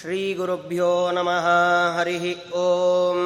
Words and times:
श्रीगुरुभ्यो 0.00 0.92
नमः 1.14 1.46
हरिः 1.96 2.22
ॐ 2.58 3.18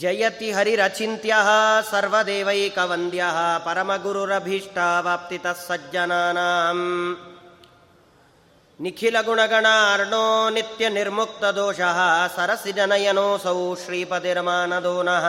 जयति 0.00 0.50
हरिरचिन्त्यः 0.56 1.48
सर्वदेवैकवन्द्यः 1.90 3.38
परमगुरुरभीष्टावाप्तितः 3.66 5.56
सज्जनानाम्। 5.66 6.84
निखिलगुणगणार्णो 8.84 10.24
नित्यनिर्मुक्तदोषः 10.56 11.98
सरसिजनयनोऽसौ 12.36 13.58
श्रीपतिर्मानदो 13.82 14.96
नः 15.08 15.26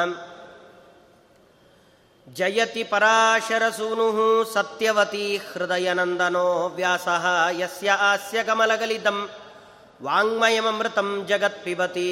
ಜಯತಿ 2.37 2.83
ಪರಾಶರಸೂನು 2.83 4.27
ಸತ್ಯವತಿ 4.53 5.25
ಹೃದಯನಂದನೋ 5.37 6.45
ವ್ಯಾಸ 6.75 7.07
ಯಸ್ಯ 7.59 7.89
ಆಸ್ಯ 8.09 8.43
ಕಮಲಗಲಿದಂ 8.43 9.17
ವಾಂಗ್ಮಯಮೃತಂ 10.03 11.09
ಜಗತ್ 11.29 11.63
ಪಿಬತಿ. 11.63 12.09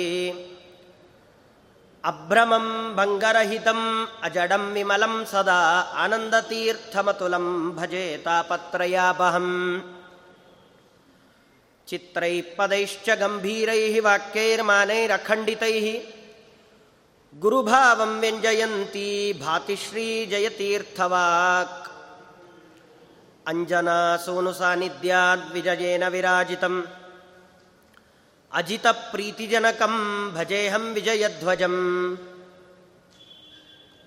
ಅಭ್ರಮಂ 2.04 2.68
ಭಂಗರಹಿತಂ 2.96 3.82
ಅಜಡಂ 4.24 4.66
ವಿಮಲಂ 4.74 5.16
ಸದಾ 5.32 5.60
ಆನಂದತೀರ್ಥಮತುಲಂ 6.04 7.48
ಭಜೆ 7.76 8.06
ತಾಪತ್ರಯಾಪಹಂ. 8.18 9.50
ಚಿತ್ರೈಃ 11.88 12.48
ಪದೈಶ್ಚ 12.58 13.10
ಗಂಭೀರೈಃ 13.22 13.96
ವಾಕ್ಯೈರ್ಮಾನೈರಖಂಡಿತೈಃ 14.04 15.88
गुरुभावं 17.36 18.20
व्यञ्जयन्ती 18.20 19.34
भाति 19.34 19.76
श्रीजयतीर्थवाक् 19.76 21.90
अञ्जनासूनुसान्निध्याद्विजयेन 23.48 26.08
विराजितम्। 26.08 26.84
अजितप्रीतिजनकं 28.52 30.32
भजेऽहं 30.32 30.80
विजयध्वजम्। 30.80 32.18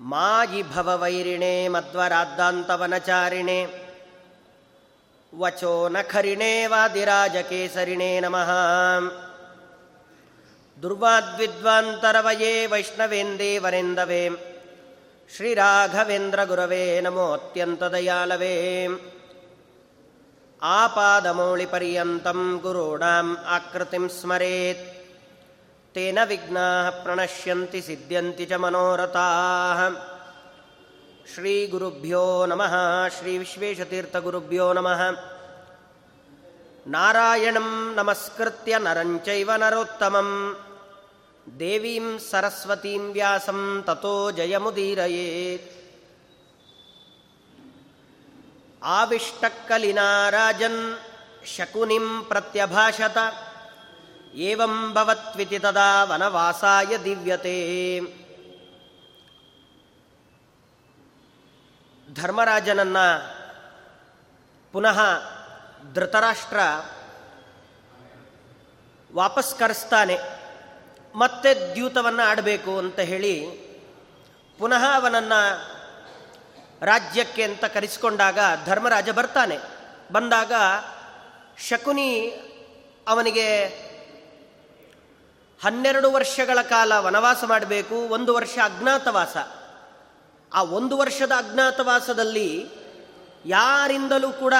मायि 0.00 0.62
भववैरिणे 0.62 1.68
मध्वराद्दान्तवनचारिणे 1.68 3.60
वचो 5.34 5.88
नखरिणे 5.88 6.66
वादिराजकेसरिणे 6.66 8.20
नमः। 8.20 8.50
दुर्वाद्विद्वान्तरवये 10.82 12.66
वैष्णवेन्दे 12.66 13.58
वरेन्दवे 13.58 14.22
श्रीराघवेन्द्रगुरवे 15.36 17.00
नमोऽत्यन्तदयालवे। 17.00 18.54
आपादमौलिपर्यन्तं 20.62 22.40
गुरूणाम् 22.62 23.36
आकृतिं 23.56 24.08
स्मरेत् 24.08 24.97
ತೇನ 25.98 26.18
ವಿಘ್ನಾ 26.24 26.90
ಪ್ರಣಶ್ಯಂತಿ 26.90 27.82
ಸಿದ್ಧಂತಿ 27.82 28.46
ಚ 28.46 28.52
ಮನೋರಥಾ. 28.52 29.28
ಶ್ರೀ 31.34 31.66
ಗುರುಭ್ಯೋ 31.66 32.46
ನಮಃ. 32.46 32.74
ಶ್ರೀ 33.08 33.38
ವಿಶ್ವೇಶತೀರ್ಥಗುರುಭ್ಯೋ 33.38 34.72
ನಮಃ. 34.72 35.00
ನಾರಾಯಣಂ 36.86 37.94
ನಮಸ್ಕೃತ್ಯ 37.94 38.78
ನರಂಚೈವ 38.78 39.50
ನರೋತ್ತಮಂ. 39.56 40.58
ದೇವೀಂ 41.58 42.18
ಸರಸ್ವತೀಂ 42.30 43.12
ವ್ಯಾಸಂ 43.12 43.84
ತಥೋ 43.86 44.30
ಜಯಮುದೀರಯೇತ್. 44.30 45.72
ಆವಿಷ್ಟಕ್ಕಲಿನಾರಾಜನ್ 48.82 50.98
ಶಕುನಿಂ 51.56 52.24
ಪ್ರತ್ಯಭಾಷತ. 52.24 53.18
ಏವಂಭವತ್ವಿತಿ 54.34 55.58
ತದಾ 55.58 56.04
ವನವಾಸಾಯ 56.04 56.96
ದಿವ್ಯತೆ. 57.04 58.00
ಧರ್ಮರಾಜನನ್ನ 62.14 62.96
ಪುನಃ 64.72 65.00
ಧೃತರಾಷ್ಟ್ರ 65.92 66.60
ವಾಪಸ್ 69.14 69.58
ಕರೆಸ್ತಾನೆ. 69.58 70.18
ಮತ್ತೆ 71.14 71.74
ದ್ಯೂತವನ್ನು 71.74 72.22
ಆಡಬೇಕು 72.22 72.78
ಅಂತ 72.78 72.98
ಹೇಳಿ 72.98 73.40
ಪುನಃ 74.58 74.94
ಅವನನ್ನು 74.94 75.78
ರಾಜ್ಯಕ್ಕೆ 76.82 77.42
ಅಂತ 77.42 77.64
ಕರೆಸಿಕೊಂಡಾಗ 77.64 78.38
ಧರ್ಮರಾಜ 78.64 79.10
ಬರ್ತಾನೆ. 79.10 79.58
ಬಂದಾಗ 80.12 80.52
ಶಕುನಿ 81.58 82.28
ಅವನಿಗೆ 83.08 83.87
ಹನ್ನೆರಡು 85.64 86.12
ವರ್ಷಗಳ 86.12 86.62
ಕಾಲ 86.62 86.92
ವನವಾಸ 86.98 87.44
ಮಾಡಬೇಕು, 87.44 87.94
ಒಂದು 87.94 88.34
ವರ್ಷ 88.34 88.58
ಅಜ್ಞಾತವಾಸ. 88.64 89.36
ಆ 90.54 90.62
ಒಂದು 90.62 90.98
ವರ್ಷದ 90.98 91.32
ಅಜ್ಞಾತವಾಸದಲ್ಲಿ 91.32 92.70
ಯಾರಿಂದಲೂ 93.46 94.30
ಕೂಡ 94.30 94.54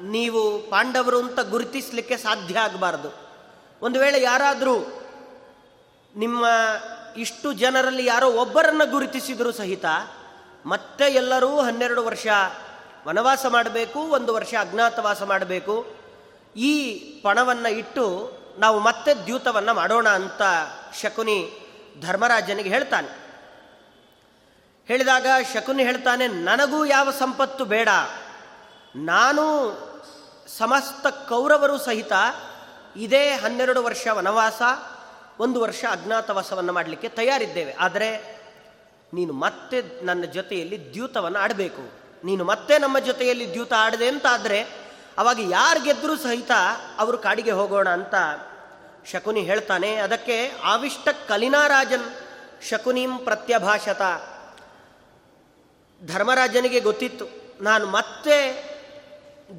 ನೀವು 0.00 0.70
ಪಾಂಡವರು 0.70 1.18
ಅಂತ 1.18 1.40
ಗುರುತಿಸಲಿಕ್ಕೆ 1.40 2.16
ಸಾಧ್ಯ 2.16 2.58
ಆಗಬಾರ್ದು. 2.58 3.08
ಒಂದು 3.82 4.00
ವೇಳೆ 4.00 4.22
ಯಾರಾದರೂ 4.22 5.02
ನಿಮ್ಮ 6.16 6.46
ಇಷ್ಟು 7.16 7.52
ಜನರಲ್ಲಿ 7.52 8.06
ಯಾರೋ 8.06 8.32
ಒಬ್ಬರನ್ನು 8.32 8.90
ಗುರುತಿಸಿದರೂ 8.90 9.52
ಸಹಿತ 9.52 9.84
ಮತ್ತೆ 10.66 11.04
ಎಲ್ಲರೂ 11.04 11.60
ಹನ್ನೆರಡು 11.60 12.04
ವರ್ಷ 12.04 12.26
ವನವಾಸ 13.08 13.46
ಮಾಡಬೇಕು, 13.46 13.98
ಒಂದು 13.98 14.34
ವರ್ಷ 14.34 14.54
ಅಜ್ಞಾತವಾಸ 14.60 15.22
ಮಾಡಬೇಕು, 15.22 15.86
ಈ 16.56 16.98
ಪಣವನ್ನು 17.22 17.68
ಇಟ್ಟು 17.68 18.39
ನಾವು 18.60 18.78
ಮತ್ತೆ 18.78 19.14
ದ್ಯೂತವನ್ನು 19.14 19.74
ಮಾಡೋಣ 19.74 20.08
ಅಂತ 20.08 20.42
ಶಕುನಿ 21.00 21.52
ಧರ್ಮರಾಜನಿಗೆ 22.00 22.68
ಹೇಳ್ತಾನೆ. 22.68 23.08
ಹೇಳಿದಾಗ 24.86 25.26
ಶಕುನಿ 25.54 25.82
ಹೇಳ್ತಾನೆ, 25.84 26.28
ನನಗೂ 26.28 26.84
ಯಾವ 26.84 27.10
ಸಂಪತ್ತು 27.10 27.64
ಬೇಡ. 27.64 27.88
ನಾನು 28.96 29.44
ಸಮಸ್ತ 30.58 31.06
ಕೌರವರು 31.06 31.78
ಸಹಿತ 31.78 32.12
ಇದೇ 32.96 33.30
ಹನ್ನೆರಡು 33.30 33.84
ವರ್ಷ 33.84 34.06
ವನವಾಸ, 34.12 34.62
ಒಂದು 35.38 35.60
ವರ್ಷ 35.60 35.84
ಅಜ್ಞಾತವಾಸವನ್ನು 35.90 36.72
ಮಾಡಲಿಕ್ಕೆ 36.72 37.08
ತಯಾರಿದ್ದೇವೆ. 37.08 37.72
ಆದರೆ 37.72 38.40
ನೀನು 39.14 39.32
ಮತ್ತೆ 39.32 40.04
ನನ್ನ 40.04 40.24
ಜೊತೆಯಲ್ಲಿ 40.24 40.92
ದ್ಯೂತವನ್ನು 40.92 41.38
ಆಡಬೇಕು. 41.38 42.00
ನೀನು 42.24 42.44
ಮತ್ತೆ 42.44 42.78
ನಮ್ಮ 42.78 42.98
ಜೊತೆಯಲ್ಲಿ 42.98 43.52
ದ್ಯೂತ 43.52 43.72
ಆಡದೆ 43.78 44.08
ಅಂತಾದರೆ 44.08 44.90
ಅವಾಗ 45.18 45.38
ಯಾರು 45.40 45.82
ಗೆದ್ದರೂ 45.82 46.16
ಸಹಿತ 46.16 46.50
ಅವರು 46.98 47.18
ಕಾಡಿಗೆ 47.18 47.50
ಹೋಗೋಣ 47.50 47.88
ಅಂತ 47.88 48.14
ಶಕುನಿ 49.04 49.40
ಹೇಳ್ತಾನೆ, 49.40 49.90
ಅದಕ್ಕೆ 49.96 50.36
ಆವಿಷ್ಟ 50.64 51.08
ಕಲಿನಾರಾಜನ್ 51.28 52.08
ಶಕುನಿಂ 52.68 53.12
ಪ್ರತ್ಯಭಾಷತ. 53.18 54.02
ಧರ್ಮರಾಜನಿಗೆ 56.02 56.80
ಗೊತ್ತಿತ್ತು, 56.80 57.26
ನಾನು 57.60 57.86
ಮತ್ತೆ 57.86 58.36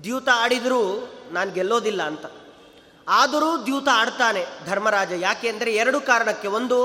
ದ್ಯೂತ 0.04 0.30
ಆಡಿದರೂ 0.34 0.84
ನಾನು 1.32 1.52
ಗೆಲ್ಲೋದಿಲ್ಲ 1.52 2.02
ಅಂತ. 2.04 2.26
ಆದರೂ 3.08 3.50
ದ್ಯೂತ 3.66 3.88
ಆಡ್ತಾನೆ 3.94 4.44
ಧರ್ಮರಾಜ, 4.66 5.12
ಯಾಕೆ 5.18 5.48
ಅಂದರೆ 5.50 5.72
ಎರಡು 5.76 6.00
ಕಾರಣಕ್ಕೆ. 6.02 6.48
ಒಂದು, 6.48 6.78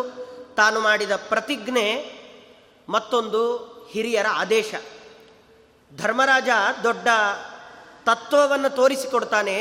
ತಾನು 0.57 0.79
ಮಾಡಿದ 0.81 1.15
ಪ್ರತಿಜ್ಞೆ, 1.29 1.87
ಮತ್ತೊಂದು, 2.89 3.43
ಹಿರಿಯರ 3.91 4.29
ಆದೇಶ. 4.33 4.75
ಧರ್ಮರಾಜ 5.91 6.49
ದೊಡ್ಡ 6.85 7.09
ತತ್ವವನ್ನು 8.05 8.71
ತೋರಿಸಿಕೊಡ್ತಾನೆ, 8.77 9.57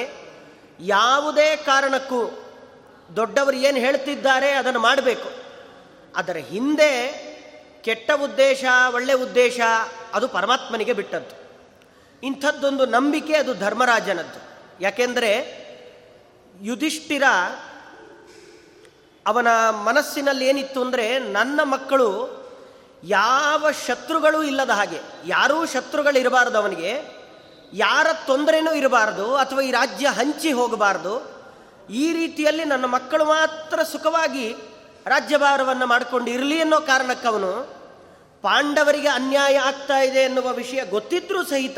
ಯಾವುದೇ 0.79 1.49
ಕಾರಣಕ್ಕೂ 1.65 2.21
ದೊಡ್ಡವರು 3.13 3.55
ಏನು 3.55 3.77
ಹೇಳ್ತಿದ್ದಾರೆ 3.77 4.51
ಅದನ್ನು 4.51 4.79
ಮಾಡಬೇಕು. 4.79 5.29
ಅದರ 6.15 6.37
ಹಿಂದೆ 6.37 7.25
ಕೆಟ್ಟ 7.83 8.11
ಉದ್ದೇಶ, 8.23 8.65
ಒಳ್ಳೆ 8.93 9.13
ಉದ್ದೇಶ, 9.13 9.59
ಅದು 10.13 10.27
ಪರಮಾತ್ಮನಿಗೆ 10.27 10.93
ಬಿಟ್ಟದ್ದು. 10.93 11.45
ಇಂಥದ್ದೊಂದು 12.23 12.85
ನಂಬಿಕೆ 12.85 13.35
ಅದು 13.35 13.53
ಧರ್ಮರಾಜನದ್ದು. 13.53 14.39
ಯಾಕೆಂದರೆ 14.81 15.65
ಯುಧಿಷ್ಠಿರ 16.61 17.23
ಅವನ 19.27 19.69
ಮನಸ್ಸಿನಲ್ಲಿ 19.69 20.47
ಏನಿತ್ತು 20.47 20.81
ಅಂದರೆ 20.81 21.19
ನನ್ನ 21.19 21.59
ಮಕ್ಕಳು 21.63 22.35
ಯಾವ 23.03 23.65
ಶತ್ರುಗಳು 23.87 24.43
ಇಲ್ಲದ 24.43 24.69
ಹಾಗೆ, 24.69 24.99
ಯಾರೂ 25.25 25.65
ಶತ್ರುಗಳಿರಬಾರ್ದು 25.65 26.57
ಅವನಿಗೆ, 26.57 27.15
ಯಾರ 27.73 28.07
ತೊಂದರೆನೂ 28.27 28.73
ಇರಬಾರ್ದು 28.73 29.35
ಅಥವಾ 29.35 29.61
ಈ 29.61 29.71
ರಾಜ್ಯ 29.71 30.07
ಹಂಚಿ 30.07 30.51
ಹೋಗಬಾರ್ದು 30.51 31.34
ಈ 31.89 32.13
ರೀತಿಯಲ್ಲಿ 32.13 32.65
ನನ್ನ 32.65 32.85
ಮಕ್ಕಳು 32.85 33.25
ಮಾತ್ರ 33.25 33.83
ಸುಖವಾಗಿ 33.83 34.55
ರಾಜ್ಯಭಾರವನ್ನು 35.05 35.85
ಮಾಡಿಕೊಂಡು 35.85 36.31
ಇರಲಿ 36.31 36.61
ಅನ್ನೋ 36.61 36.81
ಕಾರಣಕ್ಕವನು 36.81 37.75
ಪಾಂಡವರಿಗೆ 38.41 39.07
ಅನ್ಯಾಯ 39.07 39.57
ಆಗ್ತಾ 39.57 39.97
ಇದೆ 39.97 40.19
ಎನ್ನುವ 40.19 40.53
ವಿಷಯ 40.53 40.85
ಗೊತ್ತಿದ್ರೂ 40.85 41.43
ಸಹಿತ 41.43 41.77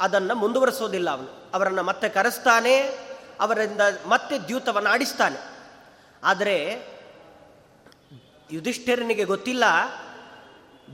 ಅದನ್ನು 0.00 0.34
ಮುಂದುವರಿಸೋದಿಲ್ಲ 0.34 1.10
ಅವನು. 1.10 1.50
ಅವರನ್ನು 1.54 1.82
ಮತ್ತೆ 1.82 2.08
ಕರೆಸ್ತಾನೆ, 2.08 2.80
ಅವರಿಂದ 3.40 3.80
ಮತ್ತೆ 4.06 4.38
ದ್ಯೂತವನ್ನು 4.38 4.90
ಆಡಿಸ್ತಾನೆ. 4.90 5.36
ಆದರೆ 6.24 6.86
ಯುಧಿಷ್ಠಿರನಿಗೆ 8.50 9.24
ಗೊತ್ತಿಲ್ಲ 9.24 9.64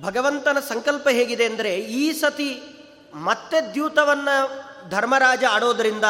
ಭಗವಂತನ 0.03 0.59
ಸಂಕಲ್ಪ 0.69 1.09
ಹೇಗಿದೆ 1.09 1.45
ಅಂದರೆ 1.45 1.75
ಈ 1.75 2.13
ಸತಿ 2.13 2.63
ಮತ್ತೆ 3.15 3.73
ದ್ಯೂತವನ್ನು 3.73 4.69
ಧರ್ಮರಾಜ 4.91 5.45
ಆಡೋದರಿಂದ 5.51 6.05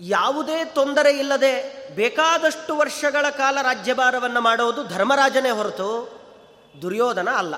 ಯಾವುದೇ 0.00 0.64
ತೊಂದರೆ 0.64 1.18
ಇಲ್ಲದೆ 1.18 1.78
ಬೇಕಾದಷ್ಟು 1.94 2.76
ವರ್ಷಗಳ 2.76 3.30
ಕಾಲ 3.30 3.58
ರಾಜ್ಯಭಾರವನ್ನು 3.62 4.40
ಮಾಡೋದು 4.40 4.84
ಧರ್ಮರಾಜನೇ 4.84 5.50
ಹೊರತು 5.50 6.18
ದುರ್ಯೋಧನ 6.82 7.28
ಅಲ್ಲ. 7.30 7.54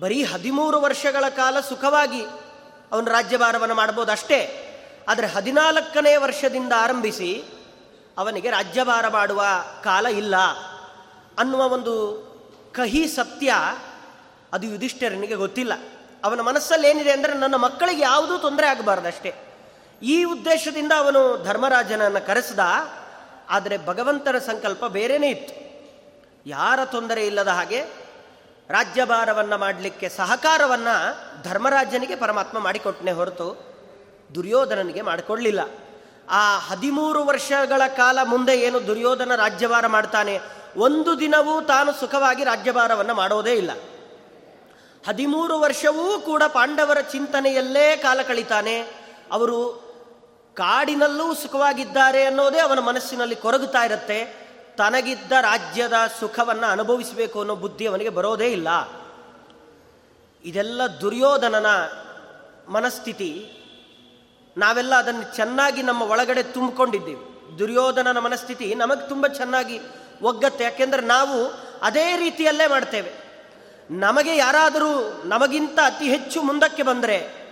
ಬರೀ 0.00 0.24
ಹದಿಮೂರು 0.24 0.80
ವರ್ಷಗಳ 0.80 1.28
ಕಾಲ 1.28 1.60
ಸುಖವಾಗಿ 1.60 2.24
ಅವನು 2.92 3.10
ರಾಜ್ಯಭಾರವನ್ನು 3.10 3.74
ಮಾಡ್ಬೋದು 3.74 4.12
ಅಷ್ಟೇ. 4.12 4.70
ಆದರೆ 5.08 5.26
ಹದಿನಾಲ್ಕನೇ 5.26 6.16
ವರ್ಷದಿಂದ 6.16 6.72
ಆರಂಭಿಸಿ 6.76 7.44
ಅವನಿಗೆ 8.18 8.50
ರಾಜ್ಯಭಾರ 8.50 9.08
ಮಾಡುವ 9.08 9.44
ಕಾಲ 9.84 10.06
ಇಲ್ಲ 10.06 10.36
ಅನ್ನುವ 11.38 11.60
ಒಂದು 11.60 11.94
ಕಹಿ 12.74 13.08
ಸತ್ಯ 13.08 13.54
ಅದು 14.52 14.66
ಯುಧಿಷ್ಠಿರನಿಗೆ 14.66 15.34
ಗೊತ್ತಿಲ್ಲ. 15.34 15.72
ಅವನ 16.24 16.40
ಮನಸ್ಸಲ್ಲಿ 16.40 16.88
ಏನಿದೆ 16.88 17.12
ಅಂದರೆ 17.12 17.34
ನನ್ನ 17.34 17.54
ಮಕ್ಕಳಿಗೆ 17.54 18.02
ಯಾವುದೂ 18.02 18.38
ತೊಂದರೆ 18.38 18.66
ಆಗಬಾರ್ದಷ್ಟೇ. 18.66 19.53
ಈ 20.04 20.24
ಉದ್ದೇಶದಿಂದ 20.24 20.92
ಅವನು 20.98 21.44
ಧರ್ಮರಾಜನನ್ನು 21.44 22.26
ಕರೆಸಿದ. 22.26 22.58
ಆದರೆ 23.48 23.86
ಭಗವಂತನ 23.86 24.38
ಸಂಕಲ್ಪ 24.38 24.84
ಬೇರೆಯೇ 24.84 25.30
ಇತ್ತು. 25.30 25.64
ಯಾರ 26.46 26.84
ತೊಂದರೆ 26.84 27.26
ಇಲ್ಲದ 27.26 27.48
ಹಾಗೆ 27.48 27.80
ರಾಜ್ಯಭಾರವನ್ನು 28.70 29.58
ಮಾಡಲಿಕ್ಕೆ 29.58 30.08
ಸಹಕಾರವನ್ನು 30.08 30.94
ಧರ್ಮರಾಜನಿಗೆ 31.42 32.16
ಪರಮಾತ್ಮ 32.16 32.58
ಮಾಡಿಕೊಟ್ಟನೆ 32.58 33.12
ಹೊರತು 33.12 33.74
ದುರ್ಯೋಧನನಿಗೆ 34.34 35.02
ಮಾಡಿಕೊಳ್ಳಲಿಲ್ಲ 35.02 35.60
ಆ 36.30 36.58
ಹದಿಮೂರು 36.58 37.24
ವರ್ಷಗಳ 37.24 37.82
ಕಾಲ 37.86 38.18
ಮುಂದೆ 38.24 38.60
ಏನು 38.60 38.86
ದುರ್ಯೋಧನ 38.86 39.34
ರಾಜ್ಯಭಾರ 39.34 39.86
ಮಾಡ್ತಾನೆ? 39.86 40.40
ಒಂದು 40.76 41.20
ದಿನವೂ 41.20 41.60
ತಾನು 41.60 41.92
ಸುಖವಾಗಿ 41.92 42.44
ರಾಜ್ಯಭಾರವನ್ನು 42.44 43.14
ಮಾಡೋದೇ 43.14 43.52
ಇಲ್ಲ. 43.52 43.70
ಹದಿಮೂರು 45.08 45.60
ವರ್ಷವೂ 45.60 46.18
ಕೂಡ 46.18 46.42
ಪಾಂಡವರ 46.42 47.00
ಚಿಂತನೆಯಲ್ಲೇ 47.00 47.96
ಕಾಲ 47.96 48.20
ಕಳಿತಾನೆ. 48.28 48.80
ಅವರು 49.32 49.83
ಕಾಡಿನಲ್ಲೂ 50.54 51.34
ಸುಖವಾಗಿದ್ದಾರೆ 51.34 52.24
ಅನ್ನೋದೇ 52.24 52.58
ಅವನ 52.58 52.78
ಮನಸ್ಸಿನಲ್ಲಿ 52.78 53.36
ಕೊರಗುತ್ತಾ 53.36 53.84
ಇರುತ್ತೆ. 53.84 54.44
ತನಗಿದ್ದ 54.76 55.32
ರಾಜ್ಯದ 55.32 55.92
ಸುಖವನ್ನು 56.20 56.66
ಅನುಭವಿಸಬೇಕು 56.66 57.38
ಅನ್ನೋ 57.38 57.56
ಬುದ್ಧಿ 57.56 57.86
ಅವನಿಗೆ 57.86 58.10
ಬರೋದೇ 58.10 58.46
ಇಲ್ಲ. 58.46 58.68
ಇದೆಲ್ಲ 60.44 60.80
ದುರ್ಯೋಧನನ 61.00 61.66
ಮನಸ್ಥಿತಿ. 62.68 63.52
ನಾವೆಲ್ಲ 64.56 64.94
ಅದನ್ನು 64.94 65.36
ಚೆನ್ನಾಗಿ 65.36 65.82
ನಮ್ಮ 65.82 66.02
ಒಳಗಡೆ 66.02 66.42
ತುಂಬಿಕೊಂಡಿದ್ದೀವಿ. 66.42 67.58
ದುರ್ಯೋಧನನ 67.58 68.18
ಮನಸ್ಥಿತಿ 68.18 68.74
ನಮಗೆ 68.74 69.08
ತುಂಬ 69.08 69.26
ಚೆನ್ನಾಗಿ 69.26 69.80
ಒಗ್ಗತ್ತೆ. 70.22 70.64
ಯಾಕೆಂದರೆ 70.64 71.02
ನಾವು 71.02 71.52
ಅದೇ 71.82 72.16
ರೀತಿಯಲ್ಲೇ 72.16 72.66
ಮಾಡ್ತೇವೆ. 72.66 73.12
ನಮಗೆ 73.90 74.36
ಯಾರಾದರೂ 74.36 75.22
ನಮಗಿಂತ 75.24 75.78
ಅತಿ 75.78 76.04
ಹೆಚ್ಚು 76.04 76.42
ಮುಂದಕ್ಕೆ 76.42 76.82
ಬಂದರೆ 76.82 77.43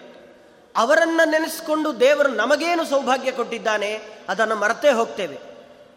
ಅವರನ್ನು 0.76 1.30
ನೆನೆಸಿಕೊಂಡು 1.30 2.00
ದೇವರು 2.00 2.28
ನಮಗೇನು 2.28 2.84
ಸೌಭಾಗ್ಯ 2.84 3.32
ಕೊಟ್ಟಿದ್ದಾನೆ, 3.32 4.00
ಅದನ್ನು 4.28 4.56
ಮರೆತೇ 4.56 4.90
ಹೋಗ್ತೇವೆ. 4.90 5.38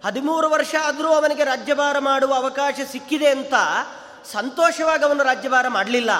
ಹದಿಮೂರು 0.05 0.49
ವರ್ಷ 0.49 0.75
ಆದರೂ 0.83 1.07
ಅವನಿಗೆ 1.07 1.43
ರಾಜ್ಯಭಾರ 1.43 1.99
ಮಾಡುವ 1.99 2.33
ಅವಕಾಶ 2.33 2.73
ಸಿಕ್ಕಿದೆ 2.91 3.29
ಅಂತ 3.29 3.53
ಸಂತೋಷವಾಗಿ 4.31 5.03
ಅವನು 5.03 5.23
ರಾಜ್ಯಭಾರ 5.23 5.67
ಮಾಡಲಿಲ್ಲ. 5.67 6.11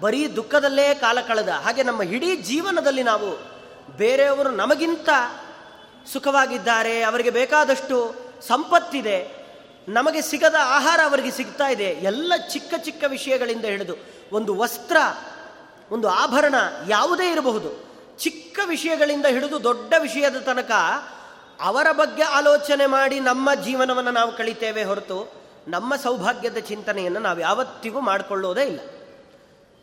ಬರೀ 0.00 0.28
ದುಃಖದಲ್ಲೇ 0.28 0.94
ಕಾಲ 0.94 1.20
ಕಳೆದ. 1.20 1.48
ಹಾಗೆ 1.48 1.82
ನಮ್ಮ 1.82 2.02
ಇಡೀ 2.02 2.36
ಜೀವನದಲ್ಲಿ 2.36 3.02
ನಾವು 3.02 3.48
ಬೇರೆಯವರು 3.96 4.50
ನಮಗಿಂತ 4.50 5.08
ಸುಖವಾಗಿದ್ದಾರೆ, 6.12 7.02
ಅವರಿಗೆ 7.02 7.30
ಬೇಕಾದಷ್ಟು 7.30 8.14
ಸಂಪತ್ತಿದೆ, 8.46 9.38
ನಮಗೆ 9.88 10.22
ಸಿಗದ 10.22 10.54
ಆಹಾರ 10.60 11.00
ಅವರಿಗೆ 11.04 11.30
ಸಿಗ್ತಾ 11.30 11.68
ಇದೆ. 11.68 11.84
ಎಲ್ಲ 11.84 12.32
ಚಿಕ್ಕ 12.52 12.74
ಚಿಕ್ಕ 12.84 13.04
ವಿಷಯಗಳಿಂದ 13.08 13.64
ಹಿಡಿದು 13.64 13.94
ಒಂದು 14.32 14.54
ವಸ್ತ್ರ, 14.54 14.96
ಒಂದು 15.90 16.08
ಆಭರಣ 16.08 16.54
ಯಾವುದೇ 16.88 17.32
ಇರಬಹುದು. 17.32 17.87
ಚಿಕ್ಕ 18.18 18.60
ವಿಷಯಗಳಿಂದ 18.64 19.26
ಹಿಡಿದು 19.26 19.64
ದೊಡ್ಡ 19.64 19.94
ವಿಷಯದ 19.98 20.36
ತನಕ 20.36 20.70
ಅವರ 21.60 21.92
ಬಗ್ಗೆ 21.92 22.22
ಆಲೋಚನೆ 22.22 22.86
ಮಾಡಿ 22.86 23.20
ನಮ್ಮ 23.20 23.54
ಜೀವನವನ್ನು 23.54 24.10
ನಾವು 24.10 24.36
ಕಳಿತೇವೆ 24.36 24.84
ಹೊರತು 24.84 25.32
ನಮ್ಮ 25.68 25.96
ಸೌಭಾಗ್ಯದ 25.96 26.56
ಚಿಂತನೆಯನ್ನು 26.56 27.20
ನಾವು 27.20 27.40
ಯಾವತ್ತಿಗೂ 27.40 28.00
ಮಾಡಿಕೊಳ್ಳೋದೇ 28.00 28.62
ಇಲ್ಲ. 28.62 28.80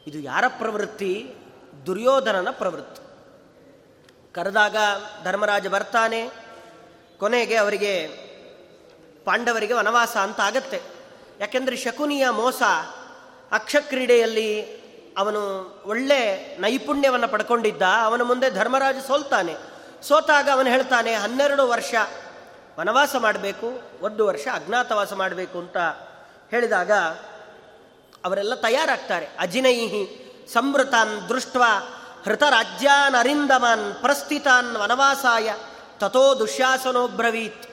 ಇದು 0.07 0.19
ಯಾರ 0.19 0.43
ಪ್ರವೃತ್ತಿ? 0.47 1.33
ದುರ್ಯೋಧನನ 1.85 2.47
ಪ್ರವೃತ್ತಿ. 2.51 3.01
ಕರೆದಾಗ 4.33 4.75
ಧರ್ಮರಾಜ 5.23 5.67
ಬರ್ತಾನೆ. 5.67 6.29
ಕೊನೆಗೆ 7.17 7.55
ಅವರಿಗೆ 7.55 8.07
ಪಾಂಡವರಿಗೆ 9.25 9.73
ವನವಾಸ 9.73 10.17
ಅಂತ 10.17 10.39
ಆಗತ್ತೆ. 10.39 10.81
ಯಾಕೆಂದರೆ 11.39 11.75
ಶಕುನಿಯ 11.75 12.29
ಮೋಸ 12.29 12.61
ಅಕ್ಷಕ್ರೀಡೆಯಲ್ಲಿ 13.51 14.84
ಅವನು 15.17 15.41
ಒಳ್ಳೆ 15.85 16.57
ನೈಪುಣ್ಯವನ್ನು 16.57 17.27
ಪಡ್ಕೊಂಡಿದ್ದ, 17.27 17.81
ಅವನ 17.81 18.21
ಮುಂದೆ 18.21 18.49
ಧರ್ಮರಾಜ 18.51 18.95
ಸೋಲ್ತಾನೆ. 19.07 19.55
ಸೋತಾಗ 20.03 20.49
ಅವನು 20.53 20.69
ಹೇಳ್ತಾನೆ, 20.69 21.13
ಹನ್ನೆರಡು 21.13 21.67
ವರ್ಷ 21.67 21.93
ವನವಾಸ 22.79 23.15
ಮಾಡಬೇಕು, 23.15 23.81
ಒಂದು 24.01 24.25
ವರ್ಷ 24.25 24.47
ಅಜ್ಞಾತವಾಸ 24.53 25.13
ಮಾಡಬೇಕು 25.13 25.59
ಅಂತ 25.59 25.77
ಹೇಳಿದಾಗ 26.51 26.91
ಅವರೆಲ್ಲ 28.25 28.55
ತಯಾರಾಗ್ತಾರೆ. 28.55 29.29
ಅಜಿನೈಹಿ 29.39 30.03
ಸಂವೃತಾನ್ 30.53 31.29
ದೃಷ್ಟ 31.29 31.57
ಹೃತರಾಜ್ಯಾನ್ 32.23 33.15
ಅರಿಂದಮಾನ್ 33.15 33.95
ಪ್ರಸ್ಥಿತಾನ್ 33.95 34.75
ವನವಾಸಾಯ 34.75 35.53
ತಥೋ 35.99 36.39
ದುಶ್ಯಾಸನೋಬ್ರವೀತ್ 36.39 37.67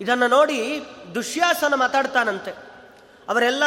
ಇದನ್ನು 0.00 0.28
ನೋಡಿ 0.28 0.82
ದುಶ್ಯಾಸನ 1.14 1.74
ಮಾತಾಡ್ತಾನಂತೆ. 1.74 2.50
ಅವರೆಲ್ಲ 3.28 3.64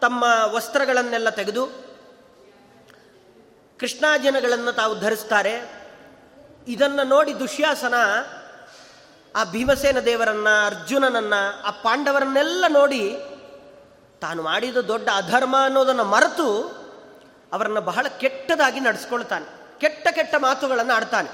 ತಮ್ಮ 0.00 0.24
ವಸ್ತ್ರಗಳನ್ನೆಲ್ಲ 0.52 1.28
ತೆಗೆದು 1.30 1.85
ಕೃಷ್ಣಾಜನಗಳನ್ನು 3.80 4.72
ತಾವು 4.72 4.98
ಧರಿಸ್ತಾರೆ. 4.98 5.86
ಇದನ್ನು 6.68 7.02
ನೋಡಿ 7.02 7.38
ದುಶ್ಯಾಸನ, 7.38 7.94
ಆ 9.36 9.44
ಭೀಮಸೇನ 9.44 10.00
ದೇವರನ್ನ, 10.00 10.48
ಅರ್ಜುನನನ್ನ, 10.66 11.34
ಆ 11.64 11.70
ಪಾಂಡವರನ್ನೆಲ್ಲ 11.70 12.64
ನೋಡಿ 12.68 13.16
ತಾನು 14.20 14.42
ಮಾಡಿದ 14.42 14.76
ದೊಡ್ಡ 14.76 15.08
ಅಧರ್ಮ 15.16 15.56
ಅನ್ನೋದನ್ನು 15.64 16.04
ಮರೆತು 16.04 16.62
ಅವರನ್ನು 17.52 17.80
ಬಹಳ 17.80 18.06
ಕೆಟ್ಟದಾಗಿ 18.18 18.80
ನಡೆಸ್ಕೊಳ್ತಾನೆ. 18.80 19.78
ಕೆಟ್ಟ 19.78 20.08
ಕೆಟ್ಟ 20.08 20.34
ಮಾತುಗಳನ್ನು 20.34 20.92
ಆಡ್ತಾನೆ. 20.92 21.28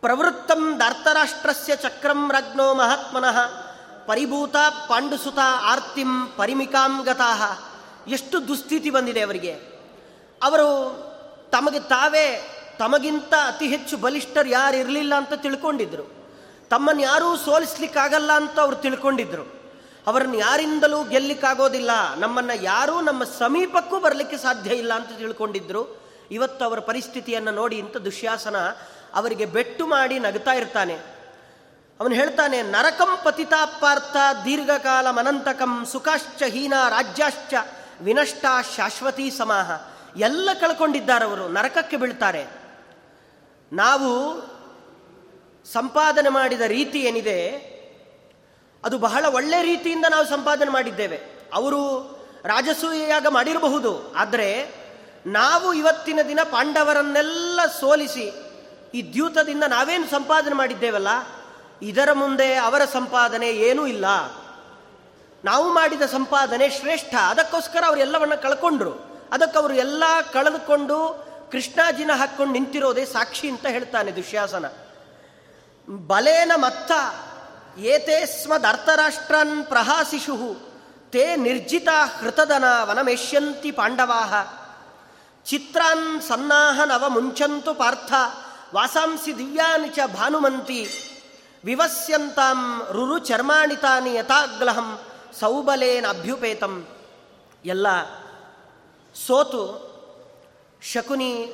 ಪ್ರವೃತ್ತಂ 0.00 0.80
ದಾರ್ತರಾಷ್ಟ್ರಸ್ಯ 0.80 1.76
ಚಕ್ರಂ 1.76 2.32
ರಗ್ನೋ 2.32 2.74
ಮಹಾತ್ಮನಃ, 2.74 3.38
ಪರಿಭೂತ 4.06 4.56
ಪಾಂಡುಸುತ 4.88 5.38
ಆರ್ತಿಂ 5.62 6.26
ಪರಿಮಿಕಾಂ 6.26 7.02
ಗತಾಹ. 7.02 7.60
ಎಷ್ಟು 8.06 8.48
ದುಸ್ಥಿತಿ 8.48 8.90
ಬಂದಿದೆ 8.90 9.20
ಅವರಿಗೆ. 9.20 9.69
ಅವರು 10.42 10.68
ತಮಗೆ 11.50 11.80
ತಾವೇ 11.80 12.56
ತಮಗಿಂತ 12.78 13.34
ಅತಿ 13.34 13.66
ಹೆಚ್ಚು 13.66 13.96
ಬಲಿಷ್ಠರು 13.96 14.48
ಯಾರು 14.48 14.76
ಇರಲಿಲ್ಲ 14.76 15.14
ಅಂತ 15.14 15.32
ತಿಳ್ಕೊಂಡಿದ್ರು. 15.32 16.20
ತಮ್ಮನ್ನು 16.70 17.02
ಯಾರೂ 17.02 17.36
ಸೋಲಿಸ್ಲಿಕ್ಕಾಗಲ್ಲ 17.36 18.32
ಅಂತ 18.32 18.60
ಅವ್ರು 18.60 18.76
ತಿಳ್ಕೊಂಡಿದ್ರು. 18.76 19.60
ಅವರನ್ನು 20.06 20.36
ಯಾರಿಂದಲೂ 20.36 21.04
ಗೆಲ್ಲಿಕ್ಕಾಗೋದಿಲ್ಲ. 21.04 22.14
ನಮ್ಮನ್ನು 22.16 22.62
ಯಾರೂ 22.62 23.00
ನಮ್ಮ 23.00 23.24
ಸಮೀಪಕ್ಕೂ 23.24 24.00
ಬರಲಿಕ್ಕೆ 24.00 24.36
ಸಾಧ್ಯ 24.36 24.70
ಇಲ್ಲ 24.70 24.94
ಅಂತ 24.94 25.18
ತಿಳ್ಕೊಂಡಿದ್ರು. 25.18 26.00
ಇವತ್ತು 26.30 26.64
ಅವರ 26.64 26.78
ಪರಿಸ್ಥಿತಿಯನ್ನು 26.78 27.50
ನೋಡಿ 27.50 27.76
ಇಂಥ 27.76 27.96
ದುಶ್ಯಾಸನ 27.96 28.56
ಅವರಿಗೆ 29.14 29.46
ಬೆಟ್ಟು 29.46 29.86
ಮಾಡಿ 29.86 30.18
ನಗ್ತಾ 30.18 30.52
ಇರ್ತಾನೆ. 30.52 30.94
ಅವನು 32.00 32.14
ಹೇಳ್ತಾನೆ, 32.14 32.62
ನರಕಂ 32.62 33.18
ಪತಿತಾಪಾರ್ಥ 33.24 34.16
ದೀರ್ಘಕಾಲ 34.44 35.10
ಮನಂತಕಂ 35.10 35.86
ಸುಖಾಶ್ಚ 35.92 36.42
ಹೀನ 36.42 36.74
ರಾಜ್ಯಾಶ್ಚ 36.88 37.54
ವಿನಷ್ಟ 38.00 38.44
ಶಾಶ್ವತಿ 38.76 39.30
ಸಮಾಹ. 39.30 39.89
ಎಲ್ಲ 40.16 40.48
ಕಳ್ಕೊಂಡಿದ್ದಾರವರು 40.60 41.48
ನರಕಕ್ಕೆ 41.48 41.96
ಬೀಳ್ತಾರೆ. 41.96 42.46
ನಾವು 43.72 44.10
ಸಂಪಾದನೆ 45.72 46.28
ಮಾಡಿದ 46.28 46.60
ರೀತಿ 46.60 47.00
ಏನಿದೆ, 47.00 47.70
ಅದು 48.84 48.98
ಬಹಳ 48.98 49.24
ಒಳ್ಳೆ 49.34 49.62
ರೀತಿಯಿಂದ 49.62 50.04
ನಾವು 50.10 50.26
ಸಂಪಾದನೆ 50.26 50.70
ಮಾಡಿದ್ದೇವೆ. 50.70 51.18
ಅವರು 51.54 51.82
ರಾಜಸೂಯಾಗ 52.44 53.26
ಮಾಡಿರಬಹುದು, 53.26 54.12
ಆದರೆ 54.12 54.80
ನಾವು 55.26 55.72
ಇವತ್ತಿನ 55.72 56.18
ದಿನ 56.28 56.40
ಪಾಂಡವರನ್ನೆಲ್ಲ 56.42 57.60
ಸೋಲಿಸಿ, 57.80 58.32
ಈ 58.94 59.12
ದ್ಯೂತದಿಂದ 59.12 59.64
ನಾವೇನು 59.68 60.10
ಸಂಪಾದನೆ 60.10 60.54
ಮಾಡಿದ್ದೇವಲ್ಲ, 60.54 61.08
ಇದರ 61.82 62.12
ಮುಂದೆ 62.12 62.54
ಅವರ 62.54 62.84
ಸಂಪಾದನೆ 62.84 63.50
ಏನೂ 63.50 63.86
ಇಲ್ಲ. 63.86 64.04
ನಾವು 65.44 65.72
ಮಾಡಿದ 65.72 66.02
ಸಂಪಾದನೆ 66.02 66.70
ಶ್ರೇಷ್ಠ, 66.70 67.14
ಅದಕ್ಕೋಸ್ಕರ 67.14 67.84
ಅವರೆಲ್ಲವನ್ನ 67.86 68.34
ಕಳ್ಕೊಂಡ್ರು. 68.34 69.09
ಅದಕ್ಕೆ 69.32 69.58
ಅವರು 69.58 69.74
ಎಲ್ಲ 69.74 70.04
ಕಳೆದುಕೊಂಡು 70.32 70.96
ಕೃಷ್ಣಾಜಿನ 71.52 72.10
ಹಾಕ್ಕೊಂಡು 72.12 72.52
ನಿಂತಿರೋದೇ 72.52 73.04
ಸಾಕ್ಷಿ 73.04 73.50
ಅಂತ 73.50 73.66
ಹೇಳ್ತಾನೆ 73.66 74.16
ದುಶ್ಯಾಸನ. 74.16 74.64
ಬಲೇನ 75.88 76.52
ಮತ್ತ 76.56 76.92
ಏತೇ 77.78 78.26
ಸ್ಮದರ್ಥರಾಷ್ಟ್ರನ್ 78.26 79.64
ಪ್ರಹಾಸಿಷು 79.64 80.36
ತೇ 81.10 81.36
ನಿರ್ಜಿತ 81.36 81.88
ಹೃತದನ 82.20 82.64
ವನಮೇಷ್ಯಂತಿ 82.82 83.70
ಪಾಂಡವಾ 83.70 84.22
ಚಿತ್ರಾನ್ 85.46 86.22
ಸನ್ನಾಹ 86.22 86.80
ನವ 86.84 87.04
ಮುಂಚಂತು 87.08 87.74
ಪಾರ್ಥ, 87.74 88.12
ವಾಸಾಂಸಿ 88.74 89.38
ದಿವ್ಯಾನಿ 89.38 89.88
ಚ 89.88 89.98
ಭಾನುಮಂತಿ, 90.06 90.80
ವಿವಸ್ಯಂತಾಂ 91.64 92.86
ರುರು 92.92 93.18
ಚರ್ಮಾಣಿತಾನಿ 93.18 94.14
ಯಥಾಗ್ಲಹಂ, 94.14 94.98
ಸೌಬಲೇನ 95.40 96.06
ಅಭ್ಯುಪೇತಂ. 96.08 96.86
ಎಲ್ಲ 97.64 97.86
ಸೋತು 99.14 99.90
ಶಕುನಿ 100.82 101.52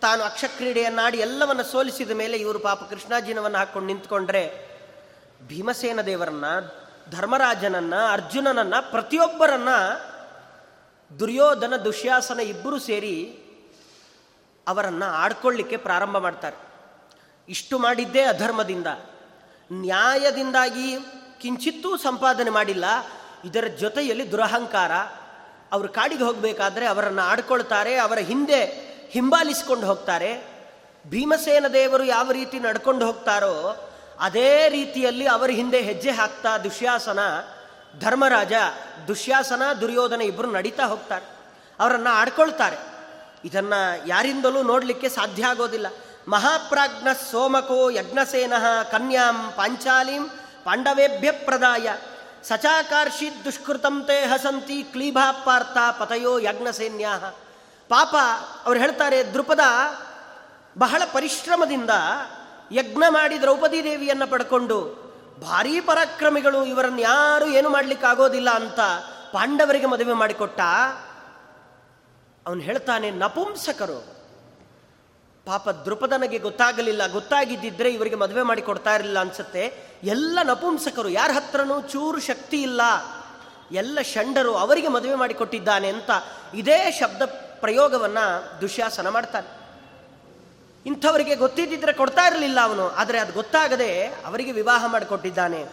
ತಾನು 0.00 0.22
ಅಕ್ಷಕ್ರೀಡೆಯನ್ನಾಡಿ 0.22 1.18
ಎಲ್ಲವನ್ನು 1.18 1.62
ಸೋಲಿಸಿದ 1.62 2.10
ಮೇಲೆ 2.10 2.36
ಇವರು 2.36 2.58
ಪಾಪ 2.58 2.82
ಕೃಷ್ಣಾಜಿನವನ್ನು 2.82 3.58
ಹಾಕ್ಕೊಂಡು 3.58 3.86
ನಿಂತ್ಕೊಂಡ್ರೆ 3.86 4.72
ಭೀಮಸೇನ 5.46 6.00
ದೇವರನ್ನ, 6.00 6.44
ಧರ್ಮರಾಜನನ್ನ, 7.10 7.94
ಅರ್ಜುನನನ್ನ, 8.12 8.74
ಪ್ರತಿಯೊಬ್ಬರನ್ನ 8.80 9.68
ದುರ್ಯೋಧನ, 11.20 11.76
ದುಶ್ಯಾಸನ 11.76 12.40
ಇಬ್ಬರು 12.40 12.78
ಸೇರಿ 12.78 13.38
ಅವರನ್ನು 14.68 15.04
ಆಡ್ಕೊಳ್ಳಿಕ್ಕೆ 15.04 15.76
ಪ್ರಾರಂಭ 15.76 16.16
ಮಾಡ್ತಾರೆ. 16.16 16.56
ಇಷ್ಟು 17.48 17.78
ಮಾಡಿದ್ದೇ 17.78 18.22
ಅಧರ್ಮದಿಂದ. 18.22 18.86
ನ್ಯಾಯದಿಂದಾಗಿ 19.72 20.98
ಕಿಂಚಿತ್ತೂ 21.40 21.96
ಸಂಪಾದನೆ 21.96 22.50
ಮಾಡಿಲ್ಲ. 22.50 22.84
ಇದರ 23.44 23.66
ಜೊತೆಯಲ್ಲಿ 23.66 24.32
ದುರಹಂಕಾರ. 24.32 24.90
ಅವರು 25.72 25.88
ಕಾಡಿಗೆ 25.88 26.24
ಹೋಗಬೇಕಾದ್ರೆ 26.24 26.86
ಅವರನ್ನು 26.86 27.22
ಆಡ್ಕೊಳ್ತಾರೆ, 27.22 27.96
ಅವರ 27.96 28.18
ಹಿಂದೆ 28.18 28.64
ಹಿಂಬಾಲಿಸಿಕೊಂಡು 29.10 29.86
ಹೋಗ್ತಾರೆ. 29.86 30.52
ಭೀಮಸೇನ 31.06 31.66
ದೇವರು 31.66 32.04
ಯಾವ 32.04 32.30
ರೀತಿ 32.30 32.58
ನಡ್ಕೊಂಡು 32.58 33.06
ಹೋಗ್ತಾರೋ 33.06 33.76
ಅದೇ 34.20 34.68
ರೀತಿಯಲ್ಲಿ 34.68 35.26
ಅವರ 35.26 35.50
ಹಿಂದೆ 35.50 35.80
ಹೆಜ್ಜೆ 35.80 36.10
ಹಾಕ್ತಾ 36.10 36.58
ದುಶ್ಯಾಸನ, 36.58 37.18
ಧರ್ಮರಾಜ, 37.98 38.52
ದುಶ್ಯಾಸನ, 39.08 39.62
ದುರ್ಯೋಧನ 39.80 40.20
ಇಬ್ಬರು 40.20 40.50
ನಡೀತಾ 40.50 40.84
ಹೋಗ್ತಾರೆ. 40.84 41.26
ಅವರನ್ನು 41.80 42.10
ಆಡ್ಕೊಳ್ತಾರೆ. 42.10 42.76
ಇದನ್ನು 43.44 44.08
ಯಾರಿಂದಲೂ 44.08 44.62
ನೋಡಲಿಕ್ಕೆ 44.62 45.08
ಸಾಧ್ಯ 45.08 45.46
ಆಗೋದಿಲ್ಲ. 45.46 45.86
ಮಹಾಪ್ರಾಜ್ಞ 46.28 47.06
ಸೋಮಕೋ 47.30 47.90
ಯಜ್ಞಸೇನಃ 47.90 48.82
ಕನ್ಯಾಂ 48.82 49.52
ಪಾಂಚಾಲಿಂ 49.56 50.28
ಪಾಂಡವೇಭ್ಯ 50.64 51.32
ಪ್ರದಾಯ. 51.32 51.92
ಸಚಾಕಾರ್ಷಿ 52.44 53.44
ದುಷ್ಕೃತಂತೆ 53.44 54.24
ಹಸಂತಿ 54.24 54.82
ಕ್ಲೀಭಾ 54.82 55.32
ಪಾರ್ಥ 55.32 56.00
ಪತಯೋ 56.00 56.38
ಯಜ್ಞಸೇನ್ಯಾ 56.38 57.18
ಪಾಪ 57.88 58.16
ಅವ್ರು 58.64 58.80
ಹೇಳ್ತಾರೆ 58.80 59.24
ದೃಪದ 59.24 59.60
ಬಹಳ 60.78 61.02
ಪರಿಶ್ರಮದಿಂದ 61.12 61.90
ಯಜ್ಞ 62.72 63.02
ಮಾಡಿ 63.08 63.40
ದ್ರೌಪದಿ 63.40 63.84
ದೇವಿಯನ್ನು 63.84 64.26
ಪಡ್ಕೊಂಡು, 64.26 64.80
ಭಾರೀ 65.42 65.80
ಪರಾಕ್ರಮಿಗಳು, 65.80 66.64
ಇವರನ್ನು 66.64 67.00
ಯಾರು 67.00 67.46
ಏನು 67.46 67.68
ಆಗೋದಿಲ್ಲ 68.08 68.50
ಅಂತ 68.50 68.80
ಪಾಂಡವರಿಗೆ 69.32 69.86
ಮದುವೆ 69.86 70.12
ಮಾಡಿಕೊಟ್ಟ. 70.12 70.60
ಅವನು 72.46 72.60
ಹೇಳ್ತಾನೆ, 72.60 73.10
ನಪುಂಸಕರು. 73.10 74.21
ಪಾಪ 75.46 75.70
ದೃಪದನಿಗೆ 75.70 76.38
ಗೊತ್ತಾಗಲಿಲ್ಲ. 76.38 77.06
ಗೊತ್ತಾಗಿದ್ದಿದ್ರೆ 77.06 77.90
ಇವರಿಗೆ 77.90 78.14
ಮದುವೆ 78.14 78.42
ಮಾಡಿ 78.42 78.62
ಕೊಡ್ತಾ 78.62 78.94
ಇರಲಿಲ್ಲ 78.94 79.18
ಅನ್ಸುತ್ತೆ. 79.18 79.78
ಎಲ್ಲ 80.02 80.38
ನಪುಂಸಕರು, 80.42 81.08
ಯಾರ 81.08 81.30
ಹತ್ರನೂ 81.34 81.80
ಚೂರು 81.80 82.20
ಶಕ್ತಿ 82.20 82.62
ಇಲ್ಲ. 82.62 82.80
ಎಲ್ಲ 83.72 83.98
ಷಂಡರು 84.02 84.54
ಅವರಿಗೆ 84.54 84.88
ಮದುವೆ 84.88 85.14
ಮಾಡಿಕೊಟ್ಟಿದ್ದಾನೆ 85.14 85.88
ಅಂತ 85.88 86.10
ಇದೇ 86.54 86.90
ಶಬ್ದ 87.00 87.22
ಪ್ರಯೋಗವನ್ನು 87.60 88.60
ದುಶ್ಯಾಸನ 88.60 89.08
ಮಾಡ್ತಾನೆ. 89.08 89.62
ಇಂಥವರಿಗೆ 90.86 91.34
ಗೊತ್ತಿದ್ದಿದ್ರೆ 91.34 91.92
ಕೊಡ್ತಾ 91.92 92.26
ಇರಲಿಲ್ಲ 92.26 92.60
ಅವನು. 92.60 92.90
ಆದರೆ 92.90 93.18
ಅದು 93.18 93.32
ಗೊತ್ತಾಗದೆ 93.32 94.06
ಅವರಿಗೆ 94.06 94.52
ವಿವಾಹ 94.52 94.86
ಮಾಡಿಕೊಟ್ಟಿದ್ದಾನೆ. 94.86 95.66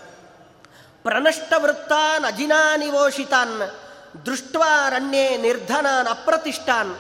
ಪ್ರನಷ್ಟ 1.03 1.53
ವೃತ್ತಾನ್ 1.57 2.25
ಅಜಿನಾನಿವೋಷಿತಾನ್ 2.25 3.61
ದೃಷ್ಟ್ವಾರಣ್ಯೇ 4.25 5.37
ನಿರ್ಧನಾನ್ 5.37 6.07
ಅಪ್ರತಿಷ್ಠಾನ್. 6.07 6.95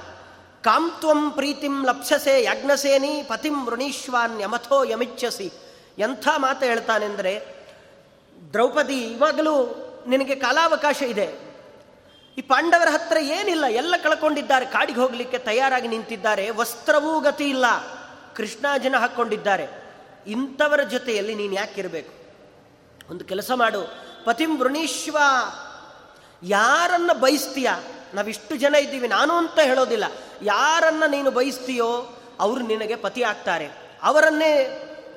ಕಾಂತ್ವಂ 0.63 1.31
ಪ್ರೀತಿಂ 1.31 1.85
ಲಪ್ಸಸೆ 1.85 2.43
ಯಜ್ಞಸೇನಿ 2.43 3.23
ಪತಿಂ 3.27 3.65
ವೃಣೀಶ್ವಾನ್ 3.65 4.41
ಯಮಥೋ 4.41 4.83
ಯಮಿಚ್ಛಸಿ. 4.83 5.51
ಎಂಥ 5.97 6.27
ಮಾತು 6.37 6.65
ಹೇಳ್ತಾನೆಂದರೆ, 6.65 7.45
ದ್ರೌಪದಿ 8.53 9.03
ಇವಾಗಲೂ 9.03 9.85
ನಿನಗೆ 10.07 10.35
ಕಾಲಾವಕಾಶ 10.35 11.01
ಇದೆ. 11.01 11.49
ಈ 12.37 12.41
ಪಾಂಡವರ 12.41 12.87
ಹತ್ರ 12.91 13.17
ಏನಿಲ್ಲ, 13.17 13.65
ಎಲ್ಲ 13.65 13.95
ಕಳ್ಕೊಂಡಿದ್ದಾರೆ, 14.03 14.65
ಕಾಡಿಗೆ 14.65 14.99
ಹೋಗಲಿಕ್ಕೆ 14.99 15.37
ತಯಾರಾಗಿ 15.37 15.87
ನಿಂತಿದ್ದಾರೆ, 15.87 16.49
ವಸ್ತ್ರವೂ 16.49 17.19
ಗತಿ 17.19 17.43
ಇಲ್ಲ 17.43 17.65
ಕೃಷ್ಣಾಜನ 18.35 18.95
ಹಾಕ್ಕೊಂಡಿದ್ದಾರೆ. 18.97 19.67
ಇಂಥವರ 20.27 20.83
ಜೊತೆಯಲ್ಲಿ 20.83 21.35
ನೀನು 21.35 21.53
ಯಾಕಿರಬೇಕು 21.53 22.13
ಒಂದು 23.09 23.25
ಕೆಲಸ 23.25 23.51
ಮಾಡು. 23.55 23.81
ಪತಿಂ 24.25 24.59
ವೃಣೀಶ್ವ, 24.59 25.17
ಯಾರನ್ನು 26.43 27.19
ಬಯಸ್ತೀಯ? 27.19 27.69
ನಾವಿಷ್ಟು 28.13 28.55
ಜನ 28.55 28.75
ಇದ್ದೀವಿ, 28.75 29.07
ನಾನು 29.07 29.33
ಅಂತ 29.33 29.59
ಹೇಳೋದಿಲ್ಲ. 29.59 30.03
ಯಾರನ್ನ 30.41 31.03
ನೀನು 31.07 31.31
ಬಯಸ್ತೀಯೋ 31.31 31.89
ಅವರು 32.39 32.61
ನಿನಗೆ 32.61 32.95
ಪತಿ 32.95 33.23
ಆಗ್ತಾರೆ. 33.23 33.67
ಅವರನ್ನೇ 34.03 34.53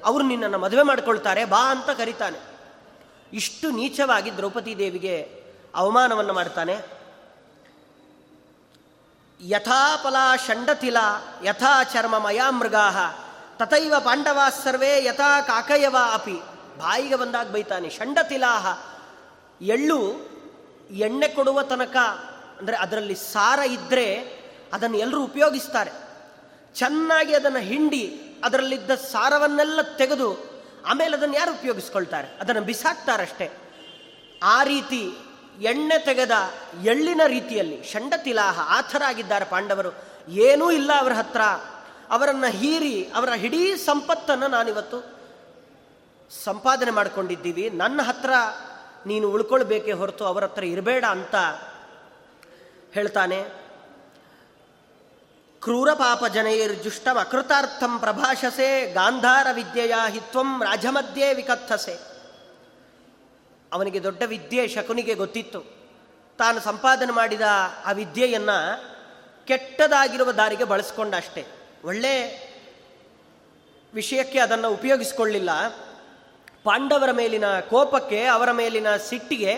ಅವರು 0.04 0.24
ನಿನ್ನನ್ನು 0.24 0.58
ಮದುವೆ 0.58 0.82
ಮಾಡ್ಕೊಳ್ತಾರೆ, 0.82 1.44
ಬಾ 1.44 1.70
ಅಂತ 1.70 1.90
ಕರೀತಾನೆ. 1.90 2.38
ಇಷ್ಟು 3.32 3.70
ನೀಚವಾಗಿ 3.70 4.36
ದ್ರೌಪದಿ 4.36 4.78
ದೇವಿಗೆ 4.78 5.16
ಅವಮಾನವನ್ನು 5.74 6.32
ಮಾಡ್ತಾನೆ. 6.32 6.76
ಯಥಾಫಲ 9.40 10.16
ಷಂಡತಿಲ, 10.46 10.96
ಯಥಾ 11.44 11.82
ಚರ್ಮ 11.82 12.18
ಮಯಾ 12.18 12.50
ಮೃಗಾ 12.50 12.88
ತಥೈವ 13.58 13.94
ಪಾಂಡವಾ 14.00 14.50
ಸರ್ವೇ 14.50 15.04
ಯಥಾ 15.04 15.40
ಕಾಕಯವ 15.40 15.96
ಅಪಿ. 16.12 16.36
ಬಾಯಿಗೆ 16.78 17.16
ಬಂದಾಗ 17.16 17.48
ಬೈತಾನೆ, 17.50 17.90
ಷಂಡತಿಲಾಹ. 17.90 18.66
ಎಳ್ಳು 19.62 20.00
ಎಣ್ಣೆ 20.90 21.28
ಕೊಡುವ 21.28 21.62
ತನಕ 21.62 21.96
ಅಂದರೆ 22.62 22.76
ಅದರಲ್ಲಿ 22.76 23.14
ಸಾರ 23.14 23.58
ಇದ್ದರೆ 23.58 24.06
ಅದನ್ನು 24.72 24.98
ಎಲ್ಲರೂ 24.98 25.24
ಉಪಯೋಗಿಸ್ತಾರೆ. 25.24 25.90
ಚೆನ್ನಾಗಿ 26.74 27.34
ಅದನ್ನು 27.34 27.58
ಹಿಂಡಿ 27.58 28.04
ಅದರಲ್ಲಿದ್ದ 28.44 28.90
ಸಾರವನ್ನೆಲ್ಲ 28.90 29.80
ತೆಗೆದು 29.96 30.28
ಆಮೇಲೆ 30.86 31.16
ಅದನ್ನು 31.16 31.34
ಯಾರು 31.34 31.52
ಉಪಯೋಗಿಸ್ಕೊಳ್ತಾರೆ? 31.52 32.28
ಅದನ್ನು 32.40 32.62
ಬಿಸಾಕ್ತಾರಷ್ಟೇ. 32.62 33.50
ಆ 34.42 34.62
ರೀತಿ 34.62 35.02
ಎಣ್ಣೆ 35.60 35.98
ತೆಗೆದ 36.04 36.30
ಎಳ್ಳಿನ 36.84 37.20
ರೀತಿಯಲ್ಲಿ 37.26 37.82
ಷಂಡತಿಲಾಹ 37.82 38.60
ಆ 38.68 38.80
ಥರ 38.80 39.02
ಆಗಿದ್ದಾರೆ 39.06 39.44
ಪಾಂಡವರು. 39.44 39.90
ಏನೂ 40.28 40.70
ಇಲ್ಲ 40.70 40.90
ಅವರ 40.98 41.12
ಹತ್ರ. 41.12 41.40
ಅವರನ್ನು 42.10 42.50
ಹೀರಿ 42.50 43.12
ಅವರ 43.14 43.28
ಇಡೀ 43.28 43.76
ಸಂಪತ್ತನ್ನು 43.76 44.48
ನಾನಿವತ್ತು 44.48 44.98
ಸಂಪಾದನೆ 46.44 46.90
ಮಾಡಿಕೊಂಡಿದ್ದೀವಿ. 46.90 47.70
ನನ್ನ 47.70 48.02
ಹತ್ರ 48.02 48.30
ನೀನು 49.06 49.30
ಉಳ್ಕೊಳ್ಬೇಕೇ 49.30 49.92
ಹೊರತು 49.92 50.24
ಅವರ 50.24 50.44
ಹತ್ರ 50.44 50.64
ಇರಬೇಡ 50.64 51.04
ಅಂತ 51.04 51.34
ಹೇಳ್ತಾನೆ, 52.94 53.42
ಕ್ರೂರ 55.60 55.92
ಪಾಪ 55.92 56.26
ಜನೈರ್ಜುಷ್ಟಂ 56.26 57.16
ಅಕೃತಾರ್ಥಂ 57.16 57.98
ಪ್ರಭಾಷಸೆ, 57.98 58.92
ಗಾಂಧಾರ 58.92 59.46
ವಿದ್ಯೆಯ 59.52 59.94
ಹಿತ್ವಂ 60.08 60.64
ರಾಜಮಧ್ಯೆ 60.64 61.34
ವಿಕಥಸೆ 61.34 61.94
ಅವನಿಗೆ 63.72 64.02
ದೊಡ್ಡ 64.02 64.22
ವಿದ್ಯೆ 64.26 64.68
ಶಕುನಿಗೆ 64.68 65.14
ಗೊತ್ತಿತ್ತು. 65.14 65.60
ತಾನು 66.38 66.60
ಸಂಪಾದನೆ 66.60 67.12
ಮಾಡಿದ 67.12 67.40
ಆ 67.84 67.92
ವಿದ್ಯೆಯನ್ನು 67.92 68.58
ಕೆಟ್ಟದಾಗಿರುವ 69.46 70.32
ದಾರಿಗೆ 70.32 70.64
ಬಳಸ್ಕೊಂಡ 70.64 71.14
ಅಷ್ಟೇ. 71.14 71.44
ಒಳ್ಳೆ 71.84 72.12
ವಿಷಯಕ್ಕೆ 73.94 74.38
ಅದನ್ನು 74.38 74.70
ಉಪಯೋಗಿಸಿಕೊಳ್ಳಿಲ್ಲ. 74.70 75.68
ಪಾಂಡವರ 76.64 77.10
ಮೇಲಿನ 77.10 77.60
ಕೋಪಕ್ಕೆ, 77.60 78.24
ಅವರ 78.24 78.52
ಮೇಲಿನ 78.52 78.96
ಸಿಟ್ಟಿಗೆ 78.96 79.52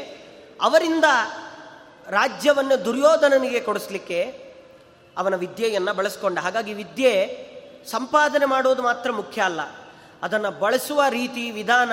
ಅವರಿಂದ 0.62 1.04
ರಾಜ್ಯವನ್ನು 2.08 2.84
ದುರ್ಯೋಧನನಿಗೆ 2.84 3.60
ಕೊಡಿಸ್ಲಿಕ್ಕೆ 3.60 4.44
ಅವನ 5.16 5.34
ವಿದ್ಯೆಯನ್ನು 5.34 5.94
ಬಳಸ್ಕೊಂಡ. 5.94 6.38
ಹಾಗಾಗಿ 6.38 6.74
ವಿದ್ಯೆ 6.74 7.54
ಸಂಪಾದನೆ 7.90 8.44
ಮಾಡೋದು 8.44 8.82
ಮಾತ್ರ 8.82 9.12
ಮುಖ್ಯ 9.12 9.42
ಅಲ್ಲ. 9.42 9.60
ಅದನ್ನು 10.22 10.50
ಬಳಸುವ 10.50 11.02
ರೀತಿ, 11.10 11.50
ವಿಧಾನ 11.50 11.92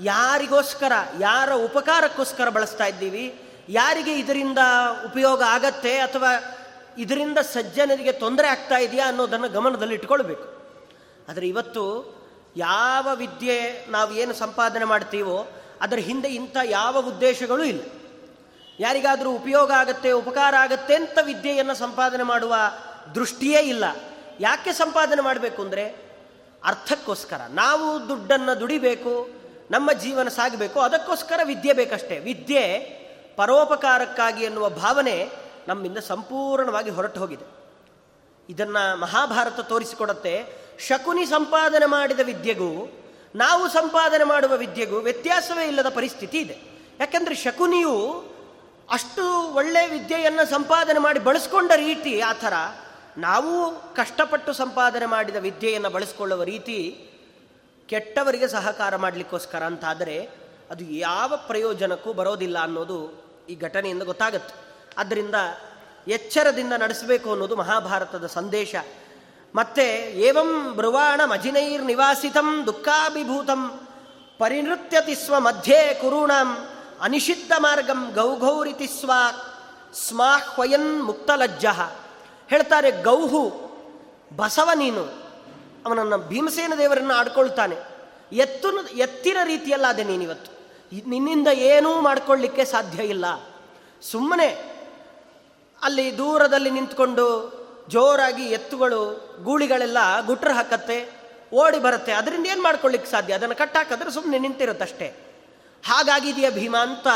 ಯಾರಿಗೋಸ್ಕರ, 0.00 0.92
ಯಾರ 1.20 1.52
ಉಪಕಾರಕ್ಕೋಸ್ಕರ 1.52 2.48
ಬಳಸ್ತಾ 2.48 2.86
ಇದ್ದೀವಿ, 2.86 3.34
ಯಾರಿಗೆ 3.68 4.18
ಇದರಿಂದ 4.18 4.58
ಉಪಯೋಗ 5.04 5.42
ಆಗತ್ತೆ 5.46 5.98
ಅಥವಾ 5.98 6.56
ಇದರಿಂದ 6.98 7.38
ಸಜ್ಜನರಿಗೆ 7.38 8.12
ತೊಂದರೆ 8.12 8.48
ಆಗ್ತಾ 8.48 8.78
ಇದೆಯಾ 8.78 9.08
ಅನ್ನೋದನ್ನು 9.08 9.48
ಗಮನದಲ್ಲಿ 9.48 9.94
ಇಟ್ಕೊಳ್ಬೇಕು. 9.94 10.44
ಆದರೆ 11.28 11.48
ಇವತ್ತು 11.48 12.14
ಯಾವ 12.56 13.08
ವಿದ್ಯೆ 13.14 13.86
ನಾವು 13.88 14.12
ಏನು 14.12 14.34
ಸಂಪಾದನೆ 14.34 14.84
ಮಾಡ್ತೀವೋ, 14.84 15.48
ಅದರ 15.80 15.96
ಹಿಂದೆ 15.96 16.28
ಇಂಥ 16.28 16.56
ಯಾವ 16.64 16.98
ಉದ್ದೇಶಗಳೂ 17.08 17.64
ಇಲ್ಲ. 17.64 17.80
ಯಾರಿಗಾದರೂ 18.80 19.30
ಉಪಯೋಗ 19.30 19.70
ಆಗುತ್ತೆ, 19.70 20.12
ಉಪಕಾರ 20.12 20.54
ಆಗುತ್ತೆ 20.54 20.94
ಅಂತ 20.94 21.18
ವಿದ್ಯೆಯನ್ನು 21.22 21.74
ಸಂಪಾದನೆ 21.74 22.22
ಮಾಡುವ 22.22 22.54
ದೃಷ್ಟಿಯೇ 23.14 23.60
ಇಲ್ಲ. 23.60 23.84
ಯಾಕೆ 24.40 24.72
ಸಂಪಾದನೆ 24.72 25.22
ಮಾಡಬೇಕು 25.22 25.62
ಅಂದರೆ 25.62 25.84
ಅರ್ಥಕ್ಕೋಸ್ಕರ. 26.64 27.40
ನಾವು 27.50 28.08
ದುಡ್ಡನ್ನು 28.08 28.60
ದುಡಿಬೇಕು, 28.60 29.28
ನಮ್ಮ 29.70 29.92
ಜೀವನ 29.92 30.28
ಸಾಗಬೇಕು, 30.28 30.80
ಅದಕ್ಕೋಸ್ಕರ 30.80 31.40
ವಿದ್ಯೆ 31.44 31.72
ಬೇಕಷ್ಟೇ. 31.72 32.18
ವಿದ್ಯೆ 32.18 32.78
ಪರೋಪಕಾರಕ್ಕಾಗಿ 33.36 34.44
ಎನ್ನುವ 34.44 34.68
ಭಾವನೆ 34.68 35.28
ನಮ್ಮಿಂದ 35.68 35.98
ಸಂಪೂರ್ಣವಾಗಿ 35.98 36.90
ಹೊರಟು 36.90 37.20
ಹೋಗಿದೆ. 37.20 37.46
ಇದನ್ನು 38.48 39.00
ಮಹಾಭಾರತ 39.00 39.60
ತೋರಿಸಿಕೊಡತ್ತೆ. 39.60 40.46
ಶಕುನಿ 40.88 41.26
ಸಂಪಾದನೆ 41.26 41.86
ಮಾಡಿದ 41.86 42.20
ವಿದ್ಯೆಗೂ, 42.20 43.00
ನಾವು 43.34 43.68
ಸಂಪಾದನೆ 43.68 44.24
ಮಾಡುವ 44.24 44.56
ವಿದ್ಯೆಗೂ 44.56 44.96
ವ್ಯತ್ಯಾಸವೇ 44.96 45.64
ಇಲ್ಲದ 45.66 45.88
ಪರಿಸ್ಥಿತಿ 45.88 46.38
ಇದೆ. 46.38 46.56
ಯಾಕೆಂದರೆ 47.00 47.34
ಶಕುನಿಯು 47.34 47.94
ಅಷ್ಟು 48.90 49.54
ಒಳ್ಳೆಯ 49.54 49.86
ವಿದ್ಯೆಯನ್ನು 49.86 50.50
ಸಂಪಾದನೆ 50.50 50.98
ಮಾಡಿ 50.98 51.18
ಬಳಸ್ಕೊಂಡ 51.18 51.72
ರೀತಿ 51.76 52.20
ಆ 52.20 52.32
ಥರ 52.32 52.52
ನಾವು 53.18 53.70
ಕಷ್ಟಪಟ್ಟು 53.94 54.52
ಸಂಪಾದನೆ 54.52 55.06
ಮಾಡಿದ 55.06 55.36
ವಿದ್ಯೆಯನ್ನು 55.36 55.90
ಬಳಸ್ಕೊಳ್ಳುವ 55.90 56.42
ರೀತಿ 56.42 57.08
ಕೆಟ್ಟವರಿಗೆ 57.88 58.48
ಸಹಕಾರ 58.48 58.96
ಮಾಡಲಿಕ್ಕೋಸ್ಕರ 58.96 59.62
ಅಂತಾದರೆ 59.62 60.28
ಅದು 60.70 60.84
ಯಾವ 60.84 61.36
ಪ್ರಯೋಜನಕ್ಕೂ 61.46 62.12
ಬರೋದಿಲ್ಲ 62.12 62.58
ಅನ್ನೋದು 62.58 62.98
ಈ 63.48 63.54
ಘಟನೆಯಿಂದ 63.54 64.02
ಗೊತ್ತಾಗುತ್ತೆ. 64.02 64.54
ಆದ್ದರಿಂದ 64.98 65.34
ಎಚ್ಚರದಿಂದ 66.08 66.72
ನಡೆಸಬೇಕು 66.72 67.30
ಅನ್ನೋದು 67.30 67.56
ಮಹಾಭಾರತದ 67.56 68.26
ಸಂದೇಶ. 68.26 68.74
ಮತ್ತೆ 69.54 69.86
ಏವಂ 70.20 70.72
ಬ್ರುವಾಣ 70.76 71.20
ಮಜಿನೈರ್ 71.24 71.82
ನಿವಾಸಿತಂ 71.82 72.66
ದುಃಖಾಭಿಭೂತಂ 72.66 73.80
ಪರಿನೃತ್ಯತಿ 74.38 75.14
ಸ್ವ 75.14 75.40
ಮಧ್ಯೆ 75.40 75.94
ಕುರುಣಾಂ 75.94 76.68
ಅನಿಷಿದ್ಧ 77.00 77.52
ಮಾರ್ಗಂ 77.58 78.10
ಗೌಘೌರಿತಿ 78.14 78.86
ಸ್ವ 78.86 79.12
ಸ್ಮಾಹ್ವಯನ್ 79.94 81.04
ಮುಕ್ತಲಜ್ಜ. 81.04 81.66
ಹೇಳ್ತಾರೆ, 82.48 82.90
ಗೌಹು, 82.90 83.70
ಬಸವ 84.36 84.70
ನೀನು. 84.74 85.02
ಅವನನ್ನು 85.86 86.18
ಭೀಮಸೇನ 86.18 86.72
ದೇವರನ್ನು 86.78 87.14
ಆಡ್ಕೊಳ್ತಾನೆ. 87.14 87.76
ಎತ್ತು 88.32 88.86
ಎತ್ತಿನ 88.86 89.36
ರೀತಿಯಲ್ಲಾದೆ 89.44 90.04
ನೀನಿವತ್ತು. 90.04 90.60
ನಿನ್ನಿಂದ 91.08 91.48
ಏನೂ 91.48 92.00
ಮಾಡಿಕೊಳ್ಳಿಕ್ಕೆ 92.00 92.64
ಸಾಧ್ಯ 92.64 93.02
ಇಲ್ಲ. 93.02 93.24
ಸುಮ್ಮನೆ 94.02 94.48
ಅಲ್ಲಿ 95.82 96.18
ದೂರದಲ್ಲಿ 96.18 96.70
ನಿಂತ್ಕೊಂಡು 96.70 97.60
ಜೋರಾಗಿ 97.88 98.42
ಎತ್ತುಗಳು, 98.42 99.34
ಗೂಳಿಗಳೆಲ್ಲ 99.44 99.98
ಗುಟ್ರ 100.26 100.52
ಹಾಕತ್ತೆ, 100.52 101.10
ಓಡಿ 101.52 101.78
ಬರುತ್ತೆ. 101.78 102.12
ಅದರಿಂದ 102.12 102.46
ಏನು 102.46 102.62
ಮಾಡ್ಕೊಳ್ಳಿಕ್ಕೆ 102.62 103.10
ಸಾಧ್ಯ? 103.10 103.34
ಅದನ್ನು 103.34 103.54
ಕಟ್ಟಾಕಿದ್ರೆ 103.54 104.10
ಸುಮ್ಮನೆ 104.10 104.38
ನಿಂತಿರುತ್ತಷ್ಟೇ. 104.38 105.29
ಹಾಗಾಗಿದೆಯಾ 105.84 106.50
ಭೀಮ 106.50 106.76
ಅಂತ 106.76 107.06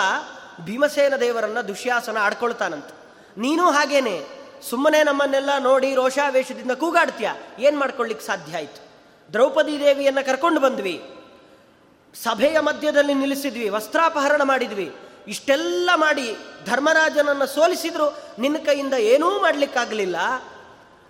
ಭೀಮಸೇನ 0.61 1.17
ದೇವರನ್ನ 1.17 1.61
ದುಶ್ಯಾಸನ 1.61 2.17
ಆಡ್ಕೊಳ್ತಾನಂತ. 2.17 2.85
ನೀನು 3.37 3.71
ಹಾಗೇನೆ, 3.71 4.17
ಸುಮ್ಮನೆ 4.71 5.03
ನಮ್ಮನ್ನೆಲ್ಲ 5.03 5.51
ನೋಡಿ 5.59 5.95
ರೋಷಾವೇಶದಿಂದ 5.95 6.71
ಕೂಗಾಡ್ತೀಯ? 6.71 7.31
ಏನು 7.59 7.79
ಮಾಡ್ಕೊಳ್ಳಿಕ್ಕೆ 7.79 8.27
ಸಾಧ್ಯ 8.27 8.57
ಆಯ್ತು? 8.57 8.81
ದ್ರೌಪದಿ 9.33 9.81
ದೇವಿಯನ್ನ 9.81 10.21
ಕರ್ಕೊಂಡು 10.21 10.61
ಬಂದ್ವಿ. 10.61 11.03
ಸಭೆಯ 12.23 12.61
ಮಧ್ಯದಲ್ಲಿ 12.61 13.15
ನಿಲ್ಲಿಸಿದ್ವಿ, 13.15 13.69
ವಸ್ತ್ರಾಪಹರಣ 13.69 14.43
ಮಾಡಿದ್ವಿ. 14.43 14.97
ಇಷ್ಟೆಲ್ಲ 15.29 15.91
ಮಾಡಿ 15.95 16.37
ಧರ್ಮರಾಜನನ್ನು 16.65 17.47
ಸೋಲಿಸಿದ್ರು, 17.47 18.07
ನಿನ್ನ 18.39 18.57
ಕೈಯಿಂದ 18.57 18.93
ಏನೂ 18.93 19.41
ಮಾಡಲಿಕ್ಕಾಗಲಿಲ್ಲ. 19.41 20.17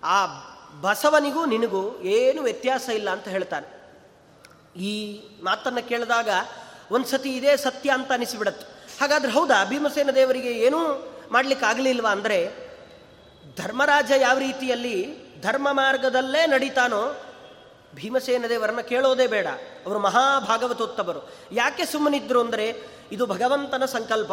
ಆ 0.05 0.27
ಬಸವನಿಗೂ 0.81 1.47
ನಿನಗೂ 1.47 2.01
ಏನು 2.03 2.43
ವ್ಯತ್ಯಾಸ 2.43 2.89
ಇಲ್ಲ 2.89 3.11
ಅಂತ 3.11 3.29
ಹೇಳ್ತಾನೆ. 3.29 3.69
ಈ 4.81 5.23
ಮಾತನ್ನು 5.45 5.89
ಕೇಳಿದಾಗ 5.89 6.29
ಒಂದು 6.91 7.07
ಸತಿ 7.07 7.29
ಇದೇ 7.29 7.57
ಸತ್ಯ 7.57 7.91
ಅಂತ 7.91 8.13
ಅನಿಸಿಬಿಡತ್ತೆ. 8.13 8.67
ಹಾಗಾದ್ರೆ 9.01 9.33
ಹೌದಾ? 9.33 9.65
ಭೀಮಸೇನ 9.65 10.11
ದೇವರಿಗೆ 10.11 10.53
ಏನೂ 10.53 11.11
ಮಾಡಲಿಕ್ಕಾಗಲಿಲ್ವಾ 11.33 12.11
ಅಂದರೆ 12.11 12.65
ಧರ್ಮರಾಜ 13.57 14.13
ಯಾವ 14.17 14.39
ರೀತಿಯಲ್ಲಿ 14.39 15.25
ಧರ್ಮ 15.41 15.69
ಮಾರ್ಗದಲ್ಲೇ 15.73 16.47
ನಡೀತಾನೋ 16.47 17.21
ಭೀಮಸೇನ 17.95 18.45
ದೇವರನ್ನ 18.49 18.81
ಕೇಳೋದೇ 18.81 19.27
ಬೇಡ. 19.27 19.47
ಅವರು 19.87 19.99
ಮಹಾಭಾಗವತೋತ್ತಮರು. 19.99 21.31
ಯಾಕೆ 21.53 21.85
ಸುಮ್ಮನಿದ್ರು 21.85 22.41
ಅಂದರೆ 22.41 22.77
ಇದು 23.13 23.27
ಭಗವಂತನ 23.27 23.85
ಸಂಕಲ್ಪ. 23.85 24.33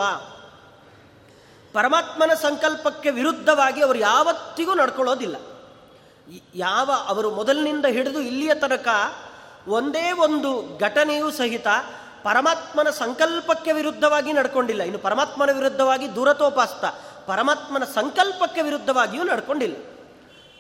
ಪರಮಾತ್ಮನ 1.74 2.34
ಸಂಕಲ್ಪಕ್ಕೆ 2.34 3.10
ವಿರುದ್ಧವಾಗಿ 3.10 3.82
ಅವರು 3.82 4.00
ಯಾವತ್ತಿಗೂ 4.00 4.74
ನಡ್ಕೊಳ್ಳೋದಿಲ್ಲ. 4.74 5.36
ಯಾವ 6.56 6.92
ಅವರು 7.08 7.32
ಮೊದಲಿನಿಂದ 7.32 7.86
ಹಿಡಿದು 7.86 8.22
ಇಲ್ಲಿಯ 8.22 8.54
ತನಕ 8.54 8.88
ಒಂದೇ 9.68 10.12
ಒಂದು 10.12 10.78
ಘಟನೆಯೂ 10.78 11.32
ಸಹಿತ 11.32 11.68
ಪರಮಾತ್ಮನ 12.24 12.90
ಸಂಕಲ್ಪಕ್ಕೆ 12.90 13.72
ವಿರುದ್ಧವಾಗಿ 13.72 14.34
ನಡ್ಕೊಂಡಿಲ್ಲ. 14.34 14.82
ಇನ್ನು 14.82 15.00
ಪರಮಾತ್ಮನ 15.00 15.52
ವಿರುದ್ಧವಾಗಿ 15.52 16.16
ದೂರತೋಪಾಸ್ತ, 16.16 16.86
ಪರಮಾತ್ಮನ 17.28 17.84
ಸಂಕಲ್ಪಕ್ಕೆ 17.84 18.62
ವಿರುದ್ಧವಾಗಿಯೂ 18.62 19.24
ನಡ್ಕೊಂಡಿಲ್ಲ. 19.24 19.76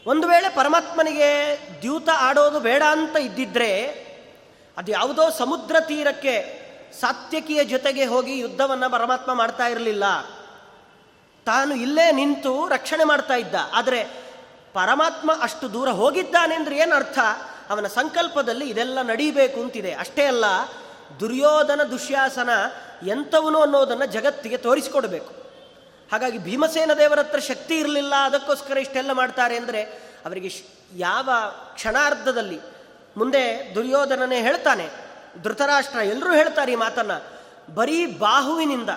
ಒಂದು 0.08 0.28
ವೇಳೆ 0.28 0.50
ಪರಮಾತ್ಮನಿಗೆ 0.50 1.60
ದ್ಯೂತ 1.82 2.10
ಆಡೋದು 2.18 2.60
ಬೇಡ 2.60 2.84
ಅಂತ 2.92 3.18
ಇದ್ದಿದ್ರೆ, 3.18 3.90
ಅದು 4.78 4.92
ಯಾವುದೋ 4.92 5.30
ಸಮುದ್ರ 5.30 5.76
ತೀರಕ್ಕೆ 5.80 6.62
ಸಾತ್ಯಕಿಯ 7.00 7.64
ಜೊತೆಗೆ 7.64 8.06
ಹೋಗಿ 8.06 8.38
ಯುದ್ಧವನ್ನು 8.38 8.92
ಪರಮಾತ್ಮ 8.92 9.34
ಮಾಡ್ತಾ 9.34 9.68
ಇರಲಿಲ್ಲ. 9.68 10.04
ತಾನು 11.46 11.76
ಇಲ್ಲೇ 11.76 12.12
ನಿಂತು 12.12 12.68
ರಕ್ಷಣೆ 12.68 13.04
ಮಾಡ್ತಾ 13.04 13.34
ಇದ್ದ. 13.34 13.56
ಆದರೆ 13.74 14.04
ಪರಮಾತ್ಮ 14.74 15.32
ಅಷ್ಟು 15.42 15.74
ದೂರ 15.74 15.90
ಹೋಗಿದ್ದಾನೆಂದ್ರೆ 15.90 16.78
ಏನು 16.78 16.96
ಅರ್ಥ 16.96 17.20
ಅವನ 17.70 17.88
ಸಂಕಲ್ಪದಲ್ಲಿ 17.88 18.70
ಇದೆಲ್ಲ 18.70 19.02
ನಡೀಬೇಕು 19.02 19.62
ಅಂತಿದೆ. 19.62 19.94
ಅಷ್ಟೇ 19.94 20.26
ಅಲ್ಲ 20.26 20.46
ದುರ್ಯೋಧನ 21.20 21.82
ದುಶ್ಯಾಸನ 21.84 22.50
ಎಂಥವನು 23.08 23.62
ಅನ್ನೋದನ್ನು 23.62 24.06
ಜಗತ್ತಿಗೆ 24.06 24.58
ತೋರಿಸಿಕೊಡಬೇಕು. 24.58 25.34
ಹಾಗಾಗಿ 26.12 26.38
ಭೀಮಸೇನ 26.38 26.94
ದೇವರ 26.94 27.20
ಹತ್ರ 27.20 27.40
ಶಕ್ತಿ 27.40 27.76
ಇರಲಿಲ್ಲ, 27.76 28.16
ಅದಕ್ಕೋಸ್ಕರ 28.16 28.78
ಇಷ್ಟೆಲ್ಲ 28.78 29.12
ಮಾಡ್ತಾರೆ 29.12 29.58
ಅಂದರೆ 29.58 29.82
ಅವರಿಗೆ 30.26 30.50
ಯಾವ 30.96 31.30
ಕ್ಷಣಾರ್ಧದಲ್ಲಿ 31.74 32.60
ಮುಂದೆ 33.18 33.72
ದುರ್ಯೋಧನನೇ 33.76 34.42
ಹೇಳ್ತಾನೆ, 34.42 34.90
ಧೃತರಾಷ್ಟ್ರ 35.44 36.00
ಎಲ್ಲರೂ 36.00 36.34
ಹೇಳ್ತಾರೆ 36.34 36.72
ಈ 36.72 36.76
ಮಾತನ್ನು, 36.76 37.18
ಬರೀ 37.76 38.06
ಬಾಹುವಿನಿಂದ, 38.06 38.90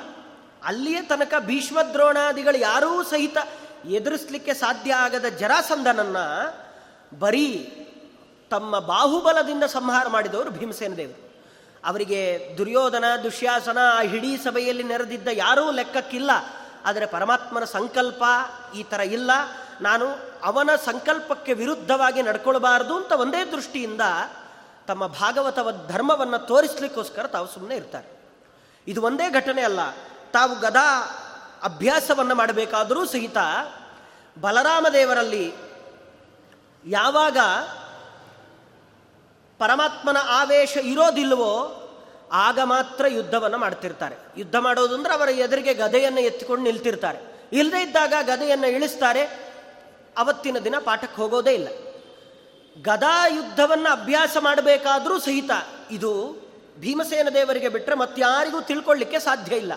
ಅಲ್ಲಿಯೇ 0.65 1.03
ತನಕ 1.03 1.35
ಭೀಷ್ಮ 1.39 1.83
ದ್ರೋಣಾದಿಗಳು 1.83 2.59
ಯಾರೂ 2.59 3.03
ಸಹಿತ 3.03 3.37
ಎದುರಿಸಲಿಕ್ಕೆ 3.85 4.55
ಸಾಧ್ಯ 4.55 4.95
ಆಗದ 4.95 5.25
ಜರಾಸಂಧನನ್ನು 5.25 6.25
ಬರೀ 7.19 7.49
ತಮ್ಮ 8.51 8.79
ಬಾಹುಬಲದಿಂದ 8.79 9.65
ಸಂಹಾರ 9.65 10.09
ಮಾಡಿದವರು 10.09 10.51
ಭೀಮಸೇನ 10.51 10.95
ದೇವರು. 10.95 11.34
ಅವರಿಗೆ 11.85 12.55
ದುರ್ಯೋಧನ, 12.59 13.05
ದುಶ್ಯಾಸನ 13.23 13.79
ಆ 13.93 14.01
ಹಿಡೀ 14.01 14.37
ಸಭೆಯಲ್ಲಿ 14.37 14.83
ನೆರೆದಿದ್ದ 14.83 15.29
ಯಾರೂ 15.33 15.71
ಲೆಕ್ಕಕ್ಕಿಲ್ಲ. 15.71 16.31
ಆದರೆ 16.85 17.07
ಪರಮಾತ್ಮನ 17.07 17.65
ಸಂಕಲ್ಪ 17.65 18.25
ಈ 18.77 18.83
ಥರ 18.83 19.01
ಇಲ್ಲ. 19.01 19.31
ನಾನು 19.81 20.07
ಅವನ 20.43 20.71
ಸಂಕಲ್ಪಕ್ಕೆ 20.85 21.53
ವಿರುದ್ಧವಾಗಿ 21.53 22.23
ನಡ್ಕೊಳ್ಬಾರ್ದು 22.23 22.97
ಅಂತ 22.97 23.13
ಒಂದೇ 23.13 23.45
ದೃಷ್ಟಿಯಿಂದ 23.45 24.01
ತಮ್ಮ 24.89 25.07
ಭಾಗವತವ 25.07 25.87
ಧರ್ಮವನ್ನು 25.89 26.39
ತೋರಿಸ್ಲಿಕ್ಕೋಸ್ಕರ 26.39 27.27
ತಾವು 27.27 27.47
ಸುಮ್ಮನೆ 27.47 27.77
ಇರ್ತಾರೆ. 27.77 28.21
ಇದು 28.89 29.03
ಒಂದೇ 29.03 29.31
ಘಟನೆ 29.31 29.63
ಅಲ್ಲ. 29.63 29.91
ತಾವು 30.33 30.55
ಗದಾ 30.61 31.03
ಅಭ್ಯಾಸವನ್ನು 31.63 32.35
ಮಾಡಬೇಕಾದರೂ 32.35 33.05
ಸಹಿತ 33.05 33.37
ಬಲರಾಮ 34.41 34.87
ದೇವರಲ್ಲಿ 34.93 35.55
ಯಾವಾಗ 36.87 37.39
ಪರಮಾತ್ಮನ 39.59 40.17
ಆವೇಶ 40.29 40.77
ಇರೋದಿಲ್ವೋ, 40.77 41.81
ಆಗ 42.33 42.59
ಮಾತ್ರ 42.65 43.07
ಯುದ್ಧವನ್ನು 43.07 43.59
ಮಾಡ್ತಿರ್ತಾರೆ. 43.59 44.17
ಯುದ್ಧ 44.37 44.57
ಮಾಡೋದು 44.57 44.95
ಅಂದ್ರೆ 44.95 45.15
ಅವರ 45.15 45.29
ಎದುರಿಗೆ 45.29 45.75
ಗದೆಯನ್ನು 45.75 46.21
ಎತ್ತಿಕೊಂಡು 46.21 46.65
ನಿಲ್ತಿರ್ತಾರೆ. 46.65 47.49
ಇಲ್ಲದೇ 47.53 47.83
ಇದ್ದಾಗ 47.83 48.13
ಗದೆಯನ್ನು 48.23 48.67
ಇಳಿಸ್ತಾರೆ. 48.67 49.23
ಅವತ್ತಿನ 50.19 50.59
ದಿನ 50.59 50.75
ಪಾಠಕ್ಕೆ 50.79 51.23
ಹೋಗೋದೇ 51.23 51.55
ಇಲ್ಲ. 51.55 51.69
ಗದಾ 52.83 53.27
ಯುದ್ಧವನ್ನು 53.27 53.93
ಅಭ್ಯಾಸ 53.93 54.37
ಮಾಡಬೇಕಾದರೂ 54.41 55.19
ಸಹಿತ 55.19 55.51
ಇದು 55.91 56.37
ಭೀಮಸೇನ 56.79 57.29
ದೇವರಿಗೆ 57.35 57.69
ಬಿಟ್ಟರೆ 57.69 57.95
ಮತ್ತಾರಿಗೂ 57.95 58.61
ತಿಳ್ಕೊಳ್ಳಿಕ್ಕೆ 58.61 59.19
ಸಾಧ್ಯ 59.19 59.57
ಇಲ್ಲ. 59.57 59.73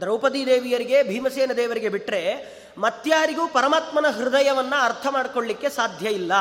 ದ್ರೌಪದಿ 0.00 0.46
ದೇವಿಯರಿಗೆ, 0.46 1.02
ಭೀಮಸೇನ 1.02 1.52
ದೇವರಿಗೆ 1.52 1.88
ಬಿಟ್ಟರೆ 1.88 2.46
ಮತ್ಯಾರಿಗೂ 2.78 3.46
ಪರಮಾತ್ಮನ 3.48 4.06
ಹೃದಯವನ್ನು 4.08 4.84
ಅರ್ಥ 4.84 5.06
ಮಾಡಿಕೊಳ್ಳಿಕ್ಕೆ 5.10 5.68
ಸಾಧ್ಯ 5.68 6.08
ಇಲ್ಲ. 6.08 6.32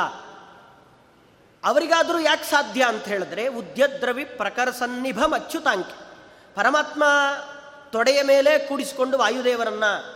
ಅವರಿಗಾದರೂ 1.66 2.20
ಯಾಕೆ 2.20 2.44
ಸಾಧ್ಯ 2.44 2.84
ಅಂತ 2.84 3.06
ಹೇಳಿದ್ರೆ, 3.06 3.48
ಉದ್ಯದ್ರವಿ 3.48 4.26
ಪ್ರಕರ 4.26 4.72
ಸನ್ನಿಭ 4.72 5.24
ಅಚ್ಯುತಾಂಕಿ 5.34 6.06
ಪರಮಾತ್ಮ 6.56 7.04
ತೊಡೆಯ 7.92 8.24
ಮೇಲೆ 8.24 8.60
ಕೂಡಿಸಿಕೊಂಡು 8.60 9.18
ವಾಯುದೇವರನ್ನು 9.18 10.16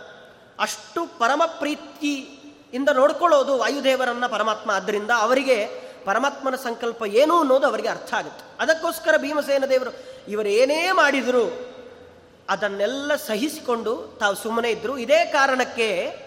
ಅಷ್ಟು 0.60 1.20
ಪರಮ 1.20 1.42
ಪ್ರೀತಿಯಿಂದ 1.46 2.90
ನೋಡ್ಕೊಳ್ಳೋದು 2.90 3.58
ವಾಯುದೇವರನ್ನು 3.58 4.32
ಪರಮಾತ್ಮ. 4.32 4.72
ಆದ್ದರಿಂದ 4.72 5.12
ಅವರಿಗೆ 5.18 5.66
ಪರಮಾತ್ಮನ 6.06 6.56
ಸಂಕಲ್ಪ 6.56 7.06
ಏನು 7.06 7.40
ಅನ್ನೋದು 7.40 7.68
ಅವರಿಗೆ 7.68 7.88
ಅರ್ಥ 7.88 8.14
ಆಗುತ್ತೆ. 8.14 8.64
ಅದಕ್ಕೋಸ್ಕರ 8.64 9.18
ಭೀಮಸೇನ 9.18 9.66
ದೇವರು 9.66 9.92
ಇವರೇನೇ 10.28 10.92
ಮಾಡಿದರು 10.92 11.70
ಅದನ್ನೆಲ್ಲ 12.50 13.16
ಸಹಿಸಿಕೊಂಡು 13.16 14.18
ತಾವು 14.20 14.36
ಸುಮ್ಮನೆ 14.36 14.70
ಇದ್ದರು 14.72 14.98
ಇದೇ 14.98 15.26
ಕಾರಣಕ್ಕೆ 15.26 16.18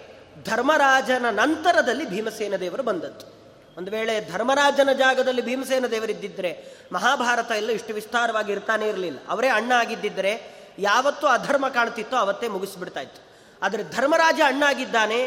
ಧರ್ಮರಾಜನ 0.45 1.27
ನಂತರದಲ್ಲಿ 1.31 2.11
ಭೀಮಸೇನ 2.11 2.57
ದೇವರು 2.57 2.83
ಬಂದದ್ದು. 2.83 3.42
ಒಂದು 3.77 3.91
ವೇಳೆ 3.91 4.15
ಧರ್ಮರಾಜನ 4.33 4.93
ಜಾಗದಲ್ಲಿ 4.93 5.43
ಭೀಮಸೇನ 5.43 5.87
ದೇವರಿದ್ದಿದ್ದರೆ 5.87 6.51
ಮಹಾಭಾರತ 6.93 7.51
ಎಲ್ಲ 7.51 7.71
ಇಷ್ಟು 7.71 7.95
ವಿಸ್ತಾರವಾಗಿ 7.95 8.53
ಇರ್ತಾನೆ 8.53 8.89
ಇರಲಿಲ್ಲ. 8.89 9.19
ಅವರೇ 9.29 9.49
ಅಣ್ಣ 9.49 9.73
ಆಗಿದ್ದಿದ್ದರೆ 9.73 10.33
ಯಾವತ್ತೂ 10.79 11.27
ಅಧರ್ಮ 11.27 11.69
ಕಾಣ್ತಿತ್ತೋ 11.69 12.17
ಅವತ್ತೇ 12.17 12.49
ಮುಗಿಸ್ಬಿಡ್ತಾ 12.49 13.01
ಇತ್ತು 13.01 13.21
ಆದರೆ 13.63 13.83
ಧರ್ಮರಾಜ 13.97 14.41
ಅಣ್ಣ 14.47 14.63
ಆಗಿದ್ದಾನೆ, 14.69 15.19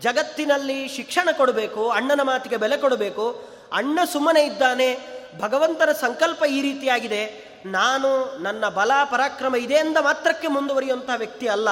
ಜಗತ್ತಿನಲ್ಲಿ 0.00 0.88
ಶಿಕ್ಷಣ 0.88 1.28
ಕೊಡಬೇಕು, 1.36 1.90
ಅಣ್ಣನ 1.90 2.22
ಮಾತಿಗೆ 2.22 2.56
ಬೆಲೆ 2.56 2.76
ಕೊಡಬೇಕು, 2.76 3.26
ಅಣ್ಣ 3.72 3.98
ಸುಮ್ಮನೆ 4.12 4.42
ಇದ್ದಾನೆ, 4.44 4.88
ಭಗವಂತನ 5.40 5.92
ಸಂಕಲ್ಪ 5.92 6.42
ಈ 6.48 6.62
ರೀತಿಯಾಗಿದೆ, 6.62 7.22
ನಾನು 7.66 8.10
ನನ್ನ 8.42 8.68
ಬಲ 8.68 8.92
ಪರಾಕ್ರಮ 9.10 9.56
ಇದೆ 9.56 9.82
ಮಾತ್ರಕ್ಕೆ 9.82 10.48
ಮುಂದುವರಿಯುವಂಥ 10.48 11.10
ವ್ಯಕ್ತಿ 11.16 11.46
ಅಲ್ಲ, 11.46 11.68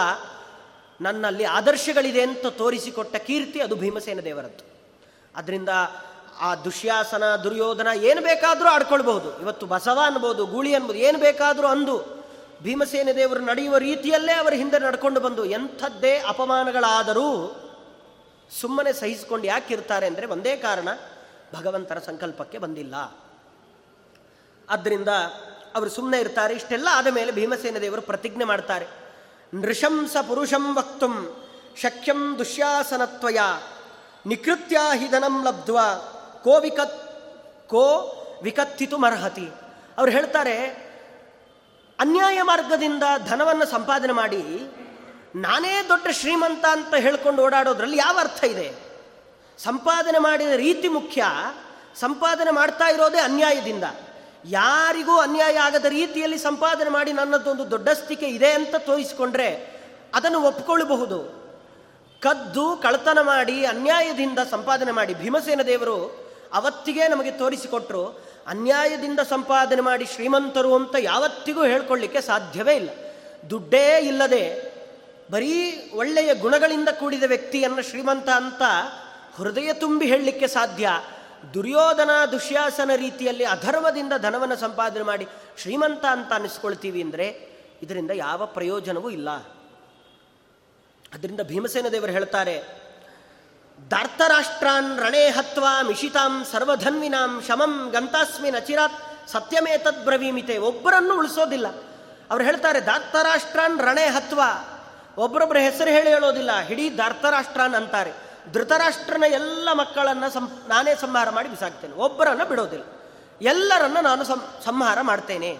ನನ್ನಲ್ಲಿ 1.00 1.44
ಆದರ್ಶಗಳಿದೆ 1.44 2.22
ಅಂತ 2.22 2.46
ತೋರಿಸಿಕೊಟ್ಟ 2.46 3.16
ಕೀರ್ತಿ 3.16 3.60
ಅದು 3.60 3.76
ಭೀಮಸೇನ 3.76 4.20
ದೇವರದ್ದು. 4.20 4.73
ಅದರಿಂದ 5.36 5.68
ಆ 6.40 6.54
ದುಶ್ಯಾಸನ, 6.54 7.24
ದುರ್ಯೋಧನ 7.36 7.88
ಏನು 8.02 8.20
ಬೇಕಾದರೂ 8.20 8.68
ಆಡ್ಕೊಳ್ಬಹುದು. 8.68 9.40
ಇವತ್ತು 9.40 9.66
ಬಸವ 9.66 9.98
ಅನ್ಬೋದು, 10.06 10.46
ಗೂಳಿ 10.46 10.74
ಅನ್ಬೋದು, 10.74 10.98
ಏನು 10.98 11.18
ಬೇಕಾದರೂ 11.18 11.66
ಅಂದು 11.66 11.96
ಭೀಮಸೇನ 12.62 13.08
ದೇವರು 13.16 13.40
ನಡೆಯುವ 13.40 13.76
ರೀತಿಯಲ್ಲೇ 13.76 14.32
ಅವರ 14.32 14.52
ಹಿಂದೆ 14.52 14.78
ನಡ್ಕೊಂಡು 14.78 15.20
ಬಂದು 15.20 15.44
ಎಂಥದ್ದೇ 15.44 16.18
ಅಪಮಾನಗಳಾದರೂ 16.18 17.28
ಸುಮ್ಮನೆ 18.60 18.92
ಸಹಿಸಿಕೊಂಡು 18.92 19.46
ಯಾಕಿರ್ತಾರೆ 19.46 20.06
ಅಂದರೆ 20.06 20.26
ಒಂದೇ 20.26 20.56
ಕಾರಣ, 20.56 20.88
ಭಗವಂತನ 21.54 21.98
ಸಂಕಲ್ಪಕ್ಕೆ 21.98 22.58
ಬಂದಿಲ್ಲ. 22.58 22.94
ಆದ್ದರಿಂದ 24.70 25.08
ಅವರು 25.74 25.90
ಸುಮ್ಮನೆ 25.90 26.18
ಇರ್ತಾರೆ, 26.20 26.54
ಇಷ್ಟೆಲ್ಲ 26.54 26.88
ಆದ 26.92 27.06
ಮೇಲೆ 27.06 27.32
ಭೀಮಸೇನ 27.32 27.78
ದೇವರು 27.78 28.02
ಪ್ರತಿಜ್ಞೆ 28.02 28.44
ಮಾಡ್ತಾರೆ. 28.44 28.86
ನೃಶಂಸ 29.54 30.16
ಪುರುಷಂ 30.28 30.76
ವಕ್ತುಂ 30.76 31.14
ಶಕ್ಯಂ 31.82 32.36
ದುಶ್ಯಾಸನತ್ವಯ. 32.38 33.38
ನಿಕೃತ್ಯ 34.26 34.78
ಹಿದನಂ 34.94 35.44
ಲಬ್ಧ್ವ, 35.44 35.78
ಕೋ 36.44 36.60
ವಿಕತ್, 36.60 36.98
ಕೋ 37.68 37.84
ವಿಕತ್ತಿತು 38.42 38.98
ಮರ್ಹತಿ 38.98 39.48
ಅವ್ರು 39.98 40.12
ಹೇಳ್ತಾರೆ, 40.12 40.66
ಅನ್ಯಾಯ 42.00 42.42
ಮಾರ್ಗದಿಂದ 42.42 43.02
ಧನವನ್ನು 43.26 43.66
ಸಂಪಾದನೆ 43.66 44.12
ಮಾಡಿ, 44.12 44.42
ನಾನೇ 45.36 45.82
ದೊಡ್ಡ 45.88 46.06
ಶ್ರೀಮಂತ 46.10 46.64
ಅಂತ 46.70 46.94
ಹೇಳ್ಕೊಂಡು 46.94 47.42
ಓಡಾಡೋದ್ರಲ್ಲಿ 47.42 47.96
ಯಾವ 47.96 48.18
ಅರ್ಥ 48.20 48.44
ಇದೆ? 48.44 48.74
ಸಂಪಾದನೆ 49.58 50.18
ಮಾಡಿದ 50.18 50.48
ರೀತಿ 50.48 50.88
ಮುಖ್ಯ, 50.88 51.24
ಸಂಪಾದನೆ 51.94 52.50
ಮಾಡ್ತಾ 52.50 52.88
ಇರೋದೇ 52.88 53.18
ಅನ್ಯಾಯದಿಂದ. 53.18 53.84
ಯಾರಿಗೂ 54.44 55.18
ಅನ್ಯಾಯ 55.18 55.58
ಆಗದ 55.58 55.84
ರೀತಿಯಲ್ಲಿ 55.84 56.38
ಸಂಪಾದನೆ 56.38 56.90
ಮಾಡಿ 56.90 57.12
ನನ್ನದೊಂದು 57.12 57.70
ದೊಡ್ಡಸ್ತಿಕೆ 57.70 58.26
ಇದೆ 58.26 58.52
ಅಂತ 58.52 58.74
ತೋರಿಸಿಕೊಂಡ್ರೆ 58.78 59.74
ಅದನ್ನು 60.14 60.40
ಒಪ್ಪಿಕೊಳ್ಳಬಹುದು 60.40 61.43
ಕದ್ದು 62.24 62.76
ಕಳ್ತನ 62.82 63.18
ಮಾಡಿ, 63.22 63.66
ಅನ್ಯಾಯದಿಂದ 63.66 64.38
ಸಂಪಾದನೆ 64.50 64.92
ಮಾಡಿ 64.92 65.14
ಭೀಮಸೇನ 65.14 65.62
ದೇವರು 65.62 65.96
ಅವತ್ತಿಗೆ 66.52 67.08
ನಮಗೆ 67.08 67.30
ತೋರಿಸಿಕೊಟ್ರು, 67.30 68.04
ಅನ್ಯಾಯದಿಂದ 68.46 69.20
ಸಂಪಾದನೆ 69.28 69.80
ಮಾಡಿ 69.80 70.06
ಶ್ರೀಮಂತರು 70.06 70.74
ಅಂತ 70.74 70.96
ಯಾವತ್ತಿಗೂ 71.00 71.62
ಹೇಳ್ಕೊಳ್ಳಿಕ್ಕೆ 71.64 72.20
ಸಾಧ್ಯವೇ 72.20 72.74
ಇಲ್ಲ. 72.76 72.90
ದುಡ್ಡೇ 73.50 74.00
ಇಲ್ಲದೆ 74.00 74.74
ಬರೀ 75.30 75.52
ಒಳ್ಳೆಯ 75.94 76.34
ಗುಣಗಳಿಂದ 76.34 76.88
ಕೂಡಿದ 76.88 77.22
ವ್ಯಕ್ತಿಯನ್ನು 77.26 77.82
ಶ್ರೀಮಂತ 77.82 78.28
ಅಂತ 78.36 78.62
ಹೃದಯ 79.36 79.72
ತುಂಬಿ 79.72 80.06
ಹೇಳಲಿಕ್ಕೆ 80.06 80.46
ಸಾಧ್ಯ. 80.46 80.88
ದುರ್ಯೋಧನ 81.54 82.10
ದುಶ್ಯಾಸನ 82.32 82.90
ರೀತಿಯಲ್ಲಿ 82.96 83.44
ಅಧರ್ಮದಿಂದ 83.44 84.12
ಧನವನ್ನು 84.22 84.56
ಸಂಪಾದನೆ 84.56 85.04
ಮಾಡಿ 85.04 85.26
ಶ್ರೀಮಂತ 85.58 86.04
ಅಂತ 86.10 86.32
ಅನ್ನಿಸ್ಕೊಳ್ತೀವಿ 86.32 87.02
ಅಂದರೆ 87.02 87.26
ಇದರಿಂದ 87.82 88.10
ಯಾವ 88.14 88.46
ಪ್ರಯೋಜನವೂ 88.46 89.10
ಇಲ್ಲ. 89.10 89.28
ಅದರಿಂದ 91.14 91.40
ಭೀಮಸೇನ 91.40 91.86
ದೇವರು 91.88 92.12
ಹೇಳ್ತಾರೆ 92.12 92.62
ದಾರ್ತರಾಷ್ಟ್ರಾನ್ 93.90 95.00
ರಣೇ 95.00 95.28
ಹತ್ವಾ 95.28 95.82
ಮಿಶಿತಾಂ 95.82 96.44
ಸರ್ವಧನ್ವಿನಾಂ 96.52 97.42
ಶಮಂ 97.48 97.90
ಗಂತಾಸ್ಮಿನ್ 97.90 98.56
ಅಚಿರಾತ್ 98.56 99.28
ಸತ್ಯಮೇತದ್ 99.28 100.04
ಬ್ರವೀಮಿತೆ. 100.04 100.58
ಒಬ್ಬರನ್ನು 100.58 101.18
ಉಳಿಸೋದಿಲ್ಲ. 101.18 101.66
ಅವ್ರು 102.30 102.44
ಹೇಳ್ತಾರೆ 102.44 102.86
ದಾರ್ತರಾಷ್ಟ್ರಾನ್ 102.86 103.80
ರಣೇ 103.80 104.06
ಹತ್ವ. 104.06 104.40
ಒಬ್ಬರೊಬ್ಬರ 105.16 105.56
ಹೆಸರು 105.56 105.90
ಹೇಳಿ 105.90 106.10
ಹೇಳೋದಿಲ್ಲ, 106.10 106.60
ಹಿಡೀ 106.60 106.96
ದಾರ್ತರಾಷ್ಟ್ರಾನ್ 106.98 107.74
ಅಂತಾರೆ. 107.74 108.12
ಧೃತರಾಷ್ಟ್ರನ 108.52 109.24
ಎಲ್ಲ 109.26 109.68
ಮಕ್ಕಳನ್ನು 109.72 110.30
ಸಂ, 110.30 110.62
ನಾನೇ 110.68 110.94
ಸಂಹಾರ 110.94 111.30
ಮಾಡಿ 111.30 111.48
ಬಿಸಾಕ್ತೇನೆ. 111.48 111.94
ಒಬ್ಬರನ್ನು 111.94 112.48
ಬಿಡೋದಿಲ್ಲ. 112.48 112.84
ಎಲ್ಲರನ್ನ 113.40 114.00
ನಾನು 114.00 114.24
ಸಂಹಾರ 114.64 115.00
ಮಾಡ್ತೇನೆ. 115.00 115.58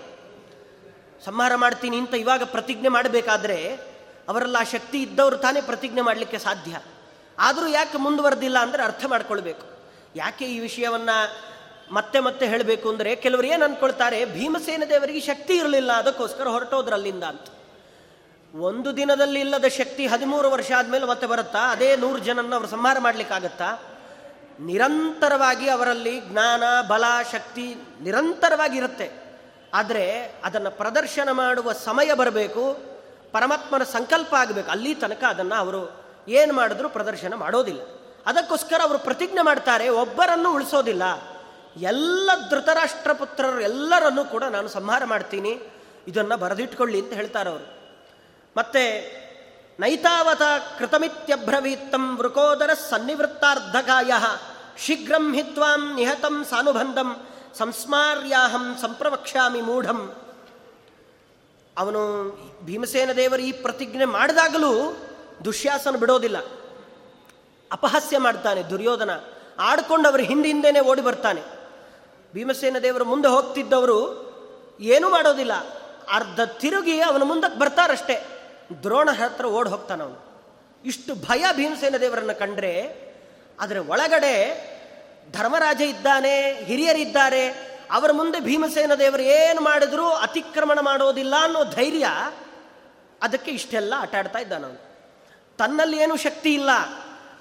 ಸಂಹಾರ 1.25 1.55
ಮಾಡ್ತೀನಿ 1.55 1.97
ಅಂತ 1.97 2.15
ಇವಾಗ 2.15 2.43
ಪ್ರತಿಜ್ಞೆ 2.45 2.89
ಮಾಡಬೇಕಾದ್ರೆ 2.89 3.59
ಅವರೆಲ್ಲ 4.29 4.57
ಆ 4.61 4.63
ಶಕ್ತಿ 4.63 5.03
ಇದ್ದವರು 5.03 5.37
ತಾನೇ 5.37 5.61
ಪ್ರತಿಜ್ಞೆ 5.61 6.01
ಮಾಡಲಿಕ್ಕೆ 6.01 6.39
ಸಾಧ್ಯ. 6.39 6.81
ಆದರೂ 7.39 7.67
ಯಾಕೆ 7.67 7.99
ಮುಂದುವರೆದಿಲ್ಲ 7.99 8.59
ಅಂದರೆ 8.59 8.83
ಅರ್ಥ 8.83 9.05
ಮಾಡ್ಕೊಳ್ಬೇಕು. 9.07 9.67
ಯಾಕೆ 10.17 10.45
ಈ 10.45 10.59
ವಿಷಯವನ್ನು 10.59 11.17
ಮತ್ತೆ 11.93 12.21
ಮತ್ತೆ 12.21 12.47
ಹೇಳಬೇಕು 12.47 12.89
ಅಂದರೆ 12.89 13.17
ಕೆಲವರು 13.17 13.47
ಏನು 13.47 13.65
ಅಂದ್ಕೊಳ್ತಾರೆ 13.65 14.25
ಭೀಮಸೇನ 14.25 14.83
ದೇವರಿಗೆ 14.89 15.21
ಶಕ್ತಿ 15.21 15.57
ಇರಲಿಲ್ಲ, 15.57 15.93
ಅದಕ್ಕೋಸ್ಕರ 15.93 16.49
ಹೊರಟೋದ್ರಲ್ಲಿಂದ 16.49 17.25
ಅಂತ. 17.25 17.47
ಒಂದು 18.55 18.97
ದಿನದಲ್ಲಿ 18.97 19.41
ಇಲ್ಲದ 19.41 19.65
ಶಕ್ತಿ 19.69 20.07
ಹದಿಮೂರು 20.07 20.51
ವರ್ಷ 20.51 20.73
ಆದಮೇಲೆ 20.79 21.07
ಮತ್ತೆ 21.07 21.27
ಬರುತ್ತಾ? 21.27 21.59
ಅದೇ 21.59 21.97
ನೂರು 21.97 22.19
ಜನನ್ನ 22.19 22.55
ಅವರು 22.55 22.69
ಸಂಹಾರ 22.69 22.99
ಮಾಡಲಿಕ್ಕಾಗತ್ತಾ? 22.99 23.69
ನಿರಂತರವಾಗಿ 24.61 25.69
ಅವರಲ್ಲಿ 25.69 26.21
ಜ್ಞಾನ, 26.21 26.63
ಬಲ, 26.89 27.05
ಶಕ್ತಿ 27.33 27.75
ನಿರಂತರವಾಗಿ 28.01 28.77
ಇರುತ್ತೆ. 28.79 29.11
ಆದರೆ 29.75 30.35
ಅದನ್ನು 30.45 30.71
ಪ್ರದರ್ಶನ 30.71 31.29
ಮಾಡುವ 31.33 31.73
ಸಮಯ 31.73 32.15
ಬರಬೇಕು. 32.15 32.94
ಪರಮಾತ್ಮನ 33.35 33.83
ಸಂಕಲ್ಪ 33.83 34.35
ಆಗಬೇಕು. 34.35 34.71
ಅಲ್ಲಿ 34.71 34.95
ತನಕ 34.95 35.25
ಅದನ್ನು 35.29 35.55
ಅವರು 35.55 36.05
ಏನು 36.29 36.53
ಮಾಡಿದ್ರು 36.55 36.89
ಪ್ರದರ್ಶನ 36.89 37.35
ಮಾಡೋದಿಲ್ಲ. 37.35 37.83
ಅದಕ್ಕೋಸ್ಕರ 38.27 38.81
ಅವರು 38.83 38.99
ಪ್ರತಿಜ್ಞೆ 38.99 39.43
ಮಾಡ್ತಾರೆ, 39.43 39.89
ಒಬ್ಬರನ್ನು 39.89 40.55
ಉಳಿಸೋದಿಲ್ಲ. 40.55 41.03
ಎಲ್ಲ 41.77 42.31
ಧೃತರಾಷ್ಟ್ರ 42.51 43.13
ಪುತ್ರರು 43.13 43.61
ಎಲ್ಲರನ್ನೂ 43.61 44.25
ಕೂಡ 44.25 44.45
ನಾನು 44.45 44.69
ಸಂಹಾರ 44.69 45.05
ಮಾಡ್ತೀನಿ, 45.05 45.61
ಇದನ್ನು 46.09 46.37
ಬರೆದಿಟ್ಕೊಳ್ಳಿ 46.37 47.01
ಅಂತ 47.01 47.13
ಹೇಳ್ತಾರೆ 47.13 47.51
ಅವರು. 47.51 47.67
ಮತ್ತೆ, 48.57 48.85
ನೈತಾವತ 49.81 50.43
ಕೃತಮಿತ್ಯಭ್ರವೀತ್ತಂ 50.79 52.19
ವೃಕೋದರ 52.19 52.71
ಸನ್ನಿವೃತ್ತಾರ್ಧಕಾಯ 52.75 54.13
ಶೀಘ್ರಂ 54.79 55.35
ಹಿತ್ವಾಂ 55.35 55.95
ನಿಹತಂ 55.95 56.45
ಸಾನುಬಂಧಂ, 56.51 57.27
ಸಂಸ್ಮಾರ್ಯಾಹಂ 57.59 58.79
ಸಂಪ್ರವಕ್ಷ್ಯಾಮಿ 58.83 59.61
ಮೂಢಂ. 59.61 60.15
ಅವನು 61.79 62.31
ಭೀಮಸೇನ 62.65 63.13
ದೇವರು 63.13 63.43
ಈ 63.43 63.53
ಪ್ರತಿಜ್ಞೆ 63.53 64.05
ಮಾಡಿದಾಗಲೂ 64.05 64.97
ದುಶ್ಯಾಸನ 65.45 65.97
ಬಿಡೋದಿಲ್ಲ. 65.97 66.39
ಅಪಹಾಸ್ಯ 67.73 68.19
ಮಾಡ್ತಾನೆ, 68.19 68.63
ದುರ್ಯೋಧನ. 68.63 69.11
ಆಡ್ಕೊಂಡು 69.59 70.09
ಅವರು 70.09 70.23
ಹಿಂದೆ 70.23 70.49
ಹಿಂದೆನೇ 70.49 70.81
ಓಡಿ 70.81 71.03
ಬರ್ತಾನೆ. 71.03 71.43
ಭೀಮಸೇನ 72.35 72.77
ದೇವರು 72.79 73.05
ಮುಂದೆ 73.05 73.29
ಹೋಗ್ತಿದ್ದವರು 73.29 74.25
ಏನೂ 74.81 75.09
ಮಾಡೋದಿಲ್ಲ. 75.09 75.53
ಅರ್ಧ 76.13 76.41
ತಿರುಗಿ 76.41 77.01
ಅವನ 77.01 77.23
ಮುಂದಕ್ಕೆ 77.23 77.59
ಬರ್ತಾರಷ್ಟೇ. 77.59 78.27
ದ್ರೋಣ 78.83 79.09
ಹತ್ರ 79.11 79.45
ಓಡಿ 79.45 79.71
ಹೋಗ್ತಾನೆ 79.71 80.03
ಅವನು. 80.03 80.43
ಇಷ್ಟು 80.85 81.15
ಭಯ 81.15 81.45
ಭೀಮಸೇನ 81.57 81.97
ದೇವರನ್ನು 81.97 82.39
ಕಂಡ್ರೆ 82.39 82.81
ಅದರ 83.61 83.77
ಒಳಗಡೆ 83.89 84.65
ಧರ್ಮರಾಜ 85.33 85.81
ಇದ್ದಾನೆ, 85.81 86.65
ಹಿರಿಯರಿದ್ದಾರೆ 86.65 87.74
ಅವರ 87.91 88.13
ಮುಂದೆ 88.13 88.41
ಭೀಮಸೇನ 88.41 88.95
ದೇವರು 88.95 89.23
ಏನು 89.23 89.61
ಮಾಡಿದರೂ 89.61 90.11
ಅತಿಕ್ರಮಣ 90.11 90.79
ಮಾಡೋದಿಲ್ಲ 90.81 91.35
ಅನ್ನೋ 91.43 91.65
ಧೈರ್ಯ 91.65 92.07
ಅದಕ್ಕೆ 93.23 93.51
ಇಷ್ಟೆಲ್ಲ 93.51 93.95
ಆಟಾಡ್ತಾ 93.99 94.39
ಇದ್ದಾನ 94.39 94.65
ಅವನು. 94.65 94.81
ತನ್ನಲ್ಲಿ 95.59 95.99
ಏನು 95.99 96.17
ಶಕ್ತಿ 96.17 96.55
ಇಲ್ಲ. 96.55 96.71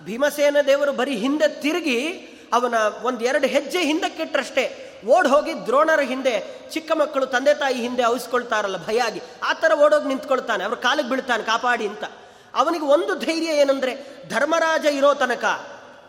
ಭೀಮಸೇನ 0.03 0.58
ದೇವರು 0.67 0.91
ಬರೀ 0.91 1.15
ಹಿಂದೆ 1.15 1.47
ತಿರುಗಿ 1.47 1.99
ಅವನ 2.53 2.73
ಒಂದೆರಡು 3.03 3.47
ಹೆಜ್ಜೆ 3.47 3.84
ಹಿಂದಕ್ಕಿಟ್ರಷ್ಟೇ 3.84 4.89
ಓಡ್ 5.08 5.27
ಹೋಗಿ 5.27 5.65
ದ್ರೋಣರ 5.65 5.99
ಹಿಂದೆ, 5.99 6.43
ಚಿಕ್ಕ 6.71 6.91
ಮಕ್ಕಳು 6.91 7.25
ತಂದೆ 7.25 7.53
ತಾಯಿ 7.53 7.82
ಹಿಂದೆ 7.82 8.03
ಅವಿಸ್ಕೊಳ್ತಾರಲ್ಲ 8.03 8.88
ಭಯ 8.88 8.99
ಆಗಿ 8.99 9.21
ಆ 9.43 9.53
ಥರ 9.53 9.71
ಓಡೋಗಿ 9.79 10.08
ನಿಂತ್ಕೊಳ್ತಾನೆ, 10.08 10.63
ಅವ್ರ 10.63 10.75
ಕಾಲಿಗೆ 10.75 11.10
ಬೀಳ್ತಾನೆ, 11.10 11.43
ಕಾಪಾಡಿ 11.43 11.88
ಅಂತ. 11.88 12.03
ಅವನಿಗೆ 12.56 12.86
ಒಂದು 12.86 13.15
ಧೈರ್ಯ 13.15 13.47
ಏನಂದ್ರೆ 13.47 14.23
ಧರ್ಮರಾಜ 14.29 14.86
ಇರೋ 14.86 15.13
ತನಕ 15.13 15.45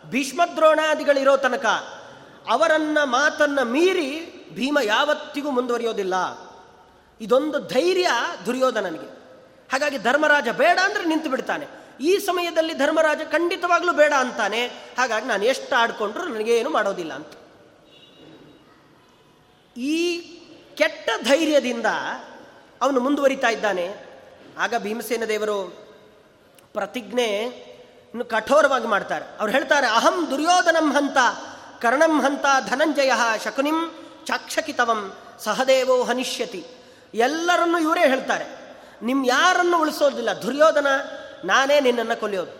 ಭೀಷ್ಮದ್ರೋಣಾದಿಗಳಿರೋ 0.05 1.37
ತನಕ 1.37 1.65
ಅವರನ್ನ 2.49 2.97
ಮಾತನ್ನ 3.03 3.61
ಮೀರಿ 3.61 4.45
ಭೀಮ 4.53 4.79
ಯಾವತ್ತಿಗೂ 4.83 5.51
ಮುಂದುವರಿಯೋದಿಲ್ಲ. 5.51 6.13
ಇದೊಂದು 7.21 7.59
ಧೈರ್ಯ 7.59 8.07
ದುರ್ಯೋಧನನಿಗೆ 8.45 9.15
ಹಾಗಾಗಿ 9.71 9.97
ಧರ್ಮರಾಜ 9.97 10.49
ಬೇಡ 10.49 10.79
ಅಂದ್ರೆ 10.83 11.05
ನಿಂತು 11.05 11.29
ಬಿಡ್ತಾನೆ. 11.29 11.67
ಈ 12.01 12.17
ಸಮಯದಲ್ಲಿ 12.17 12.73
ಧರ್ಮರಾಜ 12.73 13.19
ಖಂಡಿತವಾಗ್ಲೂ 13.31 13.93
ಬೇಡ 13.93 14.13
ಅಂತಾನೆ. 14.13 14.67
ಹಾಗಾಗಿ 14.67 15.25
ನಾನು 15.25 15.45
ಎಷ್ಟು 15.45 15.75
ಆಡ್ಕೊಂಡ್ರು 15.75 16.25
ನನಗೇನು 16.25 16.69
ಮಾಡೋದಿಲ್ಲ 16.69 17.13
ಅಂತ. 17.13 17.27
ಈ 19.77 20.21
ಕೆಟ್ಟ 20.75 21.09
ಧೈರ್ಯದಿಂದ 21.23 21.85
ಅವನು 22.81 22.99
ಮುಂದುವರಿತಾ 22.99 23.47
ಇದ್ದಾನೆ. 23.47 23.95
ಆಗ 24.57 24.73
ಭೀಮಸೇನ 24.77 25.25
ದೇವರು 25.25 25.87
ಪ್ರತಿಜ್ಞೆ 26.73 27.25
ಇನ್ನು 28.05 28.25
ಕಠೋರವಾಗಿ 28.25 28.87
ಮಾಡ್ತಾರೆ. 28.87 29.25
ಅವ್ರು 29.25 29.51
ಹೇಳ್ತಾರೆ, 29.51 29.87
ಅಹಂ 29.87 30.27
ದುರ್ಯೋಧನಂ 30.31 30.93
ಹಂತ. 30.93 31.17
ಕರ್ಣಂ 31.85 32.21
ಹಂತ 32.21 32.45
ಧನಂಜಯ 32.69 33.11
ಶಕುನಿಂ 33.43 33.95
ಚಾಕ್ಷಕಿತವಂ 34.25 35.13
ಸಹದೇವೋ 35.39 36.03
ಹನಿಷ್ಯತಿ. 36.03 36.65
ಎಲ್ಲರನ್ನೂ 37.13 37.77
ಇವರೇ 37.77 38.01
ಹೇಳ್ತಾರೆ. 38.01 38.45
ನಿಮ್ಮ 39.01 39.25
ಯಾರನ್ನು 39.25 39.81
ಉಳಿಸೋದಿಲ್ಲ. 39.81 40.31
ದುರ್ಯೋಧನ, 40.31 40.87
ನಾನೇ 41.45 41.79
ನಿನ್ನನ್ನು 41.79 42.19
ಕೊಲಿಯೋದು 42.19 42.51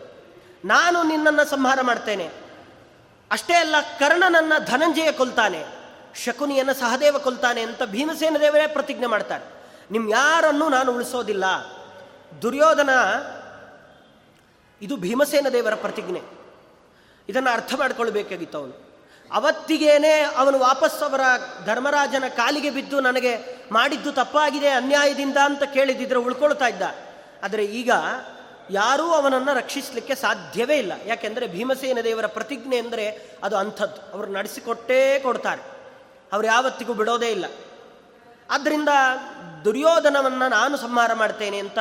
ನಾನು 0.65 1.03
ನಿನ್ನನ್ನು 1.03 1.45
ಸಂಹಾರ 1.49 1.79
ಮಾಡ್ತೇನೆ. 1.81 2.29
ಅಷ್ಟೇ 3.31 3.53
ಅಲ್ಲ, 3.53 3.75
ಕರ್ಣನನ್ನ 3.99 4.53
ಧನಂಜಯ 4.59 5.11
ಕೊಲ್ತಾನೆ. 5.11 5.65
ಶಕುನಿಯನ್ನು 6.15 6.73
ಸಹದೇವ 6.73 7.17
ಕೊಲ್ತಾನೆ 7.17 7.61
ಅಂತ 7.61 7.83
ಭೀಮಸೇನ 7.83 8.37
ದೇವರೇ 8.41 8.67
ಪ್ರತಿಜ್ಞೆ 8.67 9.05
ಮಾಡ್ತಾರೆ. 9.05 9.43
ನಿಮ್ಮ 9.91 10.09
ಯಾರನ್ನು 10.09 10.69
ನಾನು 10.69 10.91
ಉಳಿಸೋದಿಲ್ಲ. 10.91 11.45
ದುರ್ಯೋಧನ, 12.41 12.89
ಇದು 14.81 14.97
ಭೀಮಸೇನ 14.97 15.47
ದೇವರ 15.53 15.75
ಪ್ರತಿಜ್ಞೆ. 15.75 16.21
ಇದನ್ನು 17.29 17.49
ಅರ್ಥ 17.49 17.73
ಮಾಡ್ಕೊಳ್ಬೇಕಾಗಿತ್ತು 17.77 18.57
ಅವನು. 18.57 18.84
ಅವತ್ತಿಗೇನೆ 19.31 20.19
ಅವನು 20.19 20.59
ವಾಪಸ್ 20.59 21.03
ಅವರ 21.03 21.21
ಧರ್ಮರಾಜನ 21.65 22.23
ಕಾಲಿಗೆ 22.27 22.69
ಬಿದ್ದು 22.69 22.99
ನನಗೆ 22.99 23.37
ಮಾಡಿದ್ದು 23.71 24.11
ತಪ್ಪಾಗಿದೆ, 24.11 24.69
ಅನ್ಯಾಯದಿಂದ 24.69 25.37
ಅಂತ 25.37 25.63
ಕೇಳಿದಿದ್ರೆ 25.63 26.19
ಉಳ್ಕೊಳ್ತಾ 26.19 26.67
ಇದ್ದ. 26.67 26.81
ಆದರೆ 27.43 27.65
ಈಗ 27.65 27.91
ಯಾರೂ 28.71 29.03
ಅವನನ್ನು 29.03 29.53
ರಕ್ಷಿಸಲಿಕ್ಕೆ 29.53 30.15
ಸಾಧ್ಯವೇ 30.15 30.77
ಇಲ್ಲ. 30.77 30.91
ಯಾಕೆಂದರೆ 31.05 31.47
ಭೀಮಸೇನ 31.47 31.97
ದೇವರ 32.03 32.25
ಪ್ರತಿಜ್ಞೆ 32.25 32.77
ಅಂದರೆ 32.77 33.29
ಅದು 33.43 33.57
ಅಂಥದ್ದು. 33.57 34.11
ಅವರು 34.13 34.31
ನಡೆಸಿಕೊಟ್ಟೇ 34.31 35.19
ಕೊಡ್ತಾರೆ. 35.19 35.61
ಅವರು 36.33 36.47
ಯಾವತ್ತಿಗೂ 36.47 36.93
ಬಿಡೋದೇ 36.93 37.31
ಇಲ್ಲ. 37.31 37.45
ಆದ್ದರಿಂದ 38.49 38.89
ದುರ್ಯೋಧನವನ್ನು 39.63 40.47
ನಾನು 40.47 40.77
ಸಂಹಾರ 40.77 41.13
ಮಾಡ್ತೇನೆ 41.13 41.57
ಅಂತ 41.57 41.79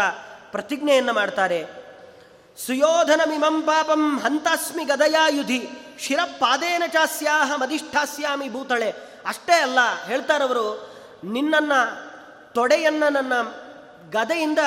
ಪ್ರತಿಜ್ಞೆಯನ್ನು 0.50 1.12
ಮಾಡ್ತಾರೆ. 1.12 1.83
ಸುಯೋಧನಮಿಮಂ 2.56 3.62
ಪಾಪಂ 3.62 4.18
ಹಂತಾಸ್ಮಿ 4.18 4.84
ಗದಯಾಯುಧಿ 4.84 5.68
ಶಿರಪಾದೇನ 5.98 6.82
ಚಾಸ್ಯಾಹ 6.86 7.52
ಮದಿಷ್ಠಾಸ್ಯಾಮಿ 7.56 8.48
ಭೂತಳೆ 8.48 8.94
ಅಷ್ಟೇ 9.26 9.52
ಅಲ್ಲ 9.52 9.78
ಹೇಳ್ತಾರವರು, 10.06 10.92
ನಿನ್ನನ್ನು, 11.24 11.80
ತೊಡೆಯನ್ನು 12.54 13.12
ನನ್ನ 13.12 13.32
ಗದೆಯಿಂದ 14.10 14.58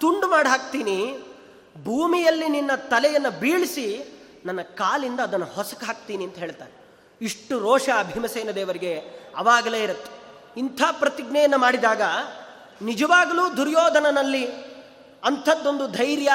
ತುಂಡು 0.00 0.28
ಮಾಡಿ 0.28 0.48
ಹಾಕ್ತೀನಿ 0.48 1.18
ಭೂಮಿಯಲ್ಲಿ 1.84 2.48
ನಿನ್ನ 2.48 2.74
ತಲೆಯನ್ನು 2.74 3.40
ಬೀಳಿಸಿ 3.40 3.86
ನನ್ನ 4.44 4.62
ಕಾಲಿಂದ 4.62 5.20
ಅದನ್ನು 5.20 5.46
ಹೊಸಕ್ಕೆ 5.46 5.86
ಹಾಕ್ತೀನಿ 5.86 6.24
ಅಂತ 6.24 6.36
ಹೇಳ್ತಾರೆ. 6.36 6.72
ಇಷ್ಟು 7.20 7.58
ರೋಷ 7.58 7.88
ಭೀಮಸೇನ 8.12 8.50
ದೇವರಿಗೆ 8.50 8.94
ಅವಾಗಲೇ 9.36 9.82
ಇರುತ್ತೆ. 9.82 10.12
ಇಂಥ 10.56 10.82
ಪ್ರತಿಜ್ಞೆಯನ್ನು 10.90 11.58
ಮಾಡಿದಾಗ 11.58 12.02
ನಿಜವಾಗಲೂ 12.82 13.56
ದುರ್ಯೋಧನನಲ್ಲಿ 13.56 14.46
ಅಂಥದ್ದೊಂದು 15.24 15.88
ಧೈರ್ಯ 15.88 16.30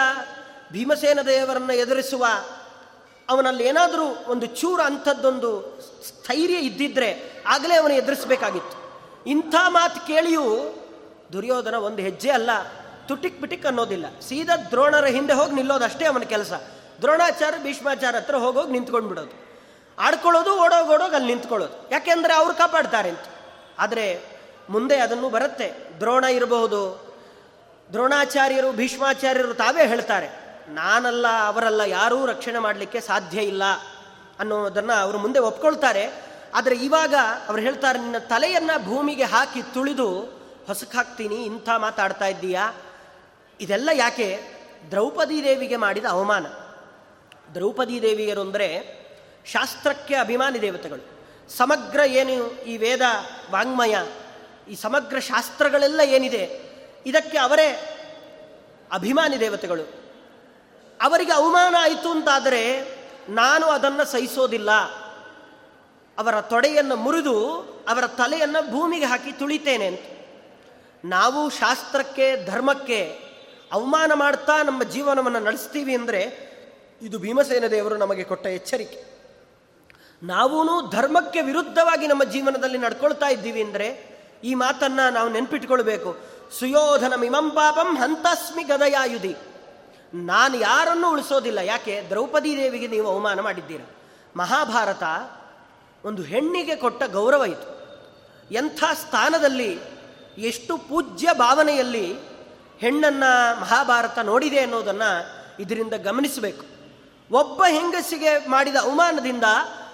ಭೀಮಸೇನ 0.72 1.22
ದೇವರನ್ನು 1.22 1.74
ಎದುರಿಸುವ 1.74 2.26
ಅವನಲ್ಲಿ 3.30 3.64
ಏನಾದರೂ 3.64 4.04
ಒಂದು 4.28 4.46
ಚೂರು 4.46 4.82
ಅಂಥದ್ದೊಂದು 4.82 5.82
ಸ್ಥೈರ್ಯ 6.08 6.56
ಇದ್ದಿದ್ರೆ 6.56 7.44
ಆಗಲೇ 7.48 7.76
ಅವನು 7.76 7.94
ಎದುರಿಸಬೇಕಾಗಿತ್ತು. 7.94 8.78
ಇಂಥ 9.30 9.56
ಮಾತು 9.68 10.08
ಕೇಳಿಯೂ 10.08 10.44
ದುರ್ಯೋಧನ 11.34 11.74
ಒಂದು 11.74 12.02
ಹೆಜ್ಜೆ 12.02 12.30
ಅಲ್ಲ, 12.30 12.50
ತುಟಿಕ್ 13.08 13.42
ಪಿಟಿಕ್ 13.42 13.66
ಅನ್ನೋದಿಲ್ಲ. 13.66 14.06
ಸೀದಾ 14.20 14.56
ದ್ರೋಣರ 14.56 15.06
ಹಿಂದೆ 15.06 15.34
ಹೋಗಿ 15.34 15.52
ನಿಲ್ಲೋದಷ್ಟೇ 15.52 16.06
ಅವನ 16.06 16.22
ಕೆಲಸ. 16.22 16.54
ದ್ರೋಣಾಚಾರ್ಯ, 17.02 17.64
ಭೀಷ್ಮಾಚಾರ್ಯ 17.64 18.18
ಹತ್ರ 18.18 18.36
ಹೋಗೋಗಿ 18.36 18.72
ನಿಂತ್ಕೊಂಡು 18.72 19.10
ಬಿಡೋದು 19.10 19.46
ಆಡ್ಕೊಳ್ಳೋದು, 20.00 20.62
ಓಡೋಗಿ 20.62 20.90
ಓಡೋಗಿ 20.90 21.16
ಅಲ್ಲಿ 21.16 21.28
ನಿಂತ್ಕೊಳ್ಳೋದು. 21.28 21.92
ಯಾಕೆಂದರೆ 21.92 22.34
ಅವ್ರು 22.34 22.54
ಕಾಪಾಡ್ತಾರೆ 22.54 23.10
ಅಂತ. 23.10 23.26
ಆದರೆ 23.80 24.24
ಮುಂದೆ 24.70 24.98
ಅದನ್ನು 24.98 25.30
ಬರುತ್ತೆ. 25.30 25.74
ದ್ರೋಣ 26.00 26.24
ಇರಬಹುದು. 26.24 27.14
ದ್ರೋಣಾಚಾರ್ಯರು, 27.94 28.72
ಭೀಷ್ಮಾಚಾರ್ಯರು 28.72 29.54
ತಾವೇ 29.54 29.88
ಹೇಳ್ತಾರೆ. 29.88 30.45
ನಾನಲ್ಲ, 30.68 31.28
ಅವರಲ್ಲ, 31.46 31.82
ಯಾರೂ 31.82 32.26
ರಕ್ಷಣೆ 32.26 32.60
ಮಾಡಲಿಕ್ಕೆ 32.60 33.02
ಸಾಧ್ಯ 33.02 33.42
ಇಲ್ಲ 33.42 33.64
ಅನ್ನೋದನ್ನು 34.40 34.94
ಅವರು 34.94 35.18
ಮುಂದೆ 35.18 35.40
ಒಪ್ಕೊಳ್ತಾರೆ. 35.40 36.12
ಆದರೆ 36.56 36.76
ಇವಾಗ 36.76 37.14
ಅವ್ರು 37.48 37.62
ಹೇಳ್ತಾರೆ, 37.62 38.00
ನಿನ್ನ 38.00 38.18
ತಲೆಯನ್ನು 38.18 38.86
ಭೂಮಿಗೆ 38.86 39.24
ಹಾಕಿ 39.24 39.62
ತುಳಿದು 39.62 40.22
ಹೊಸಕಾಗ್ತೀನಿ, 40.68 41.36
ಇಂಥ 41.36 41.70
ಮಾತಾಡ್ತಾ 41.78 42.26
ಇದ್ದೀಯಾ? 42.26 42.74
ಇದೆಲ್ಲ 43.60 43.90
ಯಾಕೆ? 43.94 44.40
ದ್ರೌಪದಿ 44.92 45.44
ದೇವಿಗೆ 45.44 45.76
ಮಾಡಿದ 45.76 46.06
ಅವಮಾನ. 46.06 46.46
ದ್ರೌಪದಿ 47.54 48.02
ದೇವಿಯರು 48.02 48.42
ಅಂದರೆ 48.42 48.68
ಶಾಸ್ತ್ರಕ್ಕೆ 49.46 50.16
ಅಭಿಮಾನಿ 50.16 50.62
ದೇವತೆಗಳು. 50.62 51.04
ಸಮಗ್ರ 51.50 52.00
ಏನು 52.00 52.64
ಈ 52.64 52.78
ವೇದ 52.78 53.02
ವಾಂಗ್ಮಯ, 53.52 53.96
ಈ 54.70 54.76
ಸಮಗ್ರ 54.76 55.20
ಶಾಸ್ತ್ರಗಳೆಲ್ಲ 55.20 56.02
ಏನಿದೆ? 56.06 56.62
ಇದಕ್ಕೆ 57.06 57.38
ಅವರೇ 57.38 57.68
ಅಭಿಮಾನಿ 58.92 59.40
ದೇವತೆಗಳು. 59.40 60.05
ಅವರಿಗೆ 61.02 61.32
ಅವಮಾನ 61.32 61.76
ಆಯಿತು 61.80 62.12
ಅಂತಾದರೆ 62.12 62.62
ನಾನು 63.30 63.66
ಅದನ್ನು 63.66 64.06
ಸಹಿಸೋದಿಲ್ಲ. 64.12 64.70
ಅವರ 66.18 66.42
ತೊಡೆಯನ್ನು 66.42 66.96
ಮುರಿದು 66.96 67.54
ಅವರ 67.90 68.08
ತಲೆಯನ್ನು 68.08 68.72
ಭೂಮಿಗೆ 68.72 69.06
ಹಾಕಿ 69.06 69.32
ತುಳಿತೇನೆ 69.32 69.88
ಅಂತ. 69.88 70.00
ನಾವು 71.06 71.50
ಶಾಸ್ತ್ರಕ್ಕೆ, 71.50 72.46
ಧರ್ಮಕ್ಕೆ 72.46 73.20
ಅವಮಾನ 73.72 74.12
ಮಾಡ್ತಾ 74.14 74.64
ನಮ್ಮ 74.64 74.84
ಜೀವನವನ್ನು 74.84 75.40
ನಡೆಸ್ತೀವಿ 75.40 75.96
ಅಂದರೆ 75.96 76.22
ಇದು 77.02 77.20
ಭೀಮಸೇನ 77.20 77.68
ದೇವರು 77.68 77.98
ನಮಗೆ 77.98 78.24
ಕೊಟ್ಟ 78.24 78.46
ಎಚ್ಚರಿಕೆ. 78.46 79.16
ನಾವೂ 80.24 80.90
ಧರ್ಮಕ್ಕೆ 80.90 81.42
ವಿರುದ್ಧವಾಗಿ 81.42 82.08
ನಮ್ಮ 82.08 82.24
ಜೀವನದಲ್ಲಿ 82.24 82.78
ನಡ್ಕೊಳ್ತಾ 82.78 83.28
ಇದ್ದೀವಿ 83.28 83.64
ಅಂದರೆ 83.64 84.16
ಈ 84.44 84.54
ಮಾತನ್ನು 84.54 85.14
ನಾವು 85.14 85.30
ನೆನ್ಪಿಟ್ಕೊಳ್ಬೇಕು. 85.30 86.16
ಸುಯೋಧನ 86.60 87.14
ಮಿಮಂ 87.16 87.52
ಪಾಪಂ 87.52 87.96
ಹಂತಸ್ಮಿ 87.96 88.64
ಗದಯಾಯುಧಿ. 88.64 89.36
ನಾನು 90.16 90.58
ಯಾರನ್ನೂ 90.58 91.12
ಉಳಿಸೋದಿಲ್ಲ. 91.12 91.58
ಯಾಕೆ? 91.58 92.06
ದ್ರೌಪದಿ 92.10 92.58
ದೇವಿಗೆ 92.58 92.88
ನೀವು 92.88 93.08
ಅವಮಾನ 93.08 93.40
ಮಾಡಿದ್ದೀರ. 93.40 93.82
ಮಹಾಭಾರತ 94.38 95.04
ಒಂದು 96.06 96.22
ಹೆಣ್ಣಿಗೆ 96.22 96.76
ಕೊಟ್ಟ 96.76 97.04
ಗೌರವ 97.04 97.46
ಇತ್ತು. 97.46 97.76
ಎಂಥ 98.52 98.84
ಸ್ಥಾನದಲ್ಲಿ, 98.94 99.80
ಎಷ್ಟು 100.38 100.78
ಪೂಜ್ಯ 100.78 101.30
ಭಾವನೆಯಲ್ಲಿ 101.34 102.18
ಹೆಣ್ಣನ್ನು 102.78 103.60
ಮಹಾಭಾರತ 103.60 104.20
ನೋಡಿದೆ 104.20 104.60
ಅನ್ನೋದನ್ನು 104.60 105.26
ಇದರಿಂದ 105.62 105.94
ಗಮನಿಸಬೇಕು. 105.94 106.66
ಒಬ್ಬ 107.32 107.64
ಹೆಂಗಸಿಗೆ 107.64 108.48
ಮಾಡಿದ 108.48 108.76
ಅವಮಾನದಿಂದ 108.76 109.44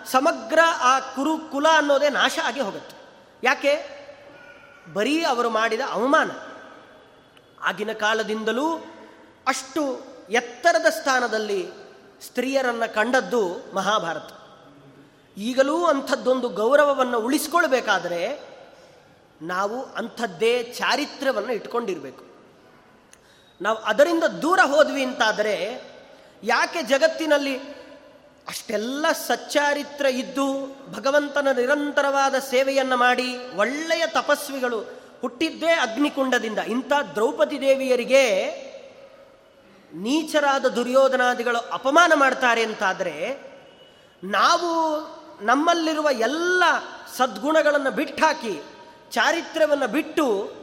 ಸಮಗ್ರ 0.06 0.60
ಆ 0.80 1.00
ಕುರು 1.00 1.38
ಕುಲ 1.38 1.66
ಅನ್ನೋದೇ 1.74 2.10
ನಾಶ 2.10 2.40
ಆಗಿ 2.44 2.62
ಹೋಗುತ್ತೆ. 2.62 2.96
ಯಾಕೆ? 3.44 4.02
ಬರೀ 4.94 5.24
ಅವರು 5.24 5.50
ಮಾಡಿದ 5.50 5.82
ಅವಮಾನ. 5.92 6.32
ಆಗಿನ 7.62 7.92
ಕಾಲದಿಂದಲೂ 7.92 8.78
ಅಷ್ಟು 9.48 10.11
ಎತ್ತರದ 10.32 10.86
ಸ್ಥಾನದಲ್ಲಿ 10.90 11.68
ಸ್ತ್ರೀಯರನ್ನು 12.22 12.94
ಕಂಡದ್ದು 12.94 13.42
ಮಹಾಭಾರತ. 13.76 14.30
ಈಗಲೂ 15.38 15.86
ಅಂಥದ್ದೊಂದು 15.86 16.50
ಗೌರವವನ್ನು 16.50 17.20
ಉಳಿಸ್ಕೊಳ್ಬೇಕಾದರೆ 17.20 18.22
ನಾವು 19.42 19.82
ಅಂಥದ್ದೇ 19.82 20.64
ಚಾರಿತ್ರ್ಯವನ್ನು 20.64 21.54
ಇಟ್ಕೊಂಡಿರಬೇಕು. 21.54 22.24
ನಾವು 23.62 23.78
ಅದರಿಂದ 23.78 24.24
ದೂರ 24.24 24.60
ಹೋದ್ವಿ 24.60 25.04
ಅಂತಾದರೆ 25.04 25.56
ಯಾಕೆ 26.44 26.84
ಜಗತ್ತಿನಲ್ಲಿ 26.84 27.58
ಅಷ್ಟೆಲ್ಲ 28.48 29.06
ಸಚ್ಚಾರಿತ್ರ 29.12 30.06
ಇದ್ದು 30.06 30.48
ಭಗವಂತನ 30.92 31.48
ನಿರಂತರವಾದ 31.52 32.36
ಸೇವೆಯನ್ನು 32.36 32.98
ಮಾಡಿ 32.98 33.38
ಒಳ್ಳೆಯ 33.56 34.04
ತಪಸ್ವಿಗಳು 34.08 34.80
ಹುಟ್ಟಿದ್ದೇ 35.22 35.72
ಅಗ್ನಿಕುಂಡದಿಂದ 35.72 36.60
ಇಂಥ 36.60 36.92
ದ್ರೌಪದಿ 37.16 37.62
ದೇವಿಯರಿಗೆ 37.62 38.26
ನೀಚರಾದ 39.94 40.66
ದುರ್ಯೋಧನಾದಿಗಳು 40.66 41.58
ಅಪಮಾನ 41.58 42.12
ಮಾಡ್ತಾರೆ 42.16 42.64
ಅಂತಾದರೆ 42.64 43.42
ನಾವು 44.24 44.70
ನಮ್ಮಲ್ಲಿರುವ 45.42 46.08
ಎಲ್ಲ 46.12 46.64
ಸದ್ಗುಣಗಳನ್ನು 47.18 47.92
ಬಿಟ್ಟಾಕಿ, 47.92 48.62
ಚಾರಿತ್ರ್ಯವನ್ನು 49.12 49.88
ಬಿಟ್ಟು, 49.88 50.54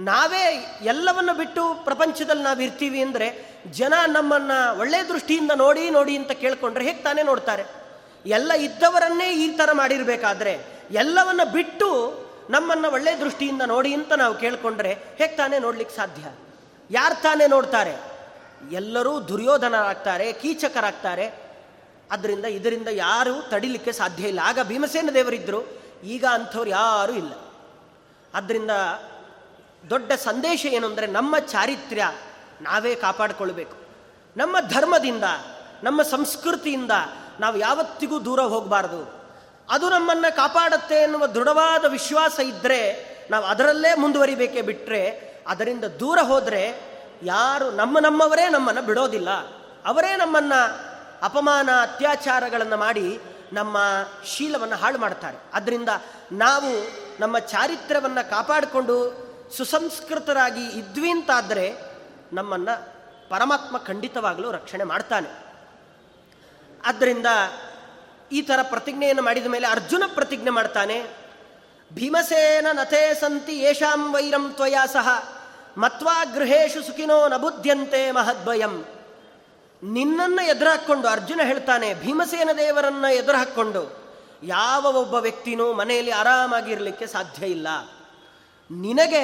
ನಾವೇ 0.00 0.78
ಎಲ್ಲವನ್ನು 0.82 1.34
ಬಿಟ್ಟು 1.34 1.84
ಪ್ರಪಂಚದಲ್ಲಿ 1.84 2.42
ನಾವು 2.42 2.60
ಇರ್ತೀವಿ 2.60 3.02
ಅಂದರೆ 3.02 3.56
ಜನ 3.70 3.94
ನಮ್ಮನ್ನು 4.06 4.78
ಒಳ್ಳೆಯ 4.78 5.02
ದೃಷ್ಟಿಯಿಂದ 5.02 5.50
ನೋಡಿ 5.54 5.90
ನೋಡಿ 5.90 6.16
ಅಂತ 6.16 6.32
ಕೇಳಿಕೊಂಡ್ರೆ 6.32 6.84
ಹೇಗೆ 6.84 7.02
ತಾನೇ 7.02 7.22
ನೋಡ್ತಾರೆ? 7.22 7.64
ಎಲ್ಲ 8.26 8.52
ಇದ್ದವರನ್ನೇ 8.52 9.34
ಈ 9.34 9.56
ಥರ 9.56 9.70
ಮಾಡಿರಬೇಕಾದ್ರೆ 9.72 10.84
ಎಲ್ಲವನ್ನ 10.90 11.40
ಬಿಟ್ಟು 11.52 11.88
ನಮ್ಮನ್ನು 12.50 12.90
ಒಳ್ಳೆಯ 12.90 13.16
ದೃಷ್ಟಿಯಿಂದ 13.16 13.62
ನೋಡಿ 13.62 13.94
ಅಂತ 13.94 14.12
ನಾವು 14.12 14.34
ಕೇಳಿಕೊಂಡ್ರೆ 14.34 14.92
ಹೇಗೆ 14.92 15.36
ತಾನೇ 15.36 15.58
ನೋಡ್ಲಿಕ್ಕೆ 15.58 15.96
ಸಾಧ್ಯ? 15.96 16.22
ಯಾರು 16.90 17.22
ತಾನೇ 17.22 17.46
ನೋಡ್ತಾರೆ? 17.46 18.15
ಎಲ್ಲರೂ 18.72 19.20
ದುರ್ಯೋಧನರಾಗ್ತಾರೆ, 19.20 20.32
ಕೀಚಕರಾಗ್ತಾರೆ. 20.32 21.46
ಅದರಿಂದ 22.10 22.44
ಇದರಿಂದ 22.44 22.88
ಯಾರೂ 22.88 23.42
ತಡಿಲಿಕ್ಕೆ 23.42 23.92
ಸಾಧ್ಯ 23.92 24.28
ಇಲ್ಲ. 24.28 24.40
ಆಗ 24.42 24.58
ಭೀಮಸೇನ 24.62 25.08
ದೇವರಿದ್ದರು 25.14 25.82
ಈಗ 26.04 26.24
ಅಂಥವ್ರು 26.30 26.70
ಯಾರೂ 26.70 27.12
ಇಲ್ಲ. 27.12 27.32
ಆದ್ದರಿಂದ 28.34 28.70
ದೊಡ್ಡ 29.90 30.12
ಸಂದೇಶ 30.12 30.66
ಏನು 30.66 30.86
ಅಂದರೆ 30.86 31.06
ನಮ್ಮ 31.06 31.38
ಚಾರಿತ್ರ್ಯ 31.38 32.12
ನಾವೇ 32.60 32.94
ಕಾಪಾಡಿಕೊಳ್ಬೇಕು. 32.94 33.76
ನಮ್ಮ 34.36 34.56
ಧರ್ಮದಿಂದ, 34.60 35.24
ನಮ್ಮ 35.82 36.02
ಸಂಸ್ಕೃತಿಯಿಂದ 36.02 36.90
ನಾವು 37.40 37.56
ಯಾವತ್ತಿಗೂ 37.56 38.24
ದೂರ 38.24 38.40
ಹೋಗಬಾರ್ದು. 38.40 39.26
ಅದು 39.70 39.90
ನಮ್ಮನ್ನು 39.90 40.36
ಕಾಪಾಡುತ್ತೆ 40.36 40.94
ಎನ್ನುವ 40.94 41.26
ದೃಢವಾದ 41.26 41.84
ವಿಶ್ವಾಸ 41.84 42.40
ಇದ್ದರೆ 42.40 43.06
ನಾವು 43.30 43.44
ಅದರಲ್ಲೇ 43.44 43.94
ಮುಂದುವರಿಬೇಕೇ 43.94 44.62
ಬಿಟ್ಟರೆ 44.62 45.08
ಅದರಿಂದ 45.46 45.84
ದೂರ 45.84 46.18
ಹೋದರೆ 46.18 46.85
ಯಾರು 47.22 47.70
ನಮ್ಮ 47.70 47.98
ನಮ್ಮವರೇ 47.98 48.48
ನಮ್ಮನ್ನು 48.48 48.82
ಬಿಡೋದಿಲ್ಲ. 48.82 49.30
ಅವರೇ 49.86 50.16
ನಮ್ಮನ್ನು 50.16 50.86
ಅಪಮಾನ, 51.22 51.70
ಅತ್ಯಾಚಾರಗಳನ್ನು 51.82 52.76
ಮಾಡಿ 52.76 53.20
ನಮ್ಮ 53.52 53.78
ಶೀಲವನ್ನು 54.24 54.76
ಹಾಳು 54.76 54.98
ಮಾಡ್ತಾರೆ 54.98 55.38
ಅದರಿಂದ 55.54 55.88
ನಾವು 56.32 56.88
ನಮ್ಮ 57.20 57.38
ಚಾರಿತ್ರ್ಯವನ್ನು 57.38 58.30
ಕಾಪಾಡಿಕೊಂಡು 58.30 59.26
ಸುಸಂಸ್ಕೃತರಾಗಿ 59.56 60.64
ಇದ್ವಿ 60.64 61.10
ಅಂತಾದರೆ 61.10 61.74
ನಮ್ಮನ್ನು 62.32 62.96
ಪರಮಾತ್ಮ 63.30 63.78
ಖಂಡಿತವಾಗಲೂ 63.78 64.52
ರಕ್ಷಣೆ 64.52 64.84
ಮಾಡ್ತಾನೆ. 64.84 65.46
ಆದ್ದರಿಂದ 66.86 67.26
ಈ 68.32 68.42
ಥರ 68.42 68.58
ಪ್ರತಿಜ್ಞೆಯನ್ನು 68.62 69.22
ಮಾಡಿದ 69.22 69.46
ಮೇಲೆ 69.46 69.66
ಅರ್ಜುನ 69.66 70.02
ಪ್ರತಿಜ್ಞೆ 70.14 70.50
ಮಾಡ್ತಾನೆ. 70.50 71.06
ಭೀಮಸೇನ 71.92 72.66
ನಥೇ 72.72 73.14
ಸಂತಿ 73.14 73.58
ಯೇಷಾಂ 73.58 74.14
ವೈರಂ 74.14 74.52
ತ್ವಯಾ 74.52 74.86
ಸಹ. 74.86 75.35
ಮತ್ವಾ 75.76 76.24
ಗೃಹೇಶು 76.24 76.80
ಸುಖಿನೋ 76.82 77.28
ನಬುದ್ಯಂತೆ 77.28 78.00
ಮಹದ್ವಯಂ 78.10 78.74
ನಿನ್ನನ್ನು 79.82 80.42
ಎದುರು 80.46 80.70
ಹಾಕ್ಕೊಂಡು 80.70 81.08
ಅರ್ಜುನ 81.08 81.40
ಹೇಳ್ತಾನೆ, 81.44 81.94
ಭೀಮಸೇನ 81.94 82.50
ದೇವರನ್ನು 82.58 83.14
ಎದುರು 83.14 83.38
ಹಾಕ್ಕೊಂಡು 83.38 83.82
ಯಾವ 84.42 84.84
ಒಬ್ಬ 85.00 85.14
ವ್ಯಕ್ತಿನೂ 85.14 85.72
ಮನೆಯಲ್ಲಿ 85.72 86.10
ಆರಾಮಾಗಿರಲಿಕ್ಕೆ 86.10 87.06
ಸಾಧ್ಯ 87.06 87.46
ಇಲ್ಲ. 87.46 87.68
ನಿನಗೆ 88.70 89.22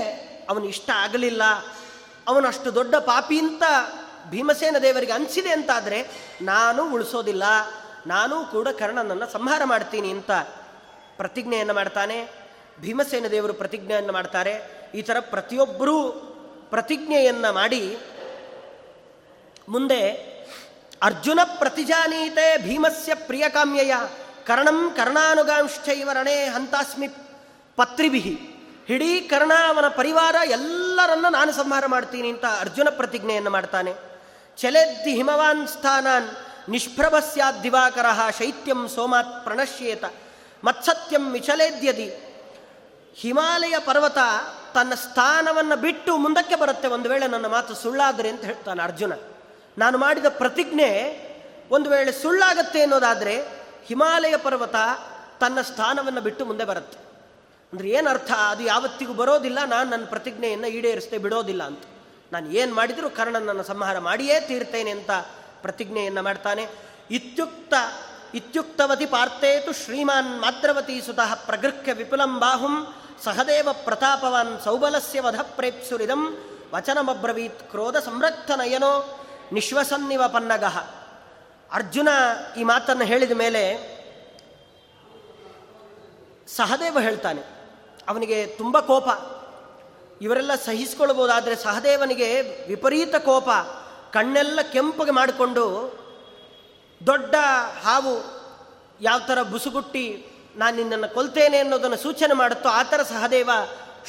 ಅವನು 0.51 0.65
ಇಷ್ಟ 0.65 0.91
ಆಗಲಿಲ್ಲ 0.95 1.43
ಅವನಷ್ಟು 2.29 2.75
ದೊಡ್ಡ 2.75 2.95
ಪಾಪಿ 2.95 3.39
ಅಂತ 3.39 3.63
ಭೀಮಸೇನ 4.31 4.77
ದೇವರಿಗೆ 4.83 5.13
ಅನಿಸಿದೆ 5.13 5.51
ಅಂತಾದರೆ, 5.51 5.99
ನಾನು 6.43 6.83
ಉಳಿಸೋದಿಲ್ಲ, 6.95 7.45
ನಾನು 8.07 8.37
ಕೂಡ 8.45 8.69
ಕರ್ಣನನ್ನು 8.69 9.27
ಸಂಹಾರ 9.33 9.63
ಮಾಡ್ತೀನಿ 9.65 10.11
ಅಂತ 10.11 10.31
ಪ್ರತಿಜ್ಞೆಯನ್ನು 11.17 11.75
ಮಾಡ್ತಾನೆ. 11.75 12.19
ಭೀಮಸೇನ 12.81 13.27
ದೇವರು 13.27 13.55
ಪ್ರತಿಜ್ಞೆಯನ್ನು 13.55 14.13
ಮಾಡ್ತಾರೆ. 14.13 14.55
ಈ 14.95 15.03
ಥರ 15.03 15.17
ಪ್ರತಿಯೊಬ್ಬರೂ 15.21 15.97
ಪ್ರತಿಜ್ಞೆಯನ್ನು 16.73 17.53
ಮಾಡಿ 17.53 17.99
ಮುಂದೆ 19.69 20.01
ಅರ್ಜುನ 21.03 21.41
ಪ್ರತಿಜಾನೀತೆ 21.59 22.59
ಭೀಮಸ್ಯ 22.59 23.15
ಪ್ರಿಯಕಾಮ್ಯಯ 23.15 23.95
ಕರ್ಣಂ 24.47 24.95
ಕರ್ಣಾನುಗಾಂಶ್ಚೈವ 24.97 26.11
ರಣೇ 26.13 26.47
ಹಂತಾಸ್ಮಿ 26.49 27.09
ಪತ್ರಿಭಿ. 27.77 28.39
ಕರ್ಣ 29.21 29.53
ಅವನ 29.69 29.89
ಪರಿವಾರ 29.89 30.37
ಎಲ್ಲರನ್ನ 30.51 31.27
ನಾನು 31.29 31.53
ಸಂಹಾರ 31.53 31.87
ಮಾಡ್ತೀನಿ 31.87 32.29
ಅಂತ 32.29 32.45
ಅರ್ಜುನ 32.45 32.89
ಪ್ರತಿಜ್ಞೆಯನ್ನು 32.91 33.51
ಮಾಡ್ತಾನೆ. 33.51 33.93
ಚಲೆದ್ದಿ 34.59 35.15
ಹಿಮವಾನ್ 35.15 35.69
ಸ್ಥಾನಾನ್ 35.69 36.31
ನಿಷ್ಪ್ರಭಸ್ಯಾದ್ 36.71 37.63
ದಿವಾಕರ 37.63 38.07
ಶೈತ್ಯಂ 38.39 38.89
ಸೋಮಾತ್ 38.89 39.45
ಪ್ರಣಶ್ಯೇತ 39.45 40.05
ಮತ್ಸತ್ಯಂ 40.65 41.33
ವಿಚಲೇದ್ಯದಿ. 41.33 42.09
ಹಿಮಾಲಯ 43.15 43.75
ಪರ್ವತ 43.79 44.19
ತನ್ನ 44.75 44.95
ಸ್ಥಾನವನ್ನು 44.95 45.77
ಬಿಟ್ಟು 45.77 46.17
ಮುಂದಕ್ಕೆ 46.17 46.55
ಬರುತ್ತೆ 46.55 46.89
ಒಂದು 46.89 47.09
ವೇಳೆ 47.09 47.27
ನನ್ನ 47.27 47.47
ಮಾತು 47.47 47.75
ಸುಳ್ಳಾದರೆ 47.75 48.29
ಅಂತ 48.29 48.45
ಹೇಳ್ತಾನೆ 48.45 48.83
ಅರ್ಜುನ. 48.83 49.13
ನಾನು 49.79 49.99
ಮಾಡಿದ 49.99 50.25
ಪ್ರತಿಜ್ಞೆ 50.29 50.91
ಒಂದು 51.71 51.91
ವೇಳೆ 51.91 52.13
ಸುಳ್ಳಾಗತ್ತೆ 52.13 52.83
ಅನ್ನೋದಾದರೆ 52.83 53.49
ಹಿಮಾಲಯ 53.85 54.37
ಪರ್ವತ 54.37 54.75
ತನ್ನ 55.41 55.61
ಸ್ಥಾನವನ್ನು 55.61 56.21
ಬಿಟ್ಟು 56.21 56.45
ಮುಂದೆ 56.45 56.65
ಬರುತ್ತೆ. 56.65 56.99
ಅಂದರೆ 57.73 57.89
ಏನು 57.89 58.11
ಅರ್ಥ? 58.11 58.33
ಅದು 58.33 58.63
ಯಾವತ್ತಿಗೂ 58.63 59.13
ಬರೋದಿಲ್ಲ, 59.13 59.65
ನಾನು 59.65 59.91
ನನ್ನ 59.91 60.05
ಪ್ರತಿಜ್ಞೆಯನ್ನು 60.05 60.67
ಈಡೇರಿಸದೆ 60.67 61.19
ಬಿಡೋದಿಲ್ಲ 61.19 61.63
ಅಂತ. 61.63 61.83
ನಾನು 62.33 62.51
ಏನು 62.51 62.75
ಮಾಡಿದರೂ 62.75 63.11
ಕರ್ಣನನ್ನು 63.11 63.63
ಸಂಹಾರ 63.63 63.99
ಮಾಡಿಯೇ 63.99 64.41
ತೀರ್ತೇನೆ 64.41 64.91
ಅಂತ 64.91 65.11
ಪ್ರತಿಜ್ಞೆಯನ್ನು 65.63 66.23
ಮಾಡ್ತಾನೆ. 66.23 66.69
ಇತ್ಯುಕ್ತ, 67.11 67.75
ಇತ್ಯುಕ್ತವತಿ 68.35 69.07
ಪಾರ್ಥೇತು 69.07 69.73
ಶ್ರೀಮಾನ್ 69.73 70.41
ಮಾದ್ರವತಿ 70.41 71.01
ಸುತಃ 71.01 71.35
ಪ್ರಗೃಹ್ಯ 71.35 71.93
ವಿಪುಲಂ 71.93 72.41
ಬಾಹುಂ 72.41 72.95
ಸಹದೇವ 73.25 73.69
ಪ್ರತಾಪವಾನ್ 73.85 74.53
ಸೌಬಲಸ್ಯ 74.65 75.21
ವಧ 75.21 75.41
ಪ್ರೇಪ್ಸುರಿದಂ 75.57 76.23
ವಚನಮಬ್ರವೀತ್ 76.75 77.63
ಕ್ರೋಧ 77.71 77.97
ಸಂರಕ್ತನಯನೋ 77.97 78.93
ನಿಶ್ವಸನ್ನಿವ 79.53 80.23
ಪನ್ನಗಃ. 80.29 80.77
ಅರ್ಜುನ 81.73 82.09
ಈ 82.59 82.63
ಮಾತನ್ನು 82.63 83.05
ಹೇಳಿದ 83.05 83.35
ಮೇಲೆ 83.43 83.63
ಸಹದೇವ 86.49 87.01
ಹೇಳ್ತಾನೆ, 87.01 87.43
ಅವನಿಗೆ 88.09 88.39
ತುಂಬ 88.47 88.77
ಕೋಪ. 88.81 89.09
ಇವರೆಲ್ಲ 90.21 90.55
ಸಹಿಸ್ಕೊಳ್ಬೋದಾದರೆ 90.55 91.55
ಸಹದೇವನಿಗೆ 91.57 92.29
ವಿಪರೀತ 92.69 93.15
ಕೋಪ, 93.17 93.49
ಕಣ್ಣೆಲ್ಲ 94.13 94.61
ಕೆಂಪಗೆ 94.73 95.11
ಮಾಡಿಕೊಂಡು 95.11 95.65
ದೊಡ್ಡ 97.01 97.35
ಹಾವು 97.85 98.15
ಯಾವ 99.01 99.19
ಥರ 99.27 99.39
ಬುಸುಗುಟ್ಟಿ 99.43 100.05
ನಾನು 100.57 100.77
ನಿನ್ನನ್ನು 100.77 101.15
ಕೊಲ್ತೇನೆ 101.15 101.59
ಅನ್ನೋದನ್ನು 101.59 101.97
ಸೂಚನೆ 101.97 102.35
ಮಾಡುತ್ತೋ 102.35 102.69
ಆ 102.69 102.83
ಥರ 102.83 103.03
ಸಹದೇವ 103.03 103.51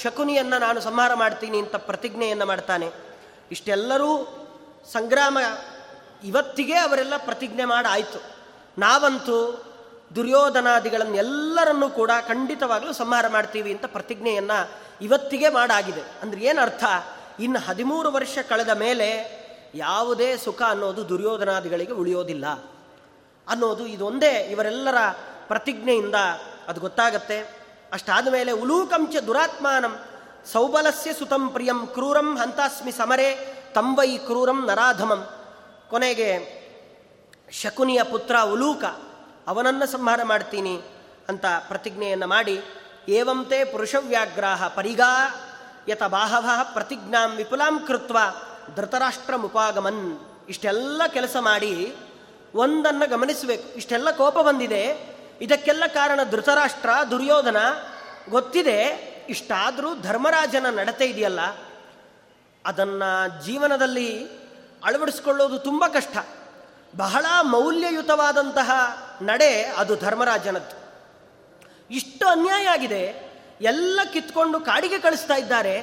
ಶಕುನಿಯನ್ನು 0.01 0.59
ನಾನು 0.59 0.81
ಸಂಹಾರ 0.81 1.13
ಮಾಡ್ತೀನಿ 1.13 1.59
ಅಂತ 1.59 1.75
ಪ್ರತಿಜ್ಞೆಯನ್ನು 1.75 2.45
ಮಾಡ್ತಾನೆ. 2.45 2.91
ಇಷ್ಟೆಲ್ಲರೂ 3.51 4.39
ಸಂಗ್ರಾಮ 4.91 5.37
ಇವತ್ತಿಗೆ 6.23 6.75
ಅವರೆಲ್ಲ 6.75 7.13
ಪ್ರತಿಜ್ಞೆ 7.17 7.65
ಮಾಡಾಯಿತು. 7.65 8.21
ನಾವಂತೂ 8.77 9.63
ದುರ್ಯೋಧನಾದಿಗಳನ್ನು 10.15 11.15
ಎಲ್ಲರನ್ನೂ 11.15 11.89
ಕೂಡ 11.89 12.11
ಖಂಡಿತವಾಗಲೂ 12.27 12.93
ಸಂಹಾರ 12.93 13.27
ಮಾಡ್ತೀವಿ 13.27 13.71
ಅಂತ 13.71 13.85
ಪ್ರತಿಜ್ಞೆಯನ್ನು 13.85 14.71
ಇವತ್ತಿಗೆ 15.01 15.49
ಮಾಡಾಗಿದೆ. 15.49 16.01
ಅಂದರೆ 16.21 16.41
ಏನು 16.41 16.61
ಅರ್ಥ? 16.61 16.83
ಇನ್ನು 17.39 17.59
ಹದಿಮೂರು 17.59 18.11
ವರ್ಷ 18.11 18.37
ಕಳೆದ 18.49 18.69
ಮೇಲೆ 18.69 19.43
ಯಾವುದೇ 19.75 20.37
ಸುಖ 20.37 20.61
ಅನ್ನೋದು 20.61 21.09
ದುರ್ಯೋಧನಾದಿಗಳಿಗೆ 21.09 21.91
ಉಳಿಯೋದಿಲ್ಲ 21.91 22.47
ಅನ್ನೋದು 23.47 23.87
ಇದೊಂದೇ 23.87 24.47
ಇವರೆಲ್ಲರ 24.51 24.97
ಪ್ರತಿಜ್ಞೆಯಿಂದ 25.47 26.17
ಅದು 26.67 26.79
ಗೊತ್ತಾಗತ್ತೆ. 26.81 27.37
ಅಷ್ಟಾದ 27.93 28.27
ಮೇಲೆ 28.27 28.51
ಉಲೂಕಂಚ 28.51 29.15
ದುರಾತ್ಮಾನಂ 29.17 29.93
ಸೌಬಲಸ್ಯ 30.51 31.13
ಸುತಂ 31.13 31.49
ಪ್ರಿಯಂ 31.49 31.87
ಕ್ರೂರಂ 31.87 32.37
ಹಂತಾಸ್ಮಿ 32.37 32.91
ಸಮರೆ 32.91 33.29
ತಂವೈ 33.75 34.17
ಕ್ರೂರಂ 34.17 34.59
ನರಾಧಮಂ. 34.67 35.21
ಕೊನೆಗೆ 35.89 36.29
ಶಕುನಿಯ 37.51 38.03
ಪುತ್ರ 38.03 38.35
ಉಲೂಕ, 38.53 38.83
ಅವನನ್ನು 39.47 39.85
ಸಂಹಾರ 39.87 40.21
ಮಾಡ್ತೀನಿ 40.23 40.81
ಅಂತ 41.29 41.45
ಪ್ರತಿಜ್ಞೆಯನ್ನು 41.67 42.27
ಮಾಡಿ 42.27 42.55
ಏವಂತೆ 43.09 43.63
ಪುರುಷವ್ಯಾಗ್ರಾಹ 43.63 44.67
ಪರಿಗಾ 44.67 45.11
ಯತ 45.89 46.03
ಬಾಹವ 46.03 46.49
ಪ್ರತಿಜ್ಞಾಂ 46.73 47.31
ವಿಪುಲಾಂ 47.35 47.75
ಕೃತ್ವ 47.87 48.17
ಧೃತರಾಷ್ಟ್ರ 48.75 49.35
ಮುಪಾಗಮನ್ 49.35 50.03
ಇಷ್ಟೆಲ್ಲ 50.49 51.01
ಕೆಲಸ 51.07 51.35
ಮಾಡಿ 51.39 51.95
ಒಂದನ್ನು 52.55 53.05
ಗಮನಿಸಬೇಕು. 53.09 53.67
ಇಷ್ಟೆಲ್ಲ 53.75 54.11
ಕೋಪ 54.11 54.37
ಬಂದಿದೆ 54.37 55.12
ಇದಕ್ಕೆಲ್ಲ 55.41 55.83
ಕಾರಣ 55.87 56.19
ಧೃತರಾಷ್ಟ್ರ, 56.29 56.89
ದುರ್ಯೋಧನ. 57.11 57.57
ಗೊತ್ತಿದೆ, 58.29 58.79
ಇಷ್ಟಾದರೂ 59.29 59.95
ಧರ್ಮರಾಜನ 60.01 60.65
ನಡತೆ 60.69 61.05
ಇದೆಯಲ್ಲ. 61.05 61.41
ಅದನ್ನು 62.65 63.45
ಜೀವನದಲ್ಲಿ 63.45 64.25
ಅಳವಡಿಸ್ಕೊಳ್ಳೋದು 64.83 65.59
ತುಂಬ 65.59 65.85
ಕಷ್ಟ. 65.87 66.17
ಬಹಳ 66.97 67.25
ಮೌಲ್ಯಯುತವಾದಂತಹ 67.41 68.71
ನಡೆ 69.21 69.63
ಅದು 69.63 69.95
ಧರ್ಮರಾಜನದ್ದು. 69.95 70.77
ಇಷ್ಟು 71.91 72.27
ಅನ್ಯಾಯ 72.27 72.67
ಆಗಿದೆ, 72.67 73.33
ಎಲ್ಲ 73.61 73.99
ಕಿತ್ಕೊಂಡು 74.13 74.59
ಕಾಡಿಗೆ 74.59 74.99
ಕಳಿಸ್ತಾ 74.99 75.35
ಇದ್ದಾರೆ. 75.35 75.77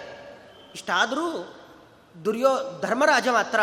ಇಷ್ಟಾದರೂ 0.75 1.55
ದುರ್ಯೋ, 2.25 2.81
ಧರ್ಮರಾಜ 2.83 3.29
ಮಾತ್ರ 3.29 3.61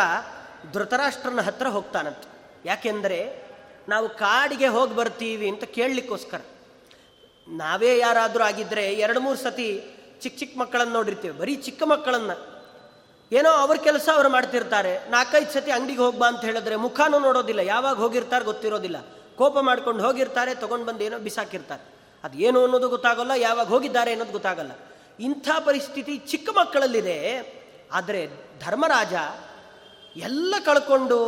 ಧೃತರಾಷ್ಟ್ರನ 0.72 1.40
ಹತ್ರ 1.40 1.66
ಹೋಗ್ತಾನಂತ. 1.66 2.22
ಯಾಕೆಂದರೆ 2.64 3.47
ನಾವು 3.88 4.08
ಕಾಡಿಗೆ 4.08 4.66
ಹೋಗಿ 4.66 4.94
ಬರ್ತೀವಿ 4.94 5.48
ಅಂತ 5.48 5.64
ಕೇಳಲಿಕ್ಕೋಸ್ಕರ. 5.64 6.40
ನಾವೇ 7.48 7.98
ಯಾರಾದರೂ 7.98 8.42
ಆಗಿದ್ದರೆ 8.44 8.92
ಎರಡು 8.92 9.20
ಮೂರು 9.20 9.38
ಸತಿ 9.38 9.68
ಚಿಕ್ಕ 10.22 10.38
ಚಿಕ್ಕ 10.38 10.58
ಮಕ್ಕಳನ್ನು 10.58 10.94
ನೋಡಿರ್ತೀವಿ, 10.94 11.38
ಬರೀ 11.38 11.56
ಚಿಕ್ಕ 11.56 11.82
ಮಕ್ಕಳನ್ನು. 11.82 12.36
ಏನೋ 13.32 13.50
ಅವ್ರ 13.50 13.76
ಕೆಲಸ 13.76 14.08
ಅವ್ರು 14.14 14.28
ಮಾಡ್ತಿರ್ತಾರೆ, 14.28 15.10
ನಾಲ್ಕೈದು 15.10 15.52
ಸತಿ 15.52 15.70
ಅಂಗಡಿಗೆ 15.70 15.98
ಹೋಗ್ಬಾ 15.98 16.26
ಅಂತ 16.28 16.40
ಹೇಳಿದ್ರೆ 16.40 16.76
ಮುಖಾನೂ 16.76 17.18
ನೋಡೋದಿಲ್ಲ, 17.18 17.60
ಯಾವಾಗ 17.60 17.96
ಹೋಗಿರ್ತಾರೆ 17.96 18.44
ಗೊತ್ತಿರೋದಿಲ್ಲ. 18.44 18.98
ಕೋಪ 19.36 19.58
ಮಾಡ್ಕೊಂಡು 19.58 20.06
ಹೋಗಿರ್ತಾರೆ, 20.06 20.54
ತೊಗೊಂಡು 20.54 20.86
ಬಂದು 20.86 21.04
ಏನೋ 21.04 21.18
ಬಿಸಾಕಿರ್ತಾರೆ. 21.18 21.84
ಅದು 22.24 22.36
ಏನು 22.38 22.64
ಅನ್ನೋದು 22.64 22.88
ಗೊತ್ತಾಗಲ್ಲ, 22.88 23.30
ಯಾವಾಗ 23.36 23.66
ಹೋಗಿದ್ದಾರೆ 23.66 24.10
ಅನ್ನೋದು 24.10 24.32
ಗೊತ್ತಾಗಲ್ಲ. 24.32 24.70
ಇಂಥ 25.20 25.48
ಪರಿಸ್ಥಿತಿ 25.64 26.16
ಚಿಕ್ಕ 26.18 26.48
ಮಕ್ಕಳಲ್ಲಿದೆ. 26.50 27.18
ಆದರೆ 27.92 28.26
ಧರ್ಮರಾಜ 28.60 29.14
ಎಲ್ಲ 30.16 30.54
ಕಳ್ಕೊಂಡು 30.64 31.18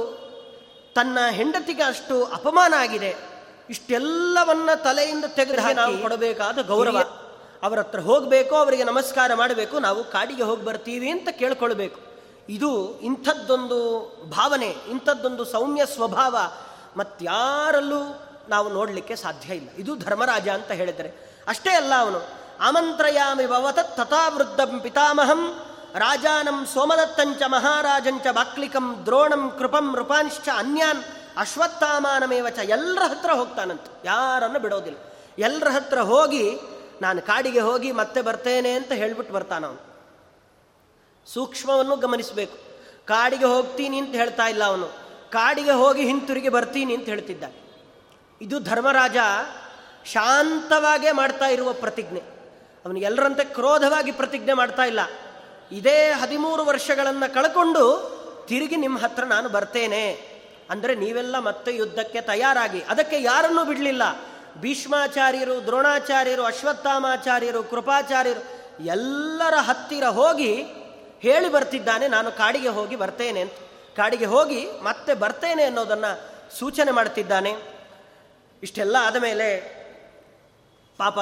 ತನ್ನ 0.94 1.18
ಹೆಂಡತಿಗೆ 1.30 1.82
ಅಷ್ಟು 1.82 2.24
ಅಪಮಾನ 2.24 2.74
ಆಗಿದೆ. 2.78 3.16
ಇಷ್ಟೆಲ್ಲವನ್ನ 3.70 4.70
ತಲೆಯಿಂದ 4.74 5.24
ತೆಗೆದು 5.24 5.74
ನಾವು 5.74 5.98
ಕೊಡಬೇಕಾದ 5.98 6.58
ಗೌರವ. 6.66 6.98
ಅವರ 7.62 7.78
ಹತ್ರ 7.78 8.00
ಹೋಗಬೇಕು 8.00 8.54
ಅವರಿಗೆ 8.56 8.84
ನಮಸ್ಕಾರ 8.84 9.34
ಮಾಡಬೇಕು 9.34 9.78
ನಾವು 9.78 10.04
ಕಾಡಿಗೆ 10.04 10.42
ಹೋಗಿ 10.42 10.64
ಬರ್ತೀವಿ 10.64 11.10
ಅಂತ 11.10 11.28
ಕೇಳ್ಕೊಳ್ಬೇಕು. 11.28 12.00
ಇದು 12.48 13.00
ಇಂಥದ್ದೊಂದು 13.00 13.78
ಭಾವನೆ 14.30 14.66
ಇಂಥದ್ದೊಂದು 14.66 15.44
ಸೌಮ್ಯ 15.44 15.86
ಸ್ವಭಾವ 15.86 16.36
ಮತ್ತಾರಲ್ಲೂ 16.96 18.22
ನಾವು 18.48 18.68
ನೋಡಲಿಕ್ಕೆ 18.68 19.16
ಸಾಧ್ಯ 19.16 19.54
ಇಲ್ಲ. 19.54 19.68
ಇದು 19.78 19.96
ಧರ್ಮರಾಜ 19.96 20.48
ಅಂತ 20.48 20.70
ಹೇಳಿದರೆ 20.70 21.30
ಅಷ್ಟೇ 21.48 21.70
ಅಲ್ಲ 21.70 21.92
ಅವನು. 21.98 22.40
ಆಮಂತ್ರಯಾಮಿ 22.60 23.46
ಭವತ 23.46 23.78
ತಥಾ 23.78 24.28
ವೃದ್ಧಂ 24.28 24.80
ಪಿತಾಮಹಂ 24.80 25.60
ರಾಜಾನಂ 25.94 26.66
ಸೋಮದತ್ತಂಚ 26.66 27.42
ಮಹಾರಾಜಂಚ 27.46 28.26
ಬಾಕ್ಲಿಕಂ 28.26 29.02
ದ್ರೋಣಂ 29.04 29.54
ಕೃಪಂ 29.58 29.92
ನೃಪಾಂಶ್ಚ 29.96 30.48
ಅನ್ಯಾನ್ 30.56 31.04
ಅಶ್ವತ್ಥಾಮಾನಮೇವ 31.36 32.48
ಚ 32.48 32.58
ಎಲ್ಲರ 32.58 33.02
ಹತ್ರ 33.02 33.30
ಹೋಗ್ತಾನಂತ. 33.30 33.80
ಯಾರನ್ನು 34.04 34.58
ಬಿಡೋದಿಲ್ಲ. 34.58 34.98
ಎಲ್ಲರ 35.38 35.68
ಹತ್ರ 35.68 36.00
ಹೋಗಿ 36.00 36.58
ನಾನು 37.02 37.22
ಕಾಡಿಗೆ 37.22 37.60
ಹೋಗಿ 37.60 37.92
ಮತ್ತೆ 37.92 38.22
ಬರ್ತೇನೆ 38.22 38.72
ಅಂತ 38.72 38.92
ಹೇಳ್ಬಿಟ್ಟು 38.92 39.34
ಬರ್ತಾನ 39.34 39.66
ಅವನು. 39.66 39.90
ಸೂಕ್ಷ್ಮವನ್ನು 41.26 41.96
ಗಮನಿಸಬೇಕು. 41.96 42.58
ಕಾಡಿಗೆ 43.06 43.44
ಹೋಗ್ತೀನಿ 43.44 43.98
ಅಂತ 43.98 44.14
ಹೇಳ್ತಾ 44.14 44.46
ಇಲ್ಲ 44.46 44.64
ಅವನು. 44.64 44.86
ಕಾಡಿಗೆ 45.30 45.70
ಹೋಗಿ 45.70 46.04
ಹಿಂತಿರುಗಿ 46.04 46.48
ಬರ್ತೀನಿ 46.48 46.94
ಅಂತ 46.94 47.04
ಹೇಳ್ತಿದ್ದ. 47.04 47.44
ಇದು 48.40 48.60
ಧರ್ಮರಾಜ 48.60 49.16
ಶಾಂತವಾಗೇ 50.04 51.12
ಮಾಡ್ತಾ 51.12 51.46
ಇರುವ 51.46 51.72
ಪ್ರತಿಜ್ಞೆ. 51.72 52.20
ಅವನು 52.84 52.98
ಎಲ್ಲರಂತೆ 52.98 53.44
ಕ್ರೋಧವಾಗಿ 53.44 54.12
ಪ್ರತಿಜ್ಞೆ 54.12 54.52
ಮಾಡ್ತಾ 54.52 54.82
ಇಲ್ಲ. 54.82 55.00
ಇದೇ 55.72 56.10
ಹದಿಮೂರು 56.10 56.64
ವರ್ಷಗಳನ್ನು 56.64 57.34
ಕಳ್ಕೊಂಡು 57.34 57.84
ತಿರುಗಿ 58.48 58.76
ನಿಮ್ಮ 58.76 58.98
ಹತ್ರ 58.98 59.24
ನಾನು 59.24 59.48
ಬರ್ತೇನೆ. 59.48 60.30
ಅಂದರೆ 60.70 60.94
ನೀವೆಲ್ಲ 60.94 61.38
ಮತ್ತೆ 61.38 61.76
ಯುದ್ಧಕ್ಕೆ 61.76 62.20
ತಯಾರಾಗಿ, 62.20 62.80
ಅದಕ್ಕೆ 62.80 63.22
ಯಾರನ್ನೂ 63.22 63.64
ಬಿಡಲಿಲ್ಲ. 63.64 64.02
ಭೀಷ್ಮಾಚಾರ್ಯರು, 64.60 65.66
ದ್ರೋಣಾಚಾರ್ಯರು, 65.66 66.42
ಅಶ್ವತ್ಥಾಮಾಚಾರ್ಯರು, 66.42 67.62
ಕೃಪಾಚಾರ್ಯರು, 67.62 68.42
ಎಲ್ಲರ 68.84 69.54
ಹತ್ತಿರ 69.54 70.04
ಹೋಗಿ 70.04 70.52
ಹೇಳಿ 71.20 71.48
ಬರ್ತಿದ್ದಾನೆ, 71.48 72.08
ನಾನು 72.08 72.32
ಕಾಡಿಗೆ 72.32 72.68
ಹೋಗಿ 72.68 72.96
ಬರ್ತೇನೆ 72.96 73.40
ಅಂತ. 73.40 73.52
ಕಾಡಿಗೆ 73.96 74.24
ಹೋಗಿ 74.24 74.66
ಮತ್ತೆ 74.82 75.14
ಬರ್ತೇನೆ 75.14 75.62
ಅನ್ನೋದನ್ನು 75.62 76.10
ಸೂಚನೆ 76.58 76.90
ಮಾಡ್ತಿದ್ದಾನೆ. 76.90 77.52
ಇಷ್ಟೆಲ್ಲ 78.62 78.96
ಆದ 79.00 79.16
ಮೇಲೆ 79.16 79.48
ಪಾಪ 80.98 81.18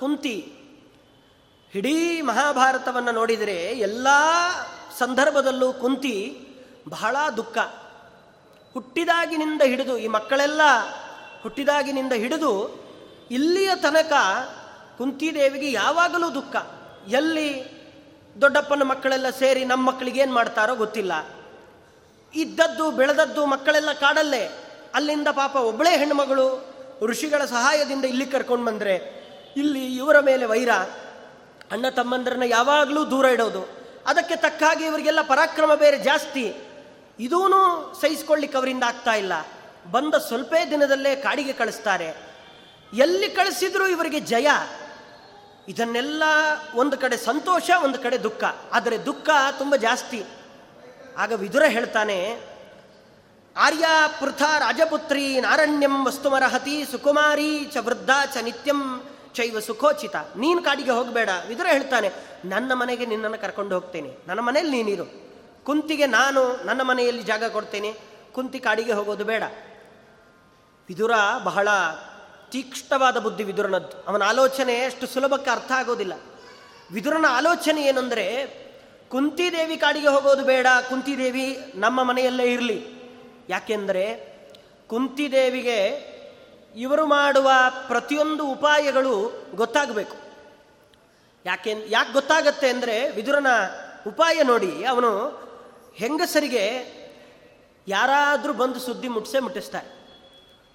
ಕುಂತಿ 0.00 0.52
ಇಡೀ 1.74 2.20
ಮಹಾಭಾರತವನ್ನು 2.20 3.12
ನೋಡಿದರೆ 3.12 3.56
ಎಲ್ಲ 3.56 4.06
ಸಂದರ್ಭದಲ್ಲೂ 4.98 5.72
ಕುಂತಿ 5.72 6.38
ಬಹಳ 6.88 7.16
ದುಃಖ. 7.36 7.58
ಹುಟ್ಟಿದಾಗಿನಿಂದ 8.74 9.62
ಹಿಡಿದು, 9.62 9.98
ಈ 9.98 10.08
ಮಕ್ಕಳೆಲ್ಲ 10.08 10.60
ಹುಟ್ಟಿದಾಗಿನಿಂದ 11.42 12.12
ಹಿಡಿದು 12.12 12.52
ಇಲ್ಲಿಯ 13.30 13.70
ತನಕ 13.82 14.12
ಕುಂತಿದೇವಿಗೆ 14.98 15.72
ಯಾವಾಗಲೂ 15.72 16.34
ದುಃಖ. 16.34 16.56
ಎಲ್ಲಿ 17.08 17.48
ದೊಡ್ಡಪ್ಪನ 18.40 18.82
ಮಕ್ಕಳೆಲ್ಲ 18.82 19.30
ಸೇರಿ 19.30 19.64
ನಮ್ಮ 19.64 19.86
ಮಕ್ಕಳಿಗೆ 19.86 20.20
ಏನು 20.20 20.34
ಮಾಡ್ತಾರೋ 20.34 20.74
ಗೊತ್ತಿಲ್ಲ. 20.74 21.12
ಇದ್ದದ್ದು 22.34 22.90
ಬೆಳೆದದ್ದು 22.90 23.46
ಮಕ್ಕಳೆಲ್ಲ 23.46 23.92
ಕಾಡಲ್ಲೇ. 23.92 24.44
ಅಲ್ಲಿಂದ 24.94 25.28
ಪಾಪ 25.28 25.56
ಒಬ್ಬಳೇ 25.56 25.96
ಹೆಣ್ಣುಮಗಳು 25.96 26.74
ಋಷಿಗಳ 27.02 27.44
ಸಹಾಯದಿಂದ 27.44 28.04
ಇಲ್ಲಿ 28.04 28.26
ಕರ್ಕೊಂಡು 28.26 28.64
ಬಂದರೆ, 28.64 28.94
ಇಲ್ಲಿ 29.56 29.96
ಇವರ 29.96 30.20
ಮೇಲೆ 30.20 30.44
ವೈರ. 30.44 30.68
ಅಣ್ಣ 31.74 31.88
ತಮ್ಮಂದ್ರನ್ನ 31.88 32.42
ಯಾವಾಗಲೂ 32.46 33.10
ದೂರ 33.10 33.24
ಇಡೋದು. 33.24 33.62
ಅದಕ್ಕೆ 34.06 34.36
ತಕ್ಕ 34.36 34.62
ಹಾಗೆ 34.62 34.86
ಇವರಿಗೆಲ್ಲ 34.86 35.20
ಪರಾಕ್ರಮ 35.22 35.74
ಬೇರೆ 35.74 35.98
ಜಾಸ್ತಿ. 35.98 36.54
ಇದೂ 37.20 37.48
ಸಹಿಸ್ಕೊಳ್ಳಿಕ್ಕೆ 38.00 38.58
ಅವರಿಂದ 38.58 38.82
ಆಗ್ತಾ 38.82 39.14
ಇಲ್ಲ. 39.14 39.32
ಬಂದ 39.90 40.14
ಸ್ವಲ್ಪೇ 40.14 40.70
ದಿನದಲ್ಲೇ 40.70 41.16
ಕಾಡಿಗೆ 41.16 41.52
ಕಳಿಸ್ತಾರೆ. 41.52 42.16
ಎಲ್ಲಿ 42.94 43.28
ಕಳಿಸಿದ್ರು 43.28 43.88
ಇವರಿಗೆ 43.88 44.20
ಜಯ. 44.20 44.48
ಇದನ್ನೆಲ್ಲ 45.68 46.22
ಒಂದು 46.74 46.96
ಕಡೆ 46.96 47.16
ಸಂತೋಷ, 47.16 47.70
ಒಂದು 47.84 47.98
ಕಡೆ 47.98 48.22
ದುಃಖ. 48.22 48.44
ಆದರೆ 48.72 49.06
ದುಃಖ 49.06 49.28
ತುಂಬ 49.58 49.76
ಜಾಸ್ತಿ. 49.76 50.24
ಆಗ 51.18 51.32
ವಿದುರ 51.32 51.62
ಹೇಳ್ತಾನೆ, 51.62 52.40
ಆರ್ಯ 53.56 53.84
ಪೃಥ 54.20 54.42
ರಾಜಪುತ್ರಿ 54.42 55.40
ನಾರಣ್ಯಂ 55.40 56.06
ವಸ್ತುಮರಹತಿ 56.06 56.84
ಸುಕುಮಾರಿ 56.90 57.64
ಚ 57.64 57.76
ವೃದ್ಧ 57.76 58.10
ಚ 58.34 58.36
ನಿತ್ಯಂ 58.36 59.03
ಚೈವ 59.34 59.60
ಸುಖೋಚಿತ. 59.60 60.16
ನೀನು 60.16 60.62
ಕಾಡಿಗೆ 60.62 60.90
ಹೋಗಬೇಡ. 60.90 61.28
ವಿದುರ 61.48 61.66
ಹೇಳ್ತಾನೆ, 61.72 62.10
ನನ್ನ 62.44 62.72
ಮನೆಗೆ 62.74 63.06
ನಿನ್ನನ್ನು 63.06 63.38
ಕರ್ಕೊಂಡು 63.38 63.74
ಹೋಗ್ತೇನೆ. 63.74 64.16
ನನ್ನ 64.28 64.40
ಮನೆಯಲ್ಲಿ 64.40 64.82
ನೀನಿರು. 64.82 65.24
ಕುಂತಿಗೆ 65.64 66.06
ನಾನು 66.06 66.66
ನನ್ನ 66.66 66.82
ಮನೆಯಲ್ಲಿ 66.82 67.22
ಜಾಗ 67.22 67.44
ಕೊಡ್ತೇನೆ. 67.44 67.94
ಕುಂತಿ 68.32 68.60
ಕಾಡಿಗೆ 68.60 68.92
ಹೋಗೋದು 68.92 69.24
ಬೇಡ. 69.24 69.42
ವಿದುರ 70.88 71.12
ಬಹಳ 71.44 71.68
ತೀಕ್ಷ್ಣವಾದ 72.50 73.16
ಬುದ್ಧಿ 73.16 73.44
ವಿದುರನದ್ದು. 73.44 74.04
ಅವನ 74.08 74.22
ಆಲೋಚನೆ 74.22 74.84
ಅಷ್ಟು 74.84 75.06
ಸುಲಭಕ್ಕೆ 75.06 75.50
ಅರ್ಥ 75.50 75.72
ಆಗೋದಿಲ್ಲ. 75.72 76.12
ವಿದುರನ 76.92 77.24
ಆಲೋಚನೆ 77.28 77.82
ಏನಂದರೆ 77.82 78.26
ಕುಂತಿದೇವಿ 79.08 79.76
ಕಾಡಿಗೆ 79.76 80.08
ಹೋಗೋದು 80.08 80.44
ಬೇಡ. 80.44 80.66
ಕುಂತಿದೇವಿ 80.88 81.72
ನಮ್ಮ 81.74 82.02
ಮನೆಯಲ್ಲೇ 82.02 82.52
ಇರಲಿ. 82.52 82.86
ಯಾಕೆಂದರೆ 83.48 84.34
ಕುಂತಿದೇವಿಗೆ 84.86 86.13
ಇವರು 86.74 87.06
ಮಾಡುವ 87.06 87.48
ಪ್ರತಿಯೊಂದು 87.88 88.44
ಉಪಾಯಗಳು 88.46 89.14
ಗೊತ್ತಾಗಬೇಕು. 89.54 90.16
ಯಾಕೆ 91.46 91.72
ಯಾಕೆ 91.88 92.12
ಗೊತ್ತಾಗತ್ತೆ 92.12 92.68
ಅಂದರೆ 92.70 92.96
ವಿದುರನ 93.10 93.50
ಉಪಾಯ 94.06 94.36
ನೋಡಿ, 94.42 94.72
ಅವನು 94.84 95.10
ಹೆಂಗಸರಿಗೆ 95.94 96.64
ಯಾರಾದರೂ 97.88 98.52
ಬಂದು 98.52 98.80
ಸುದ್ದಿ 98.80 99.08
ಮುಟ್ಟಿಸೇ 99.08 99.38
ಮುಟ್ಟಿಸ್ತಾರೆ. 99.38 99.88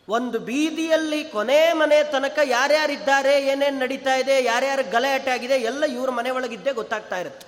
ಒಂದು 0.07 0.37
ಬೀದಿಯಲ್ಲಿ 0.39 1.19
ಕೊನೆ 1.23 1.59
ಮನೆ 1.73 1.97
ತನಕ 2.03 2.39
ಯಾರ್ಯಾರಿದ್ದಾರೆ, 2.43 3.33
ಏನೇನು 3.51 3.79
ನಡೀತಾ 3.79 4.13
ಇದೆ, 4.15 4.43
ಯಾರ್ಯಾರು 4.43 4.83
ಗಲಾಟೆ 4.91 5.31
ಆಗಿದೆ, 5.31 5.57
ಎಲ್ಲ 5.69 5.83
ಇವ್ರ 5.85 6.09
ಮನೆ 6.09 6.29
ಒಳಗಿದ್ದೇ 6.29 6.71
ಗೊತ್ತಾಗ್ತಾ 6.71 7.17
ಇರುತ್ತೆ. 7.19 7.45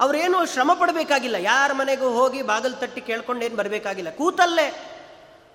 ಅವರೇನು 0.00 0.38
ಶ್ರಮ 0.52 0.70
ಪಡಬೇಕಾಗಿಲ್ಲ. 0.80 1.38
ಯಾರ 1.52 1.70
ಮನೆಗೂ 1.72 2.08
ಹೋಗಿ 2.08 2.42
ಬಾಗಿಲು 2.42 2.76
ತಟ್ಟಿ 2.76 3.00
ಕೇಳ್ಕೊಂಡೇನು 3.00 3.56
ಬರಬೇಕಾಗಿಲ್ಲ. 3.56 4.10
ಕೂತಲ್ಲೇ 4.10 4.93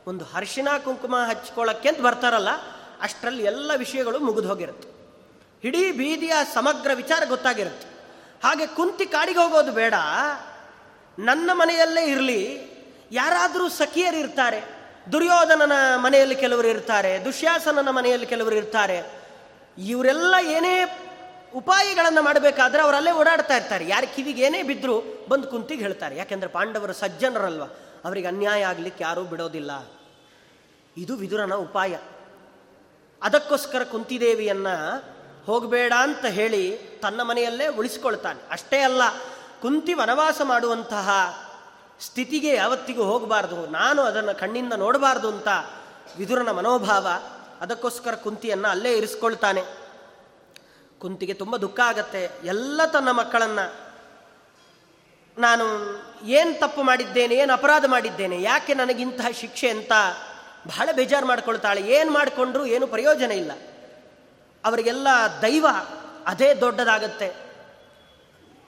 ಒಂದು 0.08 0.26
ಹರ್ಷಿನ 0.26 0.68
ಕುಂಕುಮ 0.84 1.16
ಹಚ್ಕೊಳ್ಳೋಕ್ಕೆ 1.16 1.89
ಅಂತ 1.89 2.00
ಬರ್ತಾರಲ್ಲ, 2.00 2.50
ಅಷ್ಟರಲ್ಲಿ 3.02 3.43
ಎಲ್ಲ 3.43 3.72
ವಿಷಯಗಳು 3.78 4.20
ಮುಗಿದು 4.20 4.47
ಹೋಗಿರುತ್ತೆ. 4.47 4.89
ಇಡೀ 5.64 5.91
ಬೀದಿಯ 5.91 6.34
ಸಮಗ್ರ 6.54 6.91
ವಿಚಾರ 6.93 7.24
ಗೊತ್ತಾಗಿರುತ್ತೆ. 7.28 7.88
ಹಾಗೆ 8.43 8.68
ಕುಂತಿ 8.68 9.06
ಕಾಡಿಗೆ 9.06 9.39
ಹೋಗೋದು 9.39 9.72
ಬೇಡ. 9.72 9.93
ನನ್ನ 11.20 11.50
ಮನೆಯಲ್ಲೇ 11.54 12.06
ಇರಲಿ. 12.06 12.70
ಯಾರಾದರೂ 13.12 13.70
ಸಖಿಯರು 13.70 14.18
ಇರ್ತಾರೆ. 14.18 14.64
ದುರ್ಯೋಧನನ 15.12 15.72
ಮನೆಯಲ್ಲಿ 15.95 16.36
ಕೆಲವರು 16.36 16.68
ಇರ್ತಾರೆ. 16.68 17.26
ದುಶ್ಯಾಸನನ 17.26 17.89
ಮನೆಯಲ್ಲಿ 17.89 18.28
ಕೆಲವರು 18.28 18.56
ಇರ್ತಾರೆ. 18.56 19.12
ಇವರೆಲ್ಲ 19.78 20.36
ಏನೇ 20.41 21.06
ಉಪಾಯಗಳನ್ನು 21.56 22.22
ಮಾಡಬೇಕಾದ್ರೆ 22.22 22.84
ಅವರಲ್ಲೇ 22.84 23.12
ಓಡಾಡ್ತಾ 23.12 23.58
ಇರ್ತಾರೆ. 23.58 23.88
ಯಾರ 23.88 24.04
ಕಿವಿಗೆ 24.16 24.41
ಏನೇ 24.41 24.64
ಬಿದ್ದರೂ 24.64 25.26
ಬಂದು 25.30 25.47
ಕುಂತಿಗೆ 25.47 25.82
ಹೇಳ್ತಾರೆ. 25.82 26.18
ಯಾಕೆಂದರೆ 26.18 26.50
ಪಾಂಡವರು 26.50 26.93
ಸಜ್ಜನರಲ್ವ? 26.93 27.64
ಅವರಿಗೆ 28.06 28.28
ಅನ್ಯಾಯ 28.28 28.64
ಆಗಲಿಕ್ಕೆ 28.64 29.04
ಯಾರೂ 29.04 29.24
ಬಿಡೋದಿಲ್ಲ. 29.24 29.72
ಇದು 30.97 31.16
ವಿದುರನ 31.16 31.54
ಉಪಾಯ. 31.54 31.97
ಅದಕ್ಕೋಸ್ಕರ 33.24 33.84
ಕುಂತಿದೇವಿಯನ್ನು 33.84 35.04
ಹೋಗಬೇಡ 35.45 35.93
ಅಂತ 36.00 36.26
ಹೇಳಿ 36.26 36.78
ತನ್ನ 36.78 37.22
ಮನೆಯಲ್ಲೇ 37.22 37.68
ಉಳಿಸ್ಕೊಳ್ತಾನೆ. 37.68 38.41
ಅಷ್ಟೇ 38.52 38.80
ಅಲ್ಲ, 38.80 39.02
ಕುಂತಿ 39.62 39.93
ವನವಾಸ 39.93 40.41
ಮಾಡುವಂತಹ 40.43 41.10
ಸ್ಥಿತಿಗೆ 42.00 42.56
ಯಾವತ್ತಿಗೂ 42.56 43.04
ಹೋಗಬಾರ್ದು. 43.04 43.68
ನಾನು 43.68 44.02
ಅದನ್ನು 44.02 44.39
ಕಣ್ಣಿಂದ 44.39 44.74
ನೋಡಬಾರ್ದು 44.74 45.28
ಅಂತ 45.28 45.47
ವಿದುರನ 46.18 46.52
ಮನೋಭಾವ 46.52 47.08
ಅದಕ್ಕೋಸ್ಕರ 47.62 48.16
ಕುಂತಿಯನ್ನು 48.16 48.68
ಅಲ್ಲೇ 48.68 48.93
ಇರಿಸ್ಕೊಳ್ತಾನೆ. 48.93 49.64
ಕುಂತಿಗೆ 51.00 51.34
ತುಂಬ 51.34 51.58
ದುಃಖ 51.58 51.80
ಆಗತ್ತೆ. 51.80 52.32
ಎಲ್ಲ 52.43 52.82
ತನ್ನ 52.86 53.12
ಮಕ್ಕಳನ್ನು 53.12 53.89
ನಾನು 55.38 55.66
ಏನು 56.24 56.59
ತಪ್ಪು 56.59 56.84
ಮಾಡಿದ್ದೇನೆ, 56.84 57.36
ಏನು 57.36 57.53
ಅಪರಾಧ 57.53 57.86
ಮಾಡಿದ್ದೇನೆ, 57.88 58.41
ಯಾಕೆ 58.41 58.74
ನನಗಿಂತಹ 58.74 59.28
ಶಿಕ್ಷೆ 59.30 59.70
ಅಂತ 59.70 59.91
ಬಹಳ 60.67 60.89
ಬೇಜಾರು 60.91 61.28
ಮಾಡ್ಕೊಳ್ತಾಳೆ. 61.28 61.82
ಏನು 61.82 62.11
ಮಾಡಿಕೊಂಡ್ರೂ 62.11 62.65
ಏನು 62.65 62.88
ಪ್ರಯೋಜನ 62.88 63.32
ಇಲ್ಲ. 63.32 63.51
ಅವರಿಗೆಲ್ಲ 64.65 65.07
ದೈವ 65.41 65.65
ಅದೇ 66.26 66.53
ದೊಡ್ಡದಾಗತ್ತೆ. 66.53 67.49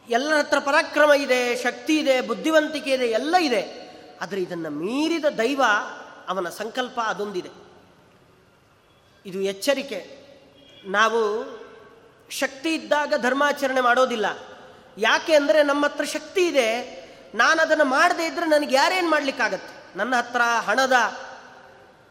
ಎಲ್ಲರ 0.09 0.37
ಹತ್ರ 0.37 0.59
ಪರಾಕ್ರಮ 0.59 1.11
ಇದೆ, 1.13 1.63
ಶಕ್ತಿ 1.63 1.97
ಇದೆ, 1.97 2.21
ಬುದ್ಧಿವಂತಿಕೆ 2.21 2.91
ಇದೆ, 2.91 3.07
ಎಲ್ಲ 3.07 3.35
ಇದೆ. 3.35 3.91
ಆದರೆ 4.21 4.41
ಇದನ್ನು 4.41 4.69
ಮೀರಿದ 4.69 5.25
ದೈವ 5.25 5.61
ಅವನ 6.27 6.49
ಸಂಕಲ್ಪ 6.49 6.99
ಅದೊಂದಿದೆ. 6.99 7.49
ಇದು 9.25 9.41
ಎಚ್ಚರಿಕೆ. 9.41 10.21
ನಾವು 10.85 11.45
ಶಕ್ತಿ 12.29 12.73
ಇದ್ದಾಗ 12.73 13.13
ಧರ್ಮಾಚರಣೆ 13.17 13.81
ಮಾಡೋದಿಲ್ಲ. 13.81 14.25
ಯಾಕೆ 14.97 15.35
ಅಂದರೆ 15.35 15.63
ನಮ್ಮ 15.63 15.85
ಹತ್ರ 15.85 16.03
ಶಕ್ತಿ 16.03 16.47
ಇದೆ 16.47 17.00
ನಾನು 17.35 17.61
ಅದನ್ನು 17.61 17.85
ಮಾಡದೇ 17.85 18.25
ಇದ್ದರೆ 18.25 18.45
ನನಗೆ 18.45 18.75
ಯಾರೇನು 18.75 19.09
ಮಾಡಲಿಕ್ಕಾಗತ್ತೆ? 19.09 19.97
ನನ್ನ 19.97 20.15
ಹತ್ರ 20.15 20.41
ಹಣದ 20.41 20.93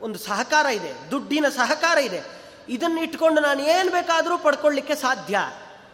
ಒಂದು 0.01 0.19
ಸಹಕಾರ 0.19 0.67
ಇದೆ, 0.67 1.11
ದುಡ್ಡಿನ 1.11 1.47
ಸಹಕಾರ 1.49 1.99
ಇದೆ. 1.99 2.23
ಇದನ್ನು 2.69 3.03
ಇಟ್ಕೊಂಡು 3.03 3.41
ನಾನು 3.41 3.63
ಏನು 3.63 3.91
ಬೇಕಾದರೂ 3.91 4.39
ಪಡ್ಕೊಳ್ಳಿಕ್ಕೆ 4.39 4.95
ಸಾಧ್ಯ. 4.95 5.39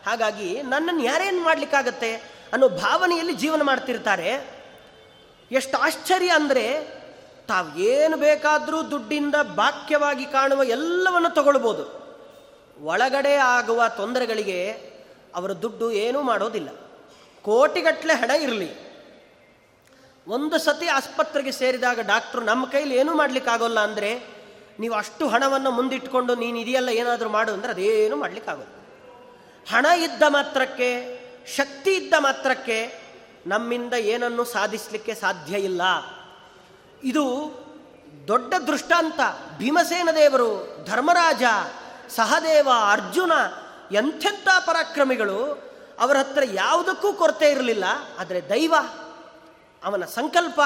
ಹಾಗಾಗಿ 0.07 0.62
ನನ್ನನ್ನು 0.62 1.03
ಯಾರೇನು 1.03 1.43
ಮಾಡಲಿಕ್ಕಾಗತ್ತೆ 1.43 2.14
ಅನ್ನೋ 2.53 2.68
ಭಾವನೆಯಲ್ಲಿ 2.68 3.33
ಜೀವನ 3.33 3.62
ಮಾಡ್ತಿರ್ತಾರೆ. 3.62 4.57
ಎಷ್ಟು 5.53 5.79
ಆಶ್ಚರ್ಯ 5.79 6.29
ಅಂದರೆ 6.29 6.97
ತಾವು 7.49 7.79
ಏನು 7.79 8.16
ಬೇಕಾದರೂ 8.16 8.91
ದುಡ್ಡಿಂದ 8.91 9.35
ಬಾಕ್ಯವಾಗಿ 9.35 10.24
ಕಾಣುವ 10.24 10.64
ಎಲ್ಲವನ್ನು 10.64 11.31
ತಗೊಳ್ಬೋದು. 11.31 12.07
ಒಳಗಡೆ 12.81 13.35
ಆಗುವ 13.35 13.83
ತೊಂದರೆಗಳಿಗೆ 13.97 14.72
ಅವರ 15.35 15.53
ದುಡ್ಡು 15.53 15.91
ಏನೂ 15.91 16.22
ಮಾಡೋದಿಲ್ಲ. 16.22 16.68
ಕೋಟಿಗಟ್ಟಲೆ 17.43 18.14
ಹಣ 18.14 18.31
ಇರಲಿ. 18.31 18.86
ಒಂದು 20.29 20.59
ಸತಿ 20.59 20.87
ಆಸ್ಪತ್ರೆಗೆ 20.87 21.53
ಸೇರಿದಾಗ 21.53 22.01
ಡಾಕ್ಟ್ರು 22.01 22.43
ನಮ್ಮ 22.43 22.66
ಕೈಲಿ 22.66 22.95
ಏನೂ 22.97 23.14
ಮಾಡಲಿಕ್ಕಾಗೋಲ್ಲ 23.14 23.81
ಅಂದರೆ 23.81 24.37
ನೀವು 24.81 24.95
ಅಷ್ಟು 24.95 25.29
ಹಣವನ್ನು 25.29 25.70
ಮುಂದಿಟ್ಕೊಂಡು 25.70 26.35
ನೀನು 26.35 26.59
ಇದೆಯಲ್ಲ 26.59 26.89
ಏನಾದರೂ 26.89 27.29
ಮಾಡು 27.29 27.53
ಅಂದರೆ 27.53 27.72
ಅದೇನು 27.72 28.16
ಮಾಡಲಿಕ್ಕಾಗೋಲ್ಲ. 28.16 28.72
ಹಣ 29.74 29.87
ಇದ್ದ 29.87 30.22
ಮಾತ್ರಕ್ಕೆ, 30.29 31.20
ಶಕ್ತಿ 31.57 31.91
ಇದ್ದ 31.91 32.14
ಮಾತ್ರಕ್ಕೆ 32.18 33.07
ನಮ್ಮಿಂದ 33.47 33.95
ಏನನ್ನು 33.95 34.45
ಸಾಧಿಸಲಿಕ್ಕೆ 34.45 35.14
ಸಾಧ್ಯ 35.14 35.59
ಇಲ್ಲ. 35.59 35.83
ಇದು 37.03 37.24
ದೊಡ್ಡ 38.29 38.55
ದೃಷ್ಟಾಂತ. 38.66 39.20
ಭೀಮಸೇನ 39.59 40.09
ದೇವರು, 40.14 40.79
ಧರ್ಮರಾಜ, 40.85 41.43
ಸಹದೇವ, 42.09 42.68
ಅರ್ಜುನ 42.91 43.33
ಎಂಥೆಂಥ 43.93 44.49
ಪರಾಕ್ರಮಿಗಳು 44.66 45.62
ಅವರ 46.01 46.16
ಹತ್ರ 46.16 46.43
ಯಾವುದಕ್ಕೂ 46.53 47.12
ಕೊರತೆ 47.12 47.51
ಇರಲಿಲ್ಲ. 47.51 47.85
ಆದರೆ 48.18 48.49
ದೈವ 48.49 48.74
ಅವನ 49.87 50.05
ಸಂಕಲ್ಪ, 50.05 50.61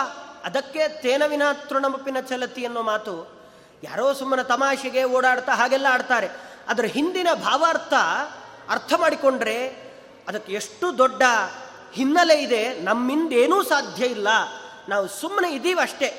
ಅದಕ್ಕೆ 0.44 0.82
ತೇನವಿನ 1.02 1.42
ತೃಣಮಪಿನ 1.68 2.18
ಚಲತಿ 2.20 2.62
ಅನ್ನೋ 2.66 2.82
ಮಾತು 2.82 3.14
ಯಾರೋ 3.82 4.12
ಸುಮ್ಮನೆ 4.12 4.42
ತಮಾಷೆಗೆ 4.42 5.04
ಓಡಾಡ್ತಾ 5.04 5.52
ಹಾಗೆಲ್ಲ 5.52 5.86
ಆಡ್ತಾರೆ. 5.90 6.28
ಅದರ 6.68 6.84
ಹಿಂದಿನ 6.84 7.28
ಭಾವಾರ್ಥ 7.34 7.94
ಅರ್ಥ 8.68 8.92
ಮಾಡಿಕೊಂಡ್ರೆ 8.96 9.56
ಅದಕ್ಕೆ 10.28 10.52
ಎಷ್ಟು 10.52 10.98
ದೊಡ್ಡ 10.98 11.22
ಹಿನ್ನೆಲೆ 11.92 12.42
ಇದೆ 12.42 12.62
ನಮ್ಮಿಂದೇನೂ 12.80 13.62
ಸಾಧ್ಯ 13.62 14.06
ಇಲ್ಲ. 14.06 14.28
ನಾವು 14.88 15.08
ಸುಮ್ಮನೆ 15.08 15.48
ಇದ್ದೀವಷ್ಟೇ 15.52 16.10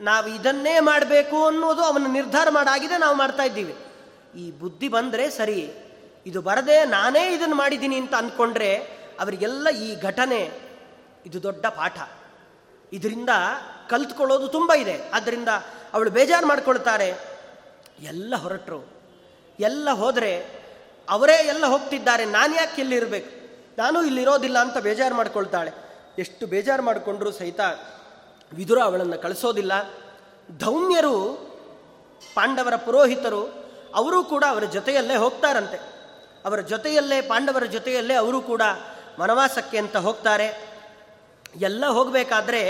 ನಾವು 0.00 0.26
ಇದನ್ನೇ 0.28 0.80
ಮಾಡಬೇಕು 0.80 1.46
ಅನ್ನೋದು 1.46 1.82
ಅವನ 1.82 2.06
ನಿರ್ಧಾರ 2.12 2.48
ಮಾಡಾಗಿದೆ 2.50 2.96
ನಾವು 2.98 3.16
ಮಾಡ್ತಾ 3.16 3.42
ಇದ್ದೀವಿ. 3.42 3.74
ಈ 4.40 4.50
ಬುದ್ಧಿ 4.50 4.88
ಬಂದರೆ 4.88 5.30
ಸರಿ, 5.30 5.60
ಇದು 6.26 6.42
ಬರದೆ 6.42 6.84
ನಾನೇ 6.84 7.24
ಇದನ್ನು 7.34 7.56
ಮಾಡಿದ್ದೀನಿ 7.56 7.96
ಅಂತ 7.96 8.14
ಅಂದ್ಕೊಂಡ್ರೆ 8.14 8.70
ಅವರಿಗೆಲ್ಲ 9.20 9.68
ಈ 9.70 9.88
ಘಟನೆ 10.00 10.40
ಇದು 11.26 11.42
ದೊಡ್ಡ 11.42 11.66
ಪಾಠ. 11.66 11.98
ಇದರಿಂದ 12.92 13.28
ಕಲ್ತ್ಕೊಳ್ಳೋದು 13.88 14.48
ತುಂಬ 14.48 14.72
ಇದೆ. 14.72 15.10
ಆದ್ದರಿಂದ 15.14 15.48
ಅವಳು 15.94 16.10
ಬೇಜಾರು 16.10 16.46
ಮಾಡ್ಕೊಳ್ತಾರೆ. 16.46 17.14
ಎಲ್ಲ 18.00 18.36
ಹೊರಟರು. 18.36 18.96
ಎಲ್ಲ 19.60 19.90
ಹೋದರೆ 19.90 20.66
ಅವರೇ 21.10 21.32
ಎಲ್ಲ 21.32 21.66
ಹೋಗ್ತಿದ್ದಾರೆ. 21.66 22.24
ನಾನು 22.24 22.54
ಯಾಕೆ 22.54 22.80
ಇಲ್ಲಿರಬೇಕು 22.80 23.46
ನಾನು 23.78 24.04
ಇಲ್ಲಿರೋದಿಲ್ಲ 24.04 24.58
ಅಂತ 24.58 24.78
ಬೇಜಾರು 24.78 25.14
ಮಾಡ್ಕೊಳ್ತಾಳೆ. 25.14 25.70
ಎಷ್ಟು 26.18 26.46
ಬೇಜಾರು 26.46 26.82
ಮಾಡಿಕೊಂಡ್ರೂ 26.82 27.32
ಸಹಿತ 27.32 27.60
ವಿದುರ 28.52 28.78
ಅವಳನ್ನು 28.82 29.18
ಕಳಿಸೋದಿಲ್ಲ. 29.18 29.72
ಧೌಮ್ಯರು, 30.58 31.34
ಪಾಂಡವರ 32.34 32.76
ಪುರೋಹಿತರು, 32.76 33.66
ಅವರೂ 33.94 34.24
ಕೂಡ 34.24 34.44
ಅವರ 34.48 34.64
ಜೊತೆಯಲ್ಲೇ 34.64 35.16
ಹೋಗ್ತಾರಂತೆ. 35.16 35.76
ಅವರ 36.44 36.60
ಜೊತೆಯಲ್ಲೇ, 36.60 37.20
ಪಾಂಡವರ 37.20 37.64
ಜೊತೆಯಲ್ಲೇ 37.64 38.14
ಅವರು 38.14 38.40
ಕೂಡ 38.40 38.62
ವನವಾಸಕ್ಕೆ 39.20 39.78
ಅಂತ 39.78 39.96
ಹೋಗ್ತಾರೆ. 39.96 40.65
ಎಲ್ಲ 41.60 41.86
ಹೋಗಬೇಕಾದ್ರೆ 41.86 42.62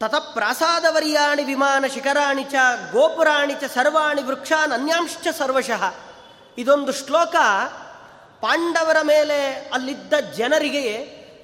ತತಪ್ರಾಸಾದವರ್ಯಾಣಿ 0.00 1.44
ವಿಮಾನ 1.44 1.84
ಶಿಖರಾಣಿ 1.94 2.44
ಚ 2.44 2.54
ಗೋಪುರಾಣಿ 2.92 3.54
ಚ 3.54 3.64
ಸರ್ವಾಣಿ 3.74 4.22
ವೃಕ್ಷಾನ್ 4.22 4.72
ಅನ್ಯಾಂಶ್ಚ 4.72 5.28
ಸರ್ವಶಃ. 5.38 5.82
ಇದೊಂದು 6.58 6.92
ಶ್ಲೋಕ 6.92 7.34
ಪಾಂಡವರ 8.40 8.96
ಮೇಲೆ 9.02 9.38
ಅಲ್ಲಿದ್ದ 9.72 10.12
ಜನರಿಗೆ 10.36 10.86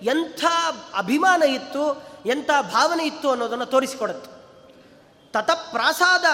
ಎಂಥ 0.02 0.44
ಅಭಿಮಾನ 0.94 1.42
ಇತ್ತು, 1.42 1.84
ಎಂಥ 2.26 2.50
ಭಾವನೆ 2.60 3.04
ಇತ್ತು 3.04 3.30
ಅನ್ನೋದನ್ನು 3.30 3.66
ತೋರಿಸಿಕೊಡುತ್ತೆ. 3.66 4.30
ತತಪ್ರಾಸಾದ 5.32 6.24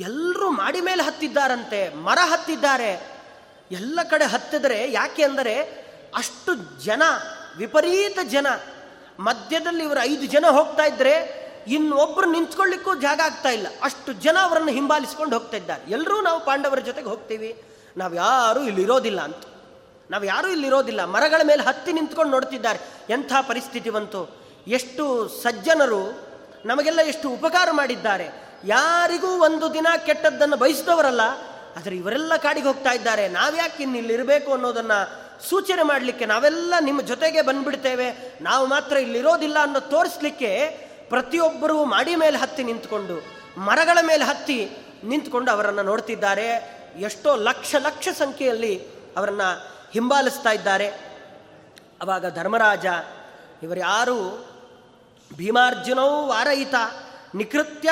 ಎಲ್ಲರೂ 0.00 0.50
ಮಾಡಿ 0.50 0.80
ಮೇಲೆ 0.80 1.02
ಹತ್ತಿದ್ದಾರಂತೆ, 1.02 1.94
ಮರ 1.94 2.18
ಹತ್ತಿದ್ದಾರೆ. 2.30 2.90
ಎಲ್ಲ 3.70 3.98
ಕಡೆ 4.10 4.24
ಹತ್ತಿದರೆ 4.24 4.92
ಯಾಕೆ 4.92 5.22
ಅಂದರೆ 5.22 5.54
ಅಷ್ಟು 6.16 6.54
ಜನ 6.84 7.02
ವಿಪರೀತ 7.58 8.18
ಜನ. 8.24 8.46
ಮಧ್ಯದಲ್ಲಿ 9.20 9.84
ಇವರು 9.84 10.00
ಐದು 10.00 10.26
ಜನ 10.26 10.46
ಹೋಗ್ತಾ 10.50 10.84
ಇದ್ರೆ 10.84 11.14
ಇನ್ನೊಬ್ರು 11.66 12.26
ನಿಂತ್ಕೊಳ್ಳಿಕ್ಕೂ 12.30 12.94
ಜಾಗ 12.94 13.20
ಆಗ್ತಾ 13.24 13.48
ಇಲ್ಲ. 13.48 13.66
ಅಷ್ಟು 13.82 14.12
ಜನ 14.12 14.36
ಅವರನ್ನು 14.42 14.72
ಹಿಂಬಾಲಿಸ್ಕೊಂಡು 14.72 15.38
ಹೋಗ್ತಾ 15.38 15.56
ಇದ್ದಾರೆ. 15.56 15.82
ಎಲ್ಲರೂ 15.90 16.20
ನಾವು 16.20 16.40
ಪಾಂಡವರ 16.44 16.78
ಜೊತೆಗೆ 16.78 17.08
ಹೋಗ್ತೀವಿ. 17.08 17.50
ನಾವು 17.96 18.14
ಯಾರೂ 18.14 18.60
ಇಲ್ಲಿರೋದಿಲ್ಲ 18.62 19.20
ಅಂತ. 19.20 19.42
ನಾವು 20.10 20.24
ಯಾರೂ 20.24 20.48
ಇಲ್ಲಿರೋದಿಲ್ಲ 20.48 21.04
ಮರಗಳ 21.04 21.40
ಮೇಲೆ 21.46 21.62
ಹತ್ತಿ 21.62 21.92
ನಿಂತ್ಕೊಂಡು 21.92 22.32
ನೋಡ್ತಿದ್ದಾರೆ. 22.32 22.80
ಎಂಥ 23.10 23.32
ಪರಿಸ್ಥಿತಿ 23.48 23.90
ಬಂತು. 23.90 24.22
ಎಷ್ಟು 24.66 25.04
ಸಜ್ಜನರು 25.42 26.02
ನಮಗೆಲ್ಲ 26.64 27.00
ಎಷ್ಟು 27.00 27.30
ಉಪಕಾರ 27.30 27.68
ಮಾಡಿದ್ದಾರೆ. 27.70 28.26
ಯಾರಿಗೂ 28.64 29.30
ಒಂದು 29.40 29.74
ದಿನ 29.74 29.86
ಕೆಟ್ಟದ್ದನ್ನು 30.06 30.56
ಬಯಸಿದವರಲ್ಲ, 30.56 31.20
ಆದರೆ 31.76 31.96
ಇವರೆಲ್ಲ 31.96 32.36
ಕಾಡಿಗೆ 32.36 32.66
ಹೋಗ್ತಾ 32.66 32.92
ಇದ್ದಾರೆ. 32.92 33.28
ನಾವ್ಯಾಕೆ 33.28 33.82
ಇಲ್ಲಿರಬೇಕು 33.82 34.52
ಅನ್ನೋದನ್ನು 34.52 35.27
ಸೂಚನೆ 35.42 35.82
ಮಾಡಲಿಕ್ಕೆ 35.82 36.26
ನಾವೆಲ್ಲ 36.26 36.74
ನಿಮ್ಮ 36.80 37.00
ಜೊತೆಗೆ 37.00 37.42
ಬಂದ್ಬಿಡ್ತೇವೆ. 37.42 38.38
ನಾವು 38.40 38.66
ಮಾತ್ರ 38.66 38.96
ಇಲ್ಲಿರೋದಿಲ್ಲ 38.96 39.58
ಅನ್ನೋ 39.62 39.80
ತೋರಿಸ್ಲಿಕ್ಕೆ 39.80 40.50
ಪ್ರತಿಯೊಬ್ಬರೂ 41.08 41.84
ಮಾಡಿ 41.84 42.16
ಮೇಲೆ 42.16 42.38
ಹತ್ತಿ 42.38 42.62
ನಿಂತ್ಕೊಂಡು, 42.64 43.16
ಮರಗಳ 43.60 43.98
ಮೇಲೆ 44.02 44.24
ಹತ್ತಿ 44.24 44.70
ನಿಂತ್ಕೊಂಡು 45.04 45.50
ಅವರನ್ನು 45.50 45.82
ನೋಡ್ತಿದ್ದಾರೆ. 45.82 46.48
ಎಷ್ಟೋ 46.98 47.36
ಲಕ್ಷ 47.36 47.74
ಲಕ್ಷ 47.78 48.08
ಸಂಖ್ಯೆಯಲ್ಲಿ 48.08 48.74
ಅವರನ್ನು 49.16 49.48
ಹಿಂಬಾಲಿಸ್ತಾ 49.92 50.50
ಇದ್ದಾರೆ. 50.50 50.88
ಅವಾಗ 52.02 52.34
ಧರ್ಮರಾಜ 52.34 52.86
ಇವರ್ಯಾರು 53.62 54.18
ಭೀಮಾರ್ಜುನವು 55.36 56.26
ವಾರಯಿತ? 56.26 56.74
ನಿಕೃತ್ಯ 57.34 57.90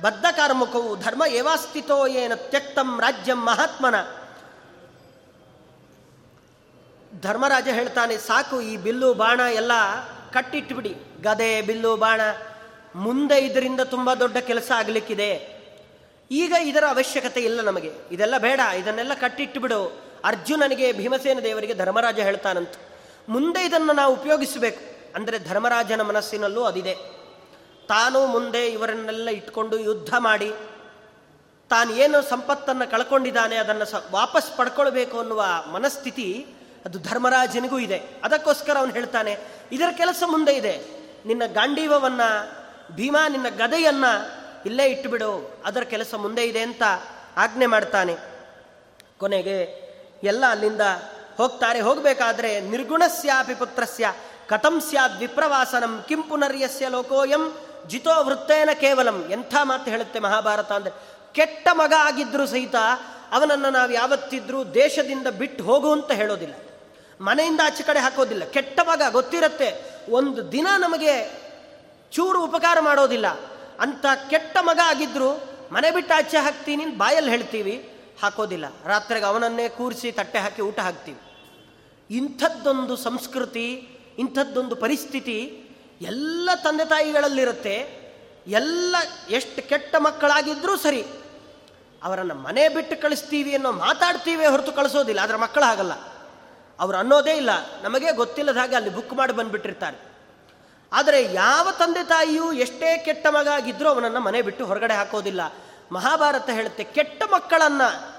ಬದ್ಧ 0.00 0.26
ಕಾರ್ಮುಕವು 0.36 0.96
ಧರ್ಮ 0.96 1.22
ಏವಾಸ್ತಿತೋ 1.28 2.06
ಏನ 2.06 2.34
ತ್ಯಕ್ತಂ 2.34 3.00
ರಾಜ್ಯಂ 3.00 3.40
ಮಹಾತ್ಮನ? 3.46 3.94
ಧರ್ಮರಾಜ 7.20 7.68
ಹೇಳ್ತಾನೆ, 7.68 8.16
ಸಾಕು 8.16 8.60
ಈ 8.60 8.76
ಬಿಲ್ಲು, 8.76 9.14
ಬಾಣ 9.14 9.40
ಎಲ್ಲ 9.40 9.72
ಕಟ್ಟಿಟ್ಬಿಡಿ. 10.32 10.96
ಗದೆ, 11.22 11.62
ಬಿಲ್ಲು, 11.62 11.96
ಬಾಣ 11.96 12.20
ಮುಂದೆ 12.94 13.38
ಇದರಿಂದ 13.38 13.80
ತುಂಬ 13.80 14.14
ದೊಡ್ಡ 14.14 14.36
ಕೆಲಸ 14.36 14.72
ಆಗಲಿಕ್ಕಿದೆ. 14.76 15.58
ಈಗ 16.30 16.52
ಇದರ 16.62 16.84
ಅವಶ್ಯಕತೆ 16.88 17.40
ಇಲ್ಲ 17.40 17.60
ನಮಗೆ. 17.60 17.92
ಇದೆಲ್ಲ 18.10 18.38
ಬೇಡ, 18.38 18.60
ಇದನ್ನೆಲ್ಲ 18.78 19.14
ಕಟ್ಟಿಟ್ಟುಬಿಡು 19.14 20.08
ಅರ್ಜುನನಿಗೆ, 20.24 20.92
ಭೀಮಸೇನ 20.92 21.38
ದೇವರಿಗೆ 21.40 21.74
ಧರ್ಮರಾಜ 21.74 22.18
ಹೇಳ್ತಾನಂತ. 22.20 22.72
ಮುಂದೆ 23.28 23.64
ಇದನ್ನು 23.64 23.92
ನಾವು 23.92 24.12
ಉಪಯೋಗಿಸಬೇಕು. 24.14 25.12
ಅಂದರೆ 25.14 25.38
ಧರ್ಮರಾಜನ 25.38 26.02
ಮನಸ್ಸಿನಲ್ಲೂ 26.02 26.64
ಅದಿದೆ. 26.64 26.94
ತಾನು 27.88 28.26
ಮುಂದೆ 28.26 28.66
ಇವರನ್ನೆಲ್ಲ 28.66 29.28
ಇಟ್ಕೊಂಡು 29.28 29.78
ಯುದ್ಧ 29.78 30.14
ಮಾಡಿ 30.18 30.52
ತಾನು 31.70 31.94
ಏನು 31.94 32.22
ಸಂಪತ್ತನ್ನು 32.22 32.90
ಕಳ್ಕೊಂಡಿದ್ದಾನೆ 32.90 33.56
ಅದನ್ನು 33.56 33.84
ಸ, 33.84 33.94
ವಾಪಸ್ 34.10 34.56
ಪಡ್ಕೊಳ್ಬೇಕು 34.56 35.18
ಅನ್ನುವ 35.18 35.44
ಮನಸ್ಥಿತಿ 35.72 36.46
ಅದು 36.88 36.98
ಧರ್ಮರಾಜನಿಗೂ 36.98 37.78
ಇದೆ. 37.78 37.98
ಅದಕ್ಕೋಸ್ಕರ 38.24 38.76
ಅವನು 38.78 38.92
ಹೇಳ್ತಾನೆ, 38.92 39.32
ಇದರ 39.72 39.90
ಕೆಲಸ 39.96 40.22
ಮುಂದೆ 40.26 40.52
ಇದೆ. 40.52 40.74
ನಿನ್ನ 41.26 41.42
ಗಾಂಡೀವವನ್ನ, 41.46 42.20
ಭೀಮಾ 42.94 43.22
ನಿನ್ನ 43.28 43.48
ಗದೆಯನ್ನ 43.48 44.04
ಇಲ್ಲೇ 44.66 44.86
ಇಟ್ಟುಬಿಡು. 44.86 45.30
ಅದರ 45.64 45.82
ಕೆಲಸ 45.82 46.14
ಮುಂದೆ 46.14 46.44
ಇದೆ 46.44 46.60
ಅಂತ 46.60 46.82
ಆಜ್ಞೆ 47.36 47.66
ಮಾಡ್ತಾನೆ. 47.66 48.14
ಕೊನೆಗೆ 49.18 49.56
ಎಲ್ಲ 50.22 50.44
ಅಲ್ಲಿಂದ 50.50 50.84
ಹೋಗ್ತಾರೆ. 51.36 51.80
ಹೋಗಬೇಕಾದ್ರೆ 51.80 52.50
ನಿರ್ಗುಣಸ್ಯಾಪಿ 52.60 53.54
ಪುತ್ರಸ್ಯ 53.54 54.06
ಕಥಂ 54.48 54.80
ಸ್ಯಾದ್ 54.80 55.20
ವಿಪ್ರವಾಸನಂ 55.20 56.04
ಕಿಂ 56.08 56.22
ಪುನರ್ಯಸ್ಯ 56.22 56.88
ಲೋಕೋಯಂ 56.88 57.44
ಜಿತೋ 57.86 58.24
ವೃತ್ತೇನ 58.24 58.70
ಕೇವಲಂ. 58.74 59.18
ಎಂಥ 59.30 59.54
ಮಾತು 59.62 59.90
ಹೇಳುತ್ತೆ 59.90 60.18
ಮಹಾಭಾರತ 60.18 60.72
ಅಂದರೆ, 60.72 60.94
ಕೆಟ್ಟ 61.32 61.68
ಮಗ 61.72 61.92
ಆಗಿದ್ರೂ 61.98 62.46
ಸಹಿತ 62.46 62.76
ಅವನನ್ನು 63.32 63.70
ನಾವು 63.70 63.90
ಯಾವತ್ತಿದ್ರೂ 63.92 64.64
ದೇಶದಿಂದ 64.64 65.26
ಬಿಟ್ಟು 65.26 65.62
ಹೋಗು 65.64 65.92
ಅಂತ 65.92 66.10
ಹೇಳೋದಿಲ್ಲ. 66.12 66.54
ಮನೆಯಿಂದ 67.20 67.60
ಆಚೆ 67.64 67.82
ಕಡೆ 67.82 68.00
ಹಾಕೋದಿಲ್ಲ. 68.00 68.44
ಕೆಟ್ಟ 68.44 68.80
ಗೊತ್ತಿರುತ್ತೆ, 69.10 69.68
ಒಂದು 70.10 70.40
ದಿನ 70.52 70.66
ನಮಗೆ 70.78 71.14
ಚೂರು 72.12 72.38
ಉಪಕಾರ 72.44 72.78
ಮಾಡೋದಿಲ್ಲ. 72.80 73.28
ಅಂತ 73.80 74.06
ಕೆಟ್ಟ 74.30 74.56
ಮಗ 74.60 74.80
ಆಗಿದ್ರು, 74.84 75.30
ಮನೆ 75.72 75.90
ಬಿಟ್ಟು 75.90 76.12
ಆಚೆ 76.14 76.38
ಹಾಕ್ತೀನಿ, 76.38 76.84
ಬಾಯಲ್ಲಿ 76.86 77.30
ಹೇಳ್ತೀವಿ, 77.30 77.76
ಹಾಕೋದಿಲ್ಲ. 78.22 78.66
ರಾತ್ರಿಗೆ 78.86 79.26
ಅವನನ್ನೇ 79.26 79.68
ಕೂರಿಸಿ 79.68 80.12
ತಟ್ಟೆ 80.12 80.38
ಹಾಕಿ 80.38 80.62
ಊಟ 80.62 80.78
ಹಾಕ್ತೀವಿ. 80.80 81.20
ಇಂಥದ್ದೊಂದು 82.10 82.94
ಸಂಸ್ಕೃತಿ, 82.96 83.66
ಇಂಥದ್ದೊಂದು 84.18 84.76
ಪರಿಸ್ಥಿತಿ 84.76 85.38
ಎಲ್ಲ 86.00 86.50
ತಂದೆ 86.64 86.84
ತಾಯಿಗಳಲ್ಲಿರುತ್ತೆ. 86.84 87.76
ಎಲ್ಲ 88.46 88.96
ಎಷ್ಟು 89.30 89.60
ಕೆಟ್ಟ 89.68 89.94
ಮಕ್ಕಳಾಗಿದ್ರೂ 89.98 90.76
ಸರಿ, 90.76 91.02
ಅವರನ್ನು 92.02 92.34
ಮನೆ 92.34 92.64
ಬಿಟ್ಟು 92.68 92.96
ಕಳಿಸ್ತೀವಿ 93.02 93.54
ಅನ್ನೋ 93.54 93.72
ಮಾತಾಡ್ತೀವಿ 93.72 94.46
ಹೊರತು 94.46 94.72
ಕಳಿಸೋದಿಲ್ಲ. 94.72 95.20
ಆದರೆ 95.20 95.38
ಮಕ್ಕಳು 95.38 95.64
ಅವ್ರು 96.80 96.98
ಅನ್ನೋದೇ 96.98 97.30
ಇಲ್ಲ. 97.30 97.50
ನಮಗೆ 97.82 98.12
ಗೊತ್ತಿಲ್ಲದ 98.12 98.56
ಹಾಗೆ 98.56 98.76
ಅಲ್ಲಿ 98.76 98.90
ಬುಕ್ 98.90 99.12
ಮಾಡಿ 99.12 99.32
ಬಂದುಬಿಟ್ಟಿರ್ತಾರೆ. 99.32 100.08
ಆದರೆ 100.92 101.32
ಯಾವ 101.32 101.68
ತಂದೆ 101.78 102.04
ತಾಯಿಯೂ 102.04 102.52
ಎಷ್ಟೇ 102.52 103.02
ಕೆಟ್ಟ 103.04 103.26
ಮಗ 103.26 103.48
ಆಗಿದ್ರೂ 103.48 103.88
ಅವನನ್ನು 103.88 104.20
ಮನೆ 104.20 104.42
ಬಿಟ್ಟು 104.42 104.66
ಹೊರಗಡೆ 104.66 104.94
ಹಾಕೋದಿಲ್ಲ. 104.94 105.40
ಮಹಾಭಾರತ 105.92 106.50
ಹೇಳುತ್ತೆ, 106.50 106.84
ಕೆಟ್ಟ 106.84 107.22
ಮಕ್ಕಳನ್ನು 107.32 108.18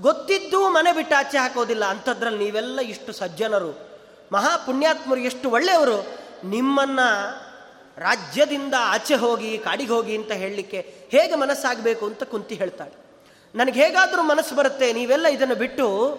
ಗೊತ್ತಿದ್ದೂ 0.00 0.68
ಮನೆ 0.68 0.92
ಬಿಟ್ಟು 0.92 1.16
ಆಚೆ 1.16 1.38
ಹಾಕೋದಿಲ್ಲ. 1.38 1.84
ಅಂಥದ್ರಲ್ಲಿ 1.84 2.44
ನೀವೆಲ್ಲ 2.44 2.80
ಇಷ್ಟು 2.80 3.12
ಸಜ್ಜನರು. 3.12 3.72
ಮಹಾಪುಣ್ಯಾತ್ಮರು 4.32 5.20
ಎಷ್ಟು 5.20 5.50
ಒಳ್ಳೆಯವರು. 5.50 6.18
ನಿಮ್ಮನ್ನು 6.44 7.08
ರಾಜ್ಯದಿಂದ 7.98 8.74
ಆಚೆ 8.78 9.14
ಹೋಗಿ, 9.14 9.58
ಕಾಡಿಗೆ 9.58 9.92
ಹೋಗಿ 9.92 10.16
ಅಂತ 10.16 10.32
ಹೇಳಲಿಕ್ಕೆ 10.32 11.08
ಹೇಗೆ 11.08 11.34
ಮನಸ್ಸಾಗಬೇಕು 11.34 12.06
ಅಂತ 12.06 12.22
ಕುಂತಿ 12.22 12.54
ಹೇಳ್ತಾಳೆ. 12.54 12.96
ನನಗೆ 13.54 13.84
ಹೇಗಾದರೂ 13.84 14.22
ಮನಸ್ಸು 14.22 14.54
ಬರುತ್ತೆ, 14.54 14.92
ನೀವೆಲ್ಲ 14.92 15.26
ಇದನ್ನು 15.26 15.54
ಬಿಟ್ಟು 15.54 16.18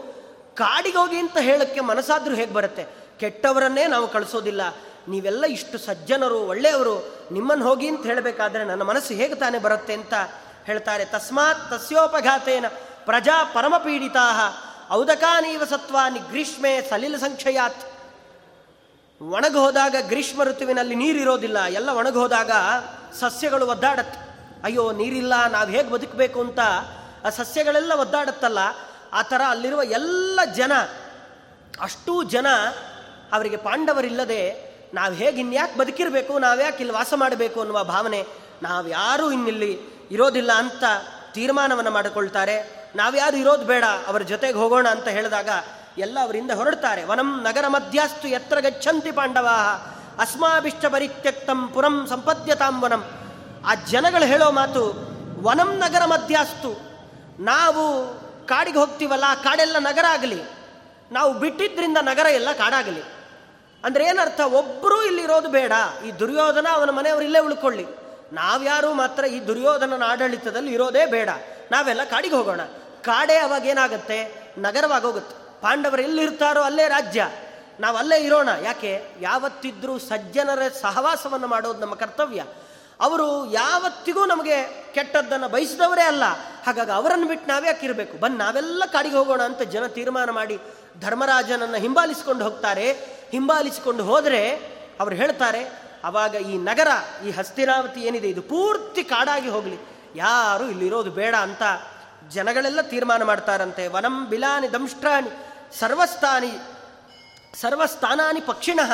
ಕಾಡಿಗೆ 0.60 0.98
ಹೋಗಿ 0.98 1.18
ಅಂತ 1.18 1.38
ಹೇಳಕ್ಕೆ 1.38 1.80
ಮನಸ್ಸಾದ್ರೂ 1.80 2.36
ಹೇಗೆ 2.36 2.54
ಬರುತ್ತೆ? 2.54 2.86
ಕೆಟ್ಟವರನ್ನೇ 3.20 3.88
ನಾವು 3.88 4.08
ಕಳಿಸೋದಿಲ್ಲ. 4.08 4.62
ನೀವೆಲ್ಲ 5.08 5.46
ಇಷ್ಟು 5.46 5.78
ಸಜ್ಜನರು, 5.78 6.40
ಒಳ್ಳೆಯವರು 6.40 6.96
ನಿಮ್ಮನ್ನು 7.32 7.66
ಹೋಗಿ 7.66 7.88
ಅಂತ 7.88 8.06
ಹೇಳಬೇಕಾದ್ರೆ 8.06 8.64
ನನ್ನ 8.64 8.82
ಮನಸ್ಸು 8.82 9.14
ಹೇಗೆ 9.14 9.36
ತಾನೇ 9.36 9.58
ಬರುತ್ತೆ 9.58 9.94
ಅಂತ 9.94 10.14
ಹೇಳ್ತಾರೆ. 10.66 11.06
ತಸ್ಮಾತ್ 11.06 11.72
ತಸ್ಯೋಪಘಾತೇನ 11.72 12.66
ಪ್ರಜಾ 13.06 13.44
ಪರಮಪೀಡಿತಾ. 13.44 14.26
ಔದಕಾನೀವ 14.92 15.64
ಸತ್ವಾನಿ 15.70 16.20
ಗ್ರೀಷ್ಮೆ 16.20 16.90
ಸಲಿಲ 16.90 17.16
ಸಂಕ್ಷಯಾತ್ 17.16 17.82
ಒಣಗಿ 19.22 19.58
ಹೋದಾಗ 19.58 19.96
ಗ್ರೀಷ್ಮ 20.02 20.44
ಋತುವಿನಲ್ಲಿ 20.44 20.96
ನೀರಿರೋದಿಲ್ಲ. 20.96 21.64
ಎಲ್ಲ 21.64 21.90
ಒಣಗಿ 21.90 22.18
ಹೋದಾಗ 22.18 22.52
ಸಸ್ಯಗಳು 23.20 23.68
ಒದ್ದಾಡತ್ತೆ. 23.68 24.20
ಅಯ್ಯೋ, 24.64 24.92
ನೀರಿಲ್ಲ, 24.92 25.48
ನಾವು 25.48 25.70
ಹೇಗೆ 25.70 25.90
ಬದುಕಬೇಕು 25.90 26.40
ಅಂತ 26.42 26.60
ಆ 27.26 27.30
ಸಸ್ಯಗಳೆಲ್ಲ 27.30 27.94
ಒದ್ದಾಡತ್ತಲ್ಲ. 27.94 28.60
ಆ 29.14 29.22
ಥರ 29.22 29.42
ಅಲ್ಲಿರುವ 29.50 29.84
ಎಲ್ಲ 29.84 30.40
ಜನ, 30.56 30.74
ಅಷ್ಟೂ 31.82 32.24
ಜನ 32.24 32.48
ಅವರಿಗೆ 33.34 33.58
ಪಾಂಡವರಿಲ್ಲದೆ 33.58 34.42
ನಾವು 34.94 35.14
ಹೇಗೆ 35.14 35.40
ಇನ್ಯಾಕೆ 35.40 35.78
ಬದುಕಿರಬೇಕು 35.78 36.40
ನಾವ್ಯಾಕೆ 36.40 36.78
ಇಲ್ಲಿ 36.78 36.96
ವಾಸ 36.96 37.14
ಮಾಡಬೇಕು 37.16 37.60
ಅನ್ನುವ 37.60 37.84
ಭಾವನೆ 37.84 38.26
ನಾವ್ಯಾರೂ 38.64 39.32
ಇನ್ನಿಲ್ಲಿ 39.32 39.80
ಇರೋದಿಲ್ಲ 40.12 40.52
ಅಂತ 40.52 40.84
ತೀರ್ಮಾನವನ್ನು 41.34 41.92
ಮಾಡಿಕೊಳ್ತಾರೆ. 41.92 42.56
ನಾವ್ಯಾರು 42.96 43.38
ಇರೋದು 43.38 43.66
ಬೇಡ, 43.66 43.84
ಅವರ 44.08 44.22
ಜೊತೆಗೆ 44.22 44.54
ಹೋಗೋಣ 44.54 44.88
ಅಂತ 44.88 45.08
ಹೇಳಿದಾಗ 45.08 45.50
ಎಲ್ಲ 45.98 46.18
ಅವರಿಂದ 46.22 46.52
ಹೊರಡ್ತಾರೆ. 46.52 47.04
ವನಂ 47.04 47.42
ನಗರ 47.42 47.68
ಮಧ್ಯಸ್ತು 47.68 48.28
ಎತ್ರ 48.28 48.60
ಗಚ್ಚಂತಿ 48.60 49.12
ಪಾಂಡವಾ, 49.12 49.58
ಅಸ್ಮಾಭಿಷ್ಟ 50.20 50.86
ಪರಿತ್ಯಕ್ತಂ 50.86 51.68
ಪುರಂ 51.68 52.08
ಸಂಪದ್ಯತಾಂ 52.10 52.82
ವನಂ. 52.82 53.04
ಆ 53.66 53.76
ಜನಗಳು 53.76 54.26
ಹೇಳೋ 54.26 54.52
ಮಾತು, 54.52 54.84
ವನಂ 55.42 55.72
ನಗರ 55.78 56.06
ಮಧ್ಯಸ್ತು 56.06 56.72
ನಾವು 57.44 57.86
ಕಾಡಿಗೆ 58.50 58.78
ಹೋಗ್ತೀವಲ್ಲ, 58.78 59.24
ಆ 59.28 59.36
ಕಾಡೆಲ್ಲ 59.36 59.76
ನಗರ 59.80 60.06
ಆಗಲಿ. 60.10 60.44
ನಾವು 61.12 61.34
ಬಿಟ್ಟಿದ್ದರಿಂದ 61.34 61.98
ನಗರ 62.02 62.28
ಎಲ್ಲ 62.30 62.52
ಕಾಡಾಗಲಿ. 62.52 63.02
ಅಂದ್ರೆ 63.84 64.06
ಏನರ್ಥ? 64.06 64.42
ಒಬ್ಬರೂ 64.42 65.04
ಇಲ್ಲಿರೋದು 65.04 65.50
ಬೇಡ. 65.50 65.72
ಈ 66.08 66.12
ದುರ್ಯೋಧನ 66.12 66.68
ಅವನ 66.72 66.90
ಮನೆಯವರು 66.90 67.24
ಇಲ್ಲೇ 67.24 67.40
ಉಳ್ಕೊಳ್ಳಿ. 67.40 67.86
ನಾವ್ಯಾರು 68.34 68.94
ಮಾತ್ರ 68.94 69.26
ಈ 69.26 69.48
ದುರ್ಯೋಧನನ 69.48 70.04
ಆಡಳಿತದಲ್ಲಿ 70.06 70.74
ಇರೋದೇ 70.74 71.06
ಬೇಡ. 71.06 71.30
ನಾವೆಲ್ಲ 71.72 72.04
ಕಾಡಿಗೆ 72.04 72.36
ಹೋಗೋಣ. 72.36 72.62
ಕಾಡೇ 73.02 73.36
ಅವಾಗ 73.38 73.66
ಏನಾಗುತ್ತೆ? 73.66 74.46
ನಗರವಾಗೋಗುತ್ತೆ 74.58 75.62
ಪಾಂಡವರು 75.62 76.02
ಎಲ್ಲಿರ್ತಾರೋ 76.02 76.62
ಅಲ್ಲೇ 76.62 76.88
ರಾಜ್ಯ. 76.88 77.32
ನಾವು 77.80 77.98
ಅಲ್ಲೇ 77.98 78.24
ಇರೋಣ. 78.24 78.50
ಯಾಕೆ? 78.64 79.06
ಯಾವತ್ತಿದ್ರೂ 79.22 80.00
ಸಜ್ಜನರ 80.00 80.62
ಸಹವಾಸವನ್ನು 80.82 81.48
ಮಾಡೋದು 81.48 81.80
ನಮ್ಮ 81.80 81.96
ಕರ್ತವ್ಯ. 81.96 82.44
ಅವರು 83.02 83.52
ಯಾವತ್ತಿಗೂ 83.52 84.26
ನಮಗೆ 84.26 84.58
ಕೆಟ್ಟದ್ದನ್ನು 84.94 85.50
ಬಯಸಿದವರೇ 85.50 86.02
ಅಲ್ಲ. 86.02 86.24
ಹಾಗಾಗಿ 86.66 86.92
ಅವರನ್ನು 86.92 87.28
ಬಿಟ್ಟು 87.28 87.48
ನಾವೇ 87.48 87.68
ಹಾಕಿರಬೇಕು 87.68 88.18
ಬಂದು 88.18 88.38
ನಾವೆಲ್ಲ 88.38 88.84
ಕಾಡಿಗೆ 88.86 89.16
ಹೋಗೋಣ 89.16 89.42
ಅಂತ 89.42 89.62
ಜನ 89.62 89.88
ತೀರ್ಮಾನ 89.88 90.30
ಮಾಡಿ 90.30 90.60
ಧರ್ಮರಾಜನನ್ನು 91.00 91.78
ಹಿಂಬಾಲಿಸಿಕೊಂಡು 91.78 92.44
ಹೋಗ್ತಾರೆ. 92.44 92.92
ಹಿಂಬಾಲಿಸಿಕೊಂಡು 93.32 94.04
ಹೋದರೆ 94.04 94.56
ಅವರು 95.00 95.16
ಹೇಳ್ತಾರೆ, 95.16 95.62
ಅವಾಗ 96.04 96.36
ಈ 96.36 96.58
ನಗರ, 96.58 96.88
ಈ 97.28 97.32
ಹಸ್ತಿರಾವತಿ 97.32 98.02
ಏನಿದೆ, 98.02 98.30
ಇದು 98.30 98.42
ಪೂರ್ತಿ 98.42 99.04
ಕಾಡಾಗಿ 99.04 99.50
ಹೋಗಲಿ. 99.50 99.80
ಯಾರು 100.16 100.70
ಇಲ್ಲಿರೋದು 100.70 101.12
ಬೇಡ 101.12 101.36
ಅಂತ 101.36 101.62
ಜನಗಳೆಲ್ಲ 102.30 102.82
ತೀರ್ಮಾನ 102.82 103.24
ಮಾಡ್ತಾರಂತೆ. 103.24 103.88
ವನಂ 103.88 104.26
ಬಿಲಾನಿ 104.26 104.72
ದಂಷ್ಟ್ರಾಣಿ 104.72 105.32
ಸರ್ವಸ್ಥಾನಿ, 105.80 106.52
ಸರ್ವಸ್ಥಾನಾನಿ 107.62 108.42
ಪಕ್ಷಿಣಃ 108.42 108.92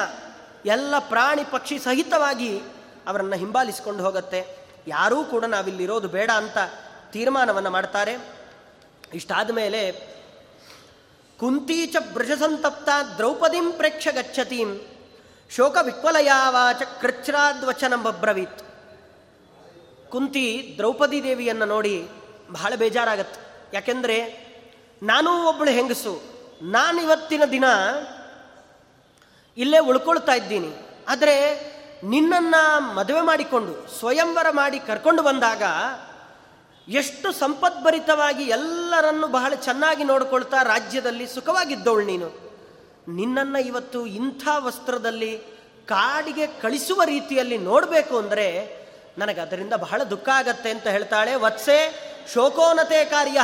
ಎಲ್ಲ 0.65 0.99
ಪ್ರಾಣಿ 0.99 1.43
ಪಕ್ಷಿ 1.43 1.79
ಸಹಿತವಾಗಿ 1.79 2.61
ಅವರನ್ನು 3.07 3.35
ಹಿಂಬಾಲಿಸಿಕೊಂಡು 3.35 4.03
ಹೋಗುತ್ತೆ. 4.03 4.57
ಯಾರೂ 4.87 5.23
ಕೂಡ 5.23 5.45
ನಾವಿಲ್ಲಿರೋದು 5.45 6.07
ಬೇಡ 6.07 6.31
ಅಂತ 6.35 6.57
ತೀರ್ಮಾನವನ್ನು 7.11 7.69
ಮಾಡ್ತಾರೆ. 7.69 8.15
ಇಷ್ಟಾದ 9.13 9.51
ಮೇಲೆ, 9.51 9.91
ಕುಂತೀಚ 11.39 11.95
ಸಂತಪ್ತ 12.39 12.89
ದ್ರೌಪದಿಂ 13.17 13.71
ಪ್ರೇಕ್ಷ 13.71 14.07
ಗಚ್ಚತೀಂ, 14.11 14.81
ಶೋಕ 15.49 15.77
ವಿಕ್ವಲಯಾವಾಚ 15.81 16.81
ಕೃಚ್ರಾದ್ವಚನ 17.01 17.95
ಬಬ್ರವೀತ್. 17.95 18.59
ಕುಂತಿ 20.09 20.73
ದ್ರೌಪದಿ 20.77 21.23
ದೇವಿಯನ್ನು 21.23 21.65
ನೋಡಿ 21.65 22.09
ಬಹಳ 22.51 22.73
ಬೇಜಾರಾಗತ್ತೆ. 22.75 23.41
ಯಾಕೆಂದರೆ, 23.73 24.45
ನಾನೂ 25.03 25.49
ಒಬ್ಬಳು 25.49 25.71
ಹೆಂಗಸು. 25.71 26.21
ನಾನಿವತ್ತಿನ 26.61 27.41
ದಿನ 27.51 27.63
ಇಲ್ಲೇ 29.57 29.79
ಉಳ್ಕೊಳ್ತಾ 29.79 30.31
ಇದ್ದೀನಿ. 30.31 30.73
ಆದರೆ 31.07 31.74
ನಿನ್ನನ್ನು 32.03 32.93
ಮದುವೆ 32.95 33.21
ಮಾಡಿಕೊಂಡು, 33.21 33.99
ಸ್ವಯಂವರ 33.99 34.47
ಮಾಡಿ 34.49 34.79
ಕರ್ಕೊಂಡು 34.79 35.23
ಬಂದಾಗ 35.23 35.63
ಎಷ್ಟು 36.87 37.31
ಸಂಪದ್ಭರಿತವಾಗಿ 37.31 38.43
ಎಲ್ಲರನ್ನು 38.43 39.27
ಬಹಳ 39.27 39.53
ಚೆನ್ನಾಗಿ 39.55 40.03
ನೋಡಿಕೊಳ್ತಾ 40.03 40.63
ರಾಜ್ಯದಲ್ಲಿ 40.63 41.27
ಸುಖವಾಗಿದ್ದವಳು 41.27 42.05
ನೀನು. 42.05 42.29
ನಿನ್ನನ್ನು 43.07 43.59
ಇವತ್ತು 43.65 44.05
ಇಂಥ 44.05 44.47
ವಸ್ತ್ರದಲ್ಲಿ 44.57 45.37
ಕಾಡಿಗೆ 45.85 46.47
ಕಳಿಸುವ 46.47 47.03
ರೀತಿಯಲ್ಲಿ 47.03 47.57
ನೋಡಬೇಕು 47.57 48.17
ಅಂದರೆ 48.17 48.47
ನನಗೆ 49.17 49.41
ಅದರಿಂದ 49.41 49.73
ಬಹಳ 49.73 50.03
ದುಃಖ 50.03 50.29
ಆಗತ್ತೆ 50.29 50.69
ಅಂತ 50.71 50.87
ಹೇಳ್ತಾಳೆ. 50.87 51.35
ವತ್ಸೆ 51.35 51.77
ಶೋಕೋನತೆ 52.33 53.05
ಕಾರ್ಯ 53.05 53.41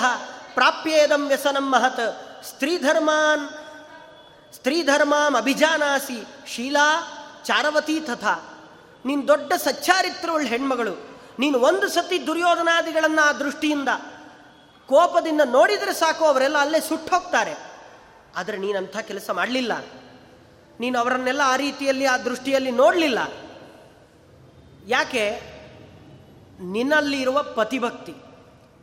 ಪ್ರಾಪ್ಯೇದಂ 0.54 1.28
ವ್ಯಸನಂ 1.28 1.70
ಮಹತ್. 1.70 2.44
ಸ್ತ್ರೀಧರ್ಮಾನ್, 2.44 3.50
ಸ್ತ್ರೀಧರ್ಮಾಂ 4.56 5.36
ಅಭಿಜಾನಾಸಿ. 5.36 6.26
ಶೀಲಾ 6.48 6.88
ಚಾರವತಿ 7.46 8.00
ತಥಾ. 8.00 8.48
ನೀನು 9.06 9.28
ದೊಡ್ಡ 9.28 9.54
ಸಚ್ಚಾರಿತ್ರವುಳ್ಳ 9.54 10.48
ಹೆಣ್ಮಗಳು. 10.48 11.12
ನೀನು 11.40 11.60
ಒಂದು 11.60 11.88
ಸತಿ 11.88 12.28
ದುರ್ಯೋಧನಾದಿಗಳನ್ನು 12.28 13.22
ಆ 13.22 13.32
ದೃಷ್ಟಿಯಿಂದ 13.32 13.90
ಕೋಪದಿಂದ 14.86 15.42
ನೋಡಿದರೆ 15.46 15.94
ಸಾಕು, 15.94 16.26
ಅವರೆಲ್ಲ 16.26 16.58
ಅಲ್ಲೇ 16.58 16.82
ಸುಟ್ಟು 16.82 17.16
ಹೋಗ್ತಾರೆ. 17.16 17.72
ಆದರೆ 18.36 18.58
ನೀನಂಥ 18.58 18.98
ಕೆಲಸ 18.98 19.30
ಮಾಡಲಿಲ್ಲ. 19.30 19.72
ನೀನು 20.80 21.00
ಅವರನ್ನೆಲ್ಲ 21.00 21.42
ಆ 21.46 21.56
ರೀತಿಯಲ್ಲಿ, 21.56 22.06
ಆ 22.06 22.18
ದೃಷ್ಟಿಯಲ್ಲಿ 22.18 22.72
ನೋಡಲಿಲ್ಲ. 22.72 23.20
ಯಾಕೆ? 24.88 25.52
ನಿನ್ನಲ್ಲಿರುವ 26.60 27.44
ಪತಿಭಕ್ತಿ. 27.44 28.14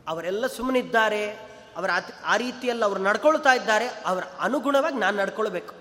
ಅವರೆಲ್ಲ 0.07 0.47
ಸುಮ್ಮನಿದ್ದಾರೆ. 0.47 1.31
ಅವರ 1.77 1.89
ಆ 2.25 2.37
ರೀತಿಯಲ್ಲಿ 2.37 2.83
ಅವರು 2.83 2.99
ನಡ್ಕೊಳ್ತಾ 2.99 3.53
ಇದ್ದಾರೆ. 3.53 3.87
ಅವರ 3.87 4.23
ಅನುಗುಣವಾಗಿ 4.39 4.97
ನಾನು 4.97 5.17
ನಡ್ಕೊಳ್ಬೇಕು. 5.17 5.78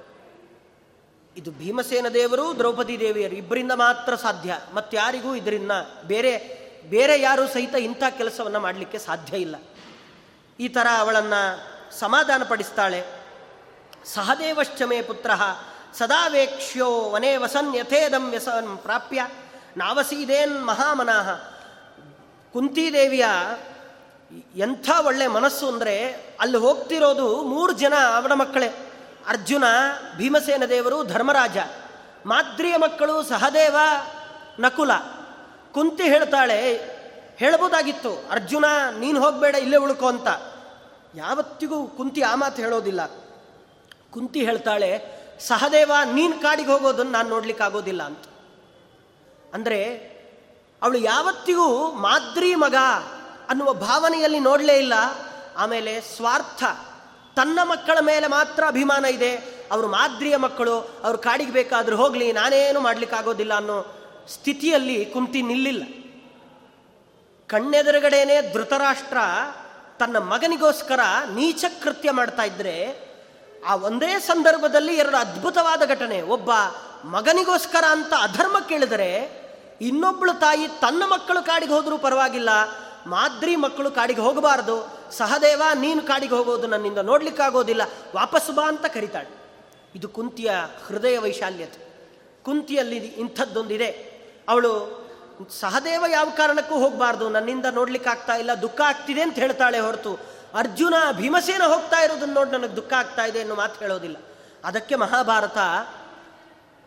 ಇದು 1.36 1.50
ಭೀಮಸೇನ 1.50 2.08
ದೇವರು, 2.08 2.58
ದ್ರೌಪದಿ 2.58 3.00
ದೇವಿಯರು, 3.00 3.34
ಇಬ್ಬರಿಂದ 3.34 3.72
ಮಾತ್ರ 3.72 4.14
ಸಾಧ್ಯ. 4.14 4.58
ಮತ್ತಾರಿಗೂ 4.74 5.34
ಇದರಿಂದ 5.34 5.70
ಬೇರೆ 6.06 6.32
ಬೇರೆ 6.90 7.20
ಯಾರು 7.20 7.48
ಸಹಿತ 7.48 7.74
ಇಂಥ 7.74 8.02
ಕೆಲಸವನ್ನು 8.10 8.60
ಮಾಡಲಿಕ್ಕೆ 8.60 8.98
ಸಾಧ್ಯ 8.98 9.36
ಇಲ್ಲ. 9.36 9.56
ಈ 10.60 10.68
ಥರ 10.68 10.86
ಅವಳನ್ನು 10.98 11.98
ಸಮಾಧಾನಪಡಿಸ್ತಾಳೆ 11.98 13.04
ಸಹದೇವಶ್ಚಮೇ 14.04 15.02
ಪುತ್ರ 15.02 15.30
ಸದಾ 15.94 16.26
ವೇಕ್ಷ್ಯೋ 16.26 17.10
ವನೇ 17.10 17.36
ವಸನ್ 17.36 17.76
ಯಥೇದಂ 17.76 18.30
ವ್ಯಸನ್ 18.30 18.78
ಪ್ರಾಪ್ಯ, 18.78 19.26
ನಾವಸೀದೇನ್ 19.76 20.66
ಮಹಾಮನಃ. 20.66 21.34
ಕುಂತಿದೇವಿಯ 22.52 23.26
ಎಂಥ 24.56 24.90
ಒಳ್ಳೆ 25.06 25.26
ಮನಸ್ಸು 25.26 25.68
ಅಂದರೆ 25.68 26.12
ಅಲ್ಲಿ 26.40 26.56
ಹೋಗ್ತಿರೋದು 26.56 27.42
ಮೂರು 27.42 27.72
ಜನ 27.72 27.94
ಅವಳ 28.16 28.32
ಮಕ್ಕಳೇ. 28.32 28.87
ಅರ್ಜುನ, 29.28 29.64
ಭೀಮಸೇನ 30.16 30.64
ದೇವರು 30.64 31.04
ಧರ್ಮರಾಜ. 31.04 31.56
ಮಾದ್ರಿಯ 32.26 32.76
ಮಕ್ಕಳು 32.76 33.22
ಸಹದೇವ, 33.22 33.76
ನಕುಲ. 34.60 34.90
ಕುಂತಿ 35.72 36.02
ಹೇಳ್ತಾಳೆ, 36.02 36.74
ಹೇಳ್ಬೋದಾಗಿತ್ತು. 37.36 38.28
ಅರ್ಜುನ, 38.30 38.64
ನೀನು 38.98 39.20
ಹೋಗಬೇಡ, 39.20 39.54
ಇಲ್ಲೇ 39.54 39.76
ಉಳ್ಕೊ 39.76 40.08
ಅಂತ. 40.08 40.28
ಯಾವತ್ತಿಗೂ 41.14 41.86
ಕುಂತಿ 41.86 42.22
ಆ 42.22 42.34
ಮಾತು 42.34 42.62
ಹೇಳೋದಿಲ್ಲ. 42.62 43.06
ಕುಂತಿ 44.10 44.44
ಹೇಳ್ತಾಳೆ, 44.44 45.18
ಸಹದೇವ, 45.40 45.92
ನೀನು 46.12 46.40
ಕಾಡಿಗೆ 46.40 46.72
ಹೋಗೋದನ್ನು 46.72 47.12
ನಾನು 47.12 47.28
ನೋಡ್ಲಿಕ್ಕೆ 47.28 47.64
ಆಗೋದಿಲ್ಲ 47.64 48.02
ಅಂತ. 48.02 48.24
ಅಂದರೆ, 49.54 49.84
ಅವಳು 50.82 50.98
ಯಾವತ್ತಿಗೂ 50.98 51.90
ಮಾದ್ರಿ 51.90 52.54
ಮಗ 52.54 52.74
ಅನ್ನುವ 53.48 53.72
ಭಾವನೆಯಲ್ಲಿ 53.72 54.40
ನೋಡಲೇ 54.40 54.78
ಇಲ್ಲ. 54.78 54.92
ಆಮೇಲೆ 55.56 56.00
ಸ್ವಾರ್ಥ. 56.00 56.64
ತನ್ನ 57.38 57.58
ಮಕ್ಕಳ 57.62 57.98
ಮೇಲೆ 58.00 58.26
ಮಾತ್ರ 58.26 58.64
ಅಭಿಮಾನ 58.66 59.04
ಇದೆ. 59.04 59.36
ಅವರು 59.72 59.88
ಮಾದ್ರಿಯ 59.88 60.36
ಮಕ್ಕಳು, 60.36 60.78
ಅವರು 60.78 61.18
ಕಾಡಿಗೆ 61.18 61.52
ಬೇಕಾದರೂ 61.52 61.96
ಹೋಗಲಿ, 61.96 62.32
ನಾನೇನು 62.32 62.80
ಮಾಡಲಿಕ್ಕಾಗೋದಿಲ್ಲ 62.80 63.54
ಅನ್ನೋ 63.54 63.86
ಸ್ಥಿತಿಯಲ್ಲಿ 64.28 65.04
ಕುಂತಿ 65.04 65.42
ನಿಲ್ಲಿಲ್ಲ. 65.42 65.82
ಕಣ್ಣೆದುರುಗಡೆನೆ 67.48 68.54
ಧೃತರಾಷ್ಟ್ರ 68.54 69.16
ತನ್ನ 69.98 70.18
ಮಗನಿಗೋಸ್ಕರ 70.18 71.00
ನೀಚ 71.34 71.64
ಕೃತ್ಯ 71.82 72.10
ಮಾಡ್ತಾ 72.10 72.42
ಇದ್ರೆ, 72.42 73.08
ಆ 73.66 73.74
ಒಂದೇ 73.74 74.18
ಸಂದರ್ಭದಲ್ಲಿ 74.18 74.94
ಎರಡು 74.94 75.16
ಅದ್ಭುತವಾದ 75.16 75.88
ಘಟನೆ. 75.88 76.22
ಒಬ್ಬ 76.22 76.50
ಮಗನಿಗೋಸ್ಕರ 77.04 77.84
ಅಂತ 77.90 78.12
ಅಧರ್ಮ 78.22 78.58
ಕೇಳಿದರೆ 78.68 79.42
ಇನ್ನೊಬ್ಬಳು 79.80 80.32
ತಾಯಿ 80.32 80.68
ತನ್ನ 80.68 81.02
ಮಕ್ಕಳು 81.06 81.46
ಕಾಡಿಗೆ 81.46 81.72
ಹೋದರೂ 81.72 81.98
ಪರವಾಗಿಲ್ಲ 81.98 82.48
ಮಾದ್ರಿ 83.06 83.56
ಮಕ್ಕಳು 83.56 83.90
ಕಾಡಿಗೆ 83.90 84.20
ಹೋಗಬಾರದು. 84.20 84.98
ಸಹದೇವ, 85.12 85.62
ನೀನು 85.74 86.02
ಕಾಡಿಗೆ 86.02 86.34
ಹೋಗೋದು 86.34 86.66
ನನ್ನಿಂದ 86.66 86.98
ನೋಡ್ಲಿಕ್ಕಾಗೋದಿಲ್ಲ. 86.98 87.82
ವಾಪಸ್ 88.14 88.50
ಬಾ 88.50 88.68
ಅಂತ 88.68 88.86
ಕರಿತಾಳೆ. 88.86 89.28
ಇದು 89.94 90.08
ಕುಂತಿಯ 90.08 90.50
ಹೃದಯ 90.86 91.18
ವೈಶಾಲ್ಯತೆ 91.18 91.88
ಕುಂತಿಯಲ್ಲಿ 92.42 92.96
ಇಂಥದ್ದೊಂದಿದೆ. 92.96 93.86
ಅವಳು, 94.48 94.98
ಸಹದೇವ 95.60 96.04
ಯಾವ 96.10 96.30
ಕಾರಣಕ್ಕೂ 96.36 96.74
ಹೋಗಬಾರ್ದು, 96.74 97.28
ನನ್ನಿಂದ 97.28 97.66
ನೋಡ್ಲಿಕ್ಕೆ 97.70 98.10
ಆಗ್ತಾ 98.10 98.36
ಇಲ್ಲ, 98.36 98.50
ದುಃಖ 98.62 98.80
ಆಗ್ತಿದೆ 98.80 99.22
ಅಂತ 99.22 99.34
ಹೇಳ್ತಾಳೆ 99.34 99.78
ಹೊರತು, 99.78 100.18
ಅರ್ಜುನ 100.54 100.94
ಭೀಮಸೇನ 101.12 101.62
ಹೋಗ್ತಾ 101.62 102.00
ಇರೋದನ್ನ 102.00 102.34
ನೋಡಿ 102.34 102.50
ನನಗೆ 102.50 102.76
ದುಃಖ 102.76 102.92
ಆಗ್ತಾ 102.92 103.24
ಇದೆ 103.24 103.40
ಅನ್ನೋ 103.40 103.54
ಮಾತು 103.54 103.80
ಹೇಳೋದಿಲ್ಲ. 103.80 104.16
ಅದಕ್ಕೆ 104.64 104.94
ಮಹಾಭಾರತ 104.94 105.58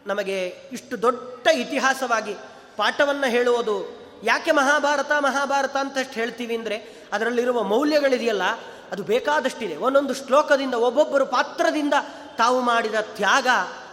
ನಮಗೆ 0.08 0.48
ಇಷ್ಟು 0.48 1.02
ದೊಡ್ಡ 1.02 1.48
ಇತಿಹಾಸವಾಗಿ 1.48 2.34
ಪಾಠವನ್ನು 2.78 3.30
ಹೇಳುವುದು 3.30 4.01
ಯಾಕೆ 4.24 4.52
ಮಹಾಭಾರತ 4.52 5.12
ಮಹಾಭಾರತ 5.20 5.78
ಅಂತಷ್ಟು 5.78 6.14
ಹೇಳ್ತೀವಿ 6.14 6.56
ಅಂದರೆ 6.56 6.78
ಅದರಲ್ಲಿರುವ 7.14 7.64
ಮೌಲ್ಯಗಳಿದೆಯಲ್ಲ, 7.64 8.44
ಅದು 8.92 9.04
ಬೇಕಾದಷ್ಟಿದೆ. 9.04 9.76
ಒಂದೊಂದು 9.78 10.14
ಶ್ಲೋಕದಿಂದ 10.14 10.74
ಒಬ್ಬೊಬ್ಬರು 10.74 11.26
ಪಾತ್ರದಿಂದ 11.26 11.94
ತಾವು 12.38 12.62
ಮಾಡಿದ 12.62 12.96
ತ್ಯಾಗ, 13.16 13.48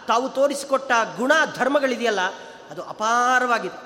ತಾವು 0.07 0.29
ತೋರಿಸಿಕೊಟ್ಟ 0.29 0.91
ಗುಣ, 1.17 1.31
ಧರ್ಮಗಳಿದೆಯಲ್ಲ, 1.55 2.19
ಅದು 2.69 2.81
ಅಪಾರವಾಗಿದೆ. 2.83 3.79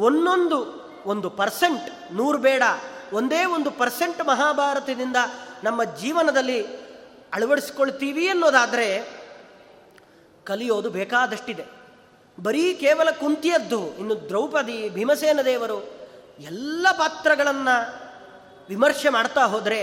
ಒಂದೊಂದು 0.00 0.58
ಒಂದು 1.06 1.30
ಪರ್ಸೆಂಟ್ 1.30 1.86
ನೂರು 2.12 2.38
ಬೇಡ, 2.38 2.62
ಒಂದೇ 3.12 3.44
ಒಂದು 3.44 3.70
ಪರ್ಸೆಂಟ್ 3.70 4.20
ಮಹಾಭಾರತದಿಂದ 4.26 5.16
ನಮ್ಮ 5.64 5.84
ಜೀವನದಲ್ಲಿ 5.84 6.58
ಅಳವಡಿಸ್ಕೊಳ್ತೀವಿ 7.32 8.28
ಅನ್ನೋದಾದರೆ 8.28 8.88
ಕಲಿಯೋದು 10.44 10.90
ಬೇಕಾದಷ್ಟಿದೆ. 10.90 11.83
ಬರೀ 12.38 12.74
ಕೇವಲ 12.74 13.08
ಕುಂತಿಯದ್ದು, 13.10 13.96
ಇನ್ನು 13.98 14.14
ದ್ರೌಪದಿ, 14.28 14.88
ಭೀಮಸೇನ 14.88 15.40
ದೇವರು 15.44 15.78
ಎಲ್ಲ 16.40 16.86
ಪಾತ್ರಗಳನ್ನು 16.92 17.76
ವಿಮರ್ಶೆ 18.68 19.08
ಮಾಡ್ತಾ 19.08 19.44
ಹೋದರೆ 19.44 19.80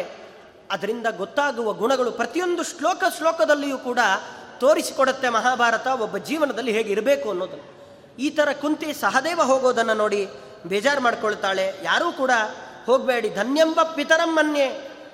ಅದರಿಂದ 0.72 1.08
ಗೊತ್ತಾಗುವ 1.18 1.74
ಗುಣಗಳು 1.74 2.12
ಪ್ರತಿಯೊಂದು 2.12 2.64
ಶ್ಲೋಕ 2.64 3.04
ಶ್ಲೋಕದಲ್ಲಿಯೂ 3.18 3.78
ಕೂಡ 3.78 3.99
ತೋರಿಸಿಕೊಡುತ್ತೆ 4.60 5.30
ಮಹಾಭಾರತ, 5.30 5.88
ಒಬ್ಬ 5.88 6.18
ಜೀವನದಲ್ಲಿ 6.18 6.72
ಹೇಗಿರಬೇಕು 6.72 7.30
ಅನ್ನೋದನ್ನು 7.30 7.68
ಈ 8.20 8.30
ಥರ 8.30 8.49
ಕುಂತಿ 8.62 8.93
ಸಹದೇವ 8.93 9.41
ಹೋಗೋದನ್ನು 9.43 9.93
ನೋಡಿ 9.93 10.28
ಬೇಜಾರು 10.68 11.02
ಮಾಡ್ಕೊಳ್ತಾಳೆ. 11.02 11.74
ಯಾರೂ 11.84 12.12
ಕೂಡ 12.12 12.32
ಹೋಗಬೇಡಿ, 12.86 13.30
ಧನ್ಯಂಬ 13.30 13.80
ಪಿತರಂ 13.95 14.36
ಮನ್ಯೆ 14.36 14.68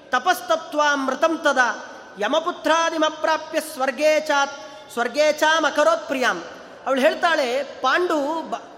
ತಪಸ್ತತ್ವ 0.10 0.82
ಮೃತಂ 0.96 1.38
ತದ, 1.38 1.60
ಯಮಪುತ್ರಾದಿಮಪ್ರಾಪ್ಯ 2.20 3.60
ಸ್ವರ್ಗೇ 3.74 4.20
ಚಾತ್, 4.20 4.56
ಸ್ವರ್ಗೇ 4.94 5.34
ಚಾಮ್ 5.34 5.66
ಅಕರೋತ್ 5.66 6.08
ಪ್ರಿಯಾಂ 6.08 6.44
ಅವಳು 6.88 7.02
ಹೇಳ್ತಾಳೆ, 7.02 7.64
ಪಾಂಡು 7.64 8.18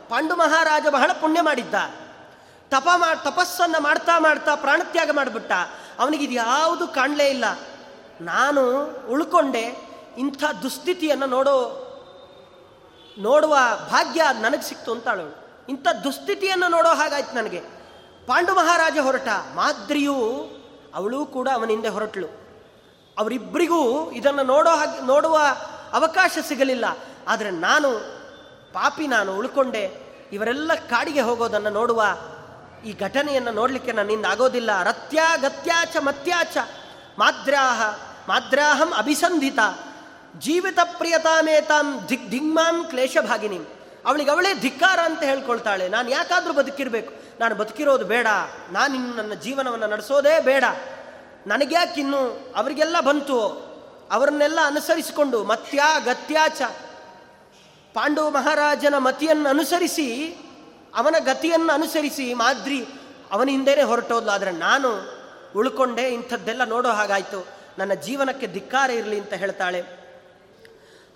ಪಾಂಡು 0.10 0.36
ಮಹಾರಾಜ 0.36 0.86
ಬಹಳ 0.90 1.12
ಪುಣ್ಯ 1.22 1.42
ಮಾಡಿದ್ದ. 1.42 1.74
ತಪ 2.70 2.88
ಮಾ, 2.96 3.16
ತಪಸ್ಸನ್ನು 3.16 3.84
ಮಾಡ್ತಾ 3.84 4.20
ಮಾಡ್ತಾ 4.20 4.56
ಪ್ರಾಣತ್ಯಾಗ 4.56 5.10
ಮಾಡಿಬಿಟ್ಟ. 5.12 5.52
ಇದು 6.16 6.34
ಯಾವುದು 6.34 6.88
ಕಾಣಲೇ 6.88 7.28
ಇಲ್ಲ. 7.30 7.46
ನಾನು 8.22 8.62
ಉಳ್ಕೊಂಡೆ. 9.10 9.66
ಇಂಥ 10.18 10.44
ದುಸ್ಥಿತಿಯನ್ನು 10.64 11.26
ನೋಡೋ, 11.26 11.58
ನೋಡುವ 13.18 13.58
ಭಾಗ್ಯ 13.92 14.24
ನನಗೆ 14.42 14.62
ಸಿಕ್ತು 14.62 14.92
ಅಂತಾಳು 14.92 15.28
ಇಂಥ 15.70 15.88
ದುಸ್ಥಿತಿಯನ್ನು 16.04 16.68
ನೋಡೋ 16.68 16.90
ಹಾಗಾಯ್ತು 16.90 17.36
ನನಗೆ. 17.36 17.60
ಪಾಂಡು 18.28 18.56
ಮಹಾರಾಜ 18.56 18.98
ಹೊರಟ. 19.02 19.28
ಮಾದ್ರಿಯು 19.56 20.18
ಅವಳು 20.96 21.26
ಕೂಡ 21.26 21.48
ಅವನಿಂದ 21.54 21.86
ಹೊರಟಳು. 21.86 22.28
ಅವರಿಬ್ಬರಿಗೂ 23.18 24.12
ಇದನ್ನು 24.12 24.44
ನೋಡೋ 24.44 24.70
ಹಾಗೆ, 24.70 25.08
ನೋಡುವ 25.08 25.40
ಅವಕಾಶ 25.94 26.38
ಸಿಗಲಿಲ್ಲ. 26.48 26.86
ಆದರೆ 27.30 27.52
ನಾನು, 27.52 28.00
ಪಾಪಿ 28.74 29.08
ನಾನು 29.08 29.38
ಉಳ್ಕೊಂಡೆ. 29.38 30.10
ಇವರೆಲ್ಲ 30.32 30.74
ಕಾಡಿಗೆ 30.74 31.22
ಹೋಗೋದನ್ನು 31.22 31.70
ನೋಡುವ 31.70 32.04
ಈ 32.86 32.94
ಘಟನೆಯನ್ನು 32.94 33.52
ನೋಡಲಿಕ್ಕೆ 33.52 33.92
ನನ್ನಿಂದ 33.92 34.26
ಆಗೋದಿಲ್ಲ. 34.26 34.84
ರತ್ಯ 34.84 35.20
ಗತ್ಯಾಚ 35.42 35.98
ಮತ್ಯಾಚ. 35.98 36.58
ಮಾದ್ರಾಹ, 37.20 37.82
ಮಾದ್ರಾಹಂ 38.30 38.94
ಅಭಿಸಂಧಿತ. 38.98 39.60
ಜೀವಿತ 40.40 40.80
ಪ್ರಿಯತಾಮೇತಾಂ 40.98 42.06
ಧಿಗ್ 42.08 42.30
ಧಿಗ್ಮಾಂ 42.30 42.86
ಕ್ಲೇಶಭಾಗಿನಿ. 42.90 43.60
ಅವಳಿಗೆ 44.06 44.32
ಅವಳೇ 44.32 44.54
ಧಿಕ್ಕಾರ 44.54 45.00
ಅಂತ 45.00 45.24
ಹೇಳ್ಕೊಳ್ತಾಳೆ. 45.24 45.90
ನಾನು 45.90 46.10
ಯಾಕಾದರೂ 46.10 46.54
ಬದುಕಿರಬೇಕು. 46.54 47.14
ನಾನು 47.40 47.56
ಬದುಕಿರೋದು 47.56 48.06
ಬೇಡ. 48.06 48.28
ನಾನು 48.72 48.96
ಇನ್ನು 48.96 49.14
ನನ್ನ 49.14 49.34
ಜೀವನವನ್ನು 49.34 49.88
ನಡೆಸೋದೇ 49.88 50.40
ಬೇಡ. 50.40 50.64
ನನಗ್ಯಾಕಿನ್ನು 51.48 52.54
ಅವರಿಗೆಲ್ಲ 52.56 53.00
ಬಂತು. 53.00 53.70
ಅವರನ್ನೆಲ್ಲ 54.12 54.60
ಅನುಸರಿಸಿಕೊಂಡು 54.66 55.44
ಮತ್ಯ 55.44 55.80
ಗತ್ಯಾಚ 56.06 56.62
ಪಾಂಡು 57.94 58.30
ಮಹಾರಾಜನ 58.30 58.98
ಮತಿಯನ್ನು 58.98 59.50
ಅನುಸರಿಸಿ, 59.50 60.38
ಅವನ 60.96 61.16
ಗತಿಯನ್ನು 61.20 61.74
ಅನುಸರಿಸಿ 61.74 62.34
ಮಾದ್ರಿ 62.34 62.86
ಅವನ 63.32 63.48
ಹಿಂದೆನೆ 63.50 63.84
ಹೊರಟೋದ್ಲು. 63.84 64.32
ಆದರೆ 64.32 64.52
ನಾನು 64.52 65.20
ಉಳ್ಕೊಂಡೆ, 65.56 66.02
ಇಂಥದ್ದೆಲ್ಲ 66.02 66.64
ನೋಡೋ 66.64 66.90
ಹಾಗಾಯಿತು. 66.90 67.48
ನನ್ನ 67.78 67.94
ಜೀವನಕ್ಕೆ 67.94 68.48
ಧಿಕ್ಕಾರ 68.48 68.90
ಇರಲಿ 68.90 69.20
ಅಂತ 69.20 69.34
ಹೇಳ್ತಾಳೆ. 69.34 69.82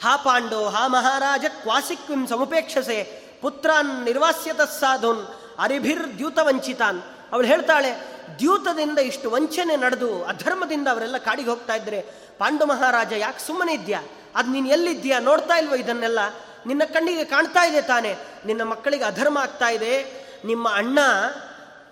ಹಾ 0.03 0.17
ಪಾಂಡೋ, 0.17 0.65
ಹಾ 0.65 0.87
ಮಹಾರಾಜ, 0.87 1.45
ಕ್ವಾಸಿಕ್ವಿಂ 1.45 2.27
ಸಮುಪೇಕ್ಷಸೆ, 2.27 3.03
ಪುತ್ರಾನ್ 3.41 4.05
ನಿರ್ವಾಸ್ಯತ 4.05 4.61
ಸಾಧುನ್, 4.61 5.25
ಅರಿಭಿರ್ 5.59 6.17
ದ್ಯೂತ 6.17 6.39
ವಂಚಿತಾನ್ 6.41 7.01
ಅವಳು 7.33 7.47
ಹೇಳ್ತಾಳೆ, 7.47 7.91
ದ್ಯೂತದಿಂದ 8.39 8.99
ಇಷ್ಟು 8.99 9.31
ವಂಚನೆ 9.31 9.75
ನಡೆದು, 9.75 10.23
ಅಧರ್ಮದಿಂದ 10.23 10.87
ಅವರೆಲ್ಲ 10.87 11.17
ಕಾಡಿಗೆ 11.17 11.49
ಹೋಗ್ತಾ 11.49 11.75
ಇದ್ರೆ, 11.75 12.01
ಪಾಂಡು 12.37 12.65
ಮಹಾರಾಜ 12.65 13.13
ಯಾಕೆ 13.13 13.47
ಸುಮ್ಮನೆ 13.47 13.73
ಇದ್ಯಾ? 13.73 14.01
ಅದು 14.35 14.51
ನೀನು 14.51 14.67
ಎಲ್ಲಿದ್ದೀಯಾ? 14.67 15.19
ನೋಡ್ತಾ 15.19 15.57
ಇಲ್ವೋ 15.57 15.75
ಇದನ್ನೆಲ್ಲ? 15.75 16.19
ನಿನ್ನ 16.65 16.83
ಕಣ್ಣಿಗೆ 16.85 17.23
ಕಾಣ್ತಾ 17.23 17.65
ಇದೆ 17.65 17.81
ತಾನೆ. 17.81 18.15
ನಿನ್ನ 18.45 18.63
ಮಕ್ಕಳಿಗೆ 18.63 19.03
ಅಧರ್ಮ 19.03 19.37
ಆಗ್ತಾ 19.37 19.69
ಇದೆ. 19.69 20.23
ನಿಮ್ಮ 20.45 20.69
ಅಣ್ಣ 20.69 20.99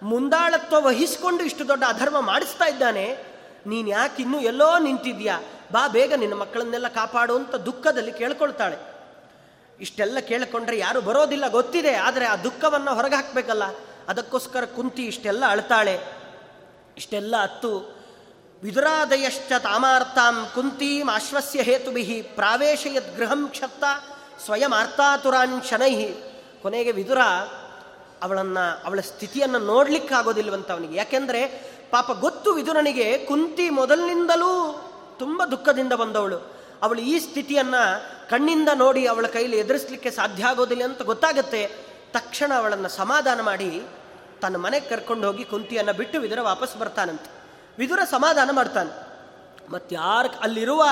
ಮುಂದಾಳತ್ವ 0.02 0.86
ವಹಿಸಿಕೊಂಡು 0.86 1.44
ಇಷ್ಟು 1.44 1.68
ದೊಡ್ಡ 1.68 1.84
ಅಧರ್ಮ 1.88 2.20
ಮಾಡಿಸ್ತಾ 2.20 2.66
ಇದ್ದಾನೆ. 2.66 3.18
ನೀನು 3.66 3.90
ಯಾಕೆ 3.90 4.24
ಇನ್ನೂ 4.24 4.40
ಎಲ್ಲೋ 4.40 4.80
ನಿಂತಿದ್ಯಾ 4.80 5.40
ಬಾ 5.72 5.88
ಬೇಗ 5.88 6.14
ನಿನ್ನ 6.14 6.34
ಮಕ್ಕಳನ್ನೆಲ್ಲ 6.34 6.88
ಕಾಪಾಡುವಂಥ 6.88 7.56
ದುಃಖದಲ್ಲಿ 7.56 8.12
ಕೇಳ್ಕೊಳ್ತಾಳೆ. 8.12 8.78
ಇಷ್ಟೆಲ್ಲ 9.80 10.20
ಕೇಳಿಕೊಂಡ್ರೆ 10.20 10.80
ಯಾರು 10.80 11.02
ಬರೋದಿಲ್ಲ, 11.02 11.48
ಗೊತ್ತಿದೆ. 11.48 11.96
ಆದರೆ 11.96 12.26
ಆ 12.26 12.36
ದುಃಖವನ್ನು 12.36 12.96
ಹೊರಗೆ 12.96 13.16
ಹಾಕಬೇಕಲ್ಲ. 13.16 13.64
ಅದಕ್ಕೋಸ್ಕರ 14.08 14.66
ಕುಂತಿ 14.66 15.06
ಇಷ್ಟೆಲ್ಲ 15.06 15.44
ಅಳ್ತಾಳೆ. 15.48 16.00
ಇಷ್ಟೆಲ್ಲ 16.98 17.36
ಅತ್ತು. 17.42 18.02
ವಿದುರಾದಯಶ್ಚ 18.64 19.52
ತಾಮಾರ್ಥಾಂ 19.60 20.52
ಕುಂತೀಂ 20.56 21.10
ಆಶ್ವಸ್ಯ 21.10 21.62
ಹೇತುಭಿ 21.62 22.22
ಪ್ರಾವೇಶಯದ್ 22.36 23.18
ಗೃಹಂ 23.18 23.48
ಕ್ಷತ್ತ 23.48 23.84
ಸ್ವಯಂ 24.46 24.74
ಅರ್ಥಾತುರಾನ್ 24.80 25.64
ಶನೈಹಿ 25.64 26.16
ಕೊನೆಗೆ 26.62 26.92
ವಿದುರ 26.92 27.18
ಅವಳನ್ನು, 28.24 28.86
ಅವಳ 28.86 29.00
ಸ್ಥಿತಿಯನ್ನು 29.00 29.60
ನೋಡಲಿಕ್ಕಾಗೋದಿಲ್ವಂತ 29.60 30.72
ಅವನಿಗೆ 30.72 30.96
ಯಾಕೆಂದರೆ 30.96 31.46
ಪಾಪ 31.92 32.12
ಗೊತ್ತು 32.12 32.54
ವಿದುರನಿಗೆ 32.54 33.26
ಕುಂತಿ 33.26 33.70
ಮೊದಲಿನಿಂದಲೂ 33.70 34.84
ತುಂಬ 35.20 35.46
ದುಃಖದಿಂದ 35.46 35.94
ಬಂದವಳು. 35.94 36.62
ಅವಳು 36.82 37.02
ಈ 37.02 37.20
ಸ್ಥಿತಿಯನ್ನು 37.20 38.02
ಕಣ್ಣಿಂದ 38.30 38.70
ನೋಡಿ 38.74 39.08
ಅವಳ 39.08 39.28
ಕೈಲಿ 39.28 39.58
ಎದುರಿಸಲಿಕ್ಕೆ 39.58 40.12
ಸಾಧ್ಯ 40.12 40.46
ಆಗೋದಿಲ್ಲ 40.46 40.84
ಅಂತ 40.84 41.02
ಗೊತ್ತಾಗುತ್ತೆ. 41.02 41.72
ತಕ್ಷಣ 42.14 42.54
ಅವಳನ್ನು 42.58 42.90
ಸಮಾಧಾನ 42.90 43.42
ಮಾಡಿ 43.42 43.84
ತನ್ನ 44.42 44.56
ಮನೆಗೆ 44.56 44.90
ಕರ್ಕೊಂಡು 44.90 45.28
ಹೋಗಿ 45.28 45.44
ಕುಂತಿಯನ್ನು 45.44 45.94
ಬಿಟ್ಟು 45.94 46.20
ವಿದುರ 46.20 46.42
ವಾಪಸ್ 46.42 46.78
ಬರ್ತಾನಂತೆ. 46.78 47.32
ವಿದುರ 47.80 48.00
ಸಮಾಧಾನ 48.12 48.50
ಮಾಡ್ತಾನೆ. 48.52 49.12
ಮತ್ತು 49.72 49.96
ಯಾರು 49.96 50.40
ಅಲ್ಲಿರುವ 50.40 50.86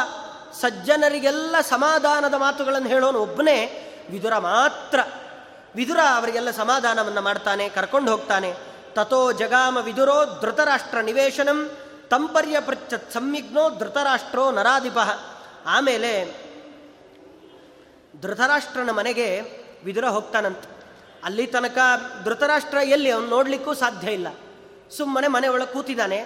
ಸಜ್ಜನರಿಗೆಲ್ಲ 0.54 1.56
ಸಮಾಧಾನದ 1.62 2.34
ಮಾತುಗಳನ್ನು 2.34 2.88
ಹೇಳೋನು 2.88 3.20
ಒಬ್ಬನೇ 3.20 3.86
ವಿದುರ 4.12 4.38
ಮಾತ್ರ. 4.38 5.00
ವಿದುರ 5.76 6.00
ಅವರಿಗೆಲ್ಲ 6.16 6.52
ಸಮಾಧಾನವನ್ನು 6.52 7.22
ಮಾಡ್ತಾನೆ, 7.22 7.70
ಕರ್ಕೊಂಡು 7.70 8.12
ಹೋಗ್ತಾನೆ. 8.12 8.54
ತಥೋ 8.94 9.32
ಜಗಾಮ 9.32 9.78
ವಿದುರೋ 9.78 10.40
ಧೃತರಾಷ್ಟ್ರ 10.42 11.00
ನಿವೇಶನಂ 11.00 11.72
ತಂಪರ್ಯ 12.10 12.60
ಪೃಚ್ಛತ್ 12.60 13.12
ಸಂವಿಘ್ನೋ 13.12 13.70
ಧೃತರಾಷ್ಟ್ರೋ 13.70 14.52
ನರಾಧಿಪ. 14.52 14.98
ಆಮೇಲೆ 15.66 16.26
ಧೃತರಾಷ್ಟ್ರನ 18.22 18.90
ಮನೆಗೆ 18.90 19.42
ವಿದುರ 19.84 20.06
ಹೋಗ್ತಾನಂತ. 20.06 20.64
ಅಲ್ಲಿ 21.24 21.48
ತನಕ 21.48 21.78
ಧೃತರಾಷ್ಟ್ರ 22.24 22.78
ಎಲ್ಲಿ 22.78 23.12
ಅವನು 23.12 23.28
ನೋಡಲಿಕ್ಕೂ 23.28 23.74
ಸಾಧ್ಯ 23.74 24.12
ಇಲ್ಲ. 24.12 24.28
ಸುಮ್ಮನೆ 24.98 25.28
ಮನೆ 25.28 25.48
ಒಳಗೆ 25.48 25.74
ಕೂತಿದ್ದಾನೆ. 25.74 26.26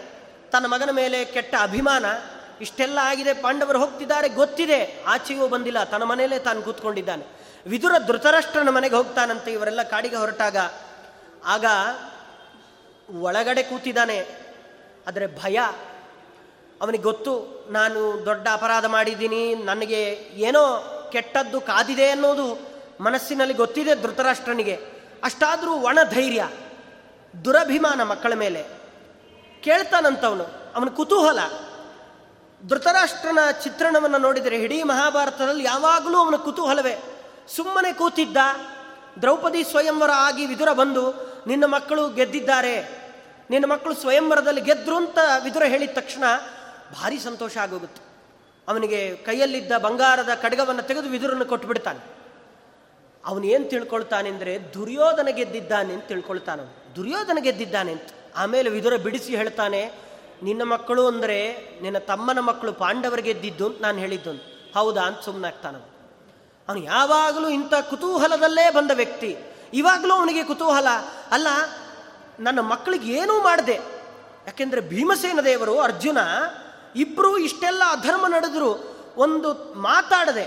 ತನ್ನ 0.51 0.65
ಮಗನ 0.65 0.89
ಮೇಲೆ 0.91 1.25
ಕೆಟ್ಟ 1.25 1.55
ಅಭಿಮಾನ. 1.61 2.05
ಇಷ್ಟೆಲ್ಲ 2.61 2.99
ಆಗಿದೆ, 3.01 3.33
ಪಾಂಡವರು 3.33 3.79
ಹೋಗ್ತಿದ್ದಾರೆ, 3.79 4.29
ಗೊತ್ತಿದೆ. 4.29 5.03
ಆಚೆಯೂ 5.07 5.47
ಬಂದಿಲ್ಲ, 5.47 5.83
ತನ್ನ 5.83 6.03
ಮನೆಯಲ್ಲೇ 6.03 6.39
ತಾನು 6.39 6.61
ಕೂತ್ಕೊಂಡಿದ್ದಾನೆ. 6.61 7.25
ವಿದುರ 7.67 7.91
ಧೃತರಾಷ್ಟ್ರನ 8.07 8.69
ಮನೆಗೆ 8.69 8.95
ಹೋಗ್ತಾನಂತೆ, 8.95 9.51
ಇವರೆಲ್ಲ 9.51 9.83
ಕಾಡಿಗೆ 9.83 10.15
ಹೊರಟಾಗ. 10.15 10.57
ಆಗ 11.45 11.65
ಒಳಗಡೆ 13.21 13.63
ಕೂತಿದ್ದಾನೆ, 13.63 14.27
ಆದರೆ 15.07 15.27
ಭಯ. 15.27 15.59
ಅವನಿಗೆ 16.81 17.03
ಗೊತ್ತು, 17.03 17.65
ನಾನು 17.69 18.25
ದೊಡ್ಡ 18.25 18.47
ಅಪರಾಧ 18.51 18.85
ಮಾಡಿದ್ದೀನಿ, 18.85 19.55
ನನಗೆ 19.55 20.03
ಏನೋ 20.33 20.89
ಕೆಟ್ಟದ್ದು 21.11 21.61
ಕಾದಿದೆ 21.61 22.09
ಅನ್ನೋದು 22.09 22.73
ಮನಸ್ಸಿನಲ್ಲಿ 23.03 23.53
ಗೊತ್ತಿದೆ 23.53 23.95
ಧೃತರಾಷ್ಟ್ರನಿಗೆ. 23.95 24.75
ಅಷ್ಟಾದರೂ 25.23 25.71
ಒಣ 25.71 25.99
ಧೈರ್ಯ 26.09 26.49
ದುರಭಿಮಾನ 27.45 28.03
ಮಕ್ಕಳ 28.03 28.33
ಮೇಲೆ. 28.33 28.63
ಕೇಳ್ತಾನಂತವನು, 29.61 30.43
ಅವನ 30.75 30.87
ಕುತೂಹಲ. 30.87 31.39
ಧೃತರಾಷ್ಟ್ರನ 32.67 33.39
ಚಿತ್ರಣವನ್ನು 33.63 34.17
ನೋಡಿದರೆ 34.17 34.55
ಇಡೀ 34.55 34.83
ಮಹಾಭಾರತದಲ್ಲಿ 34.83 35.63
ಯಾವಾಗಲೂ 35.63 36.17
ಅವನ 36.17 36.35
ಕುತೂಹಲವೇ. 36.35 36.95
ಸುಮ್ಮನೆ 37.47 37.93
ಕೂತಿದ್ದ, 37.93 38.37
ದ್ರೌಪದಿ 39.21 39.63
ಸ್ವಯಂವರ 39.63 40.09
ಆಗಿ 40.15 40.45
ವಿದುರ 40.45 40.73
ಬಂದು, 40.73 41.11
ನಿನ್ನ 41.47 41.65
ಮಕ್ಕಳು 41.65 42.09
ಗೆದ್ದಿದ್ದಾರೆ, 42.09 42.75
ನಿನ್ನ 43.49 43.65
ಮಕ್ಕಳು 43.65 43.93
ಸ್ವಯಂವರದಲ್ಲಿ 43.93 44.61
ಗೆದ್ರು 44.61 44.97
ಅಂತ 44.97 45.17
ವಿದುರ 45.43 45.63
ಹೇಳಿದ 45.63 45.89
ತಕ್ಷಣ 45.93 46.23
ಭಾರಿ 46.93 47.19
ಸಂತೋಷ 47.19 47.57
ಆಗೋಗುತ್ತೆ. 47.57 48.01
ಅವನಿಗೆ 48.67 49.15
ಕೈಯಲ್ಲಿದ್ದ 49.15 49.71
ಬಂಗಾರದ 49.77 50.29
ಕಡಗವನ್ನು 50.33 50.81
ತೆಗೆದು 50.81 51.09
ವಿದುರನ್ನು 51.09 51.45
ಕೊಟ್ಟು 51.45 51.67
ಬಿಡ್ತಾನೆ 51.67 51.99
ಅವನು 53.25 53.45
ಏನು 53.45 53.65
ತಿಳ್ಕೊಳ್ತಾನೆ 53.69 54.29
ಅಂದರೆ 54.29 54.73
ದುರ್ಯೋಧನ 54.73 55.27
ಗೆದ್ದಿದ್ದಾನೆ 55.31 55.93
ಅಂತ 55.93 56.03
ತಿಳ್ಕೊಳ್ತಾನವನು. 56.03 56.95
ದುರ್ಯೋಧನ 56.95 57.37
ಗೆದ್ದಿದ್ದಾನೆ 57.41 57.91
ಅಂತ. 57.91 58.07
ಆಮೇಲೆ 58.35 58.69
ವಿದುರ 58.69 58.95
ಬಿಡಿಸಿ 58.95 59.35
ಹೇಳ್ತಾನೆ 59.35 60.12
ನಿನ್ನ 60.43 60.63
ಮಕ್ಕಳು 60.63 61.07
ಅಂದರೆ 61.07 61.69
ನಿನ್ನ 61.81 61.97
ತಮ್ಮನ 61.97 62.39
ಮಕ್ಕಳು 62.39 62.73
ಪಾಂಡವರಿಗೆ 62.73 63.33
ಗೆದ್ದಿದ್ದು 63.33 63.65
ಅಂತ 63.65 63.81
ನಾನು 63.81 63.97
ಹೇಳಿದ್ದು. 63.97 64.31
ಹೌದಾ 64.73 65.01
ಅಂತ 65.01 65.19
ಸುಮ್ಮನಾಗ್ತಾನ 65.19 65.75
ಅವನು. 65.75 66.83
ಯಾವಾಗಲೂ 66.83 67.49
ಇಂಥ 67.49 67.73
ಕುತೂಹಲದಲ್ಲೇ 67.89 68.69
ಬಂದ 68.69 68.91
ವ್ಯಕ್ತಿ. 68.93 69.37
ಇವಾಗಲೂ 69.73 70.13
ಅವನಿಗೆ 70.13 70.43
ಕುತೂಹಲ. 70.43 70.87
ಅಲ್ಲ, 71.31 71.47
ನನ್ನ 72.39 72.59
ಮಕ್ಕಳಿಗೆ 72.59 73.13
ಏನೂ 73.13 73.41
ಮಾಡಿದೆ. 73.41 73.73
ಯಾಕೆಂದರೆ 74.45 74.81
ಭೀಮಸೇನ 74.81 75.39
ದೇವರು, 75.45 75.79
ಅರ್ಜುನ 75.79 76.17
ಇಬ್ಬರು 76.95 77.37
ಇಷ್ಟೆಲ್ಲ 77.37 77.83
ಅಧರ್ಮ 77.89 78.27
ನಡೆದ್ರು. 78.27 78.97
ಒಂದು 79.17 79.53
ಮಾತಾಡದೆ 79.73 80.43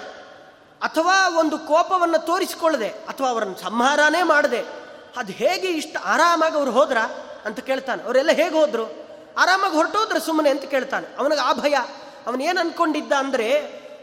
ಅಥವಾ 0.83 1.39
ಒಂದು 1.39 1.59
ಕೋಪವನ್ನು 1.59 2.27
ತೋರಿಸಿಕೊಳ್ಳದೆ 2.27 2.89
ಅಥವಾ 2.89 3.29
ಅವರನ್ನು 3.29 3.57
ಸಂಹಾರನೇ 3.57 4.23
ಮಾಡದೆ. 4.23 4.61
ಅದು 5.17 5.33
ಹೇಗೆ 5.33 5.69
ಇಷ್ಟು 5.69 6.03
ಆರಾಮಾಗಿ 6.05 6.57
ಅವ್ರು 6.57 6.71
ಹೋದ್ರ 6.71 6.97
ಅಂತ 7.45 7.61
ಕೇಳ್ತಾನೆ. 7.61 8.03
ಅವರೆಲ್ಲ 8.03 8.31
ಹೇಗೆ 8.31 8.55
ಹೋದ್ರು? 8.55 9.06
ಆರಾಮಾಗಿ 9.37 9.75
ಹೊರಟೋದ್ರೆ 9.75 10.21
ಸುಮ್ಮನೆ 10.21 10.51
ಅಂತ 10.51 10.65
ಕೇಳ್ತಾನೆ. 10.65 11.17
ಅವನಿಗೆ 11.19 11.41
ಆ 11.41 11.53
ಭಯ. 11.53 11.75
ಅವನು 12.27 12.43
ಏನು 12.43 12.61
ಅಂದ್ಕೊಂಡಿದ್ದ 12.61 13.13
ಅಂದರೆ, 13.13 13.49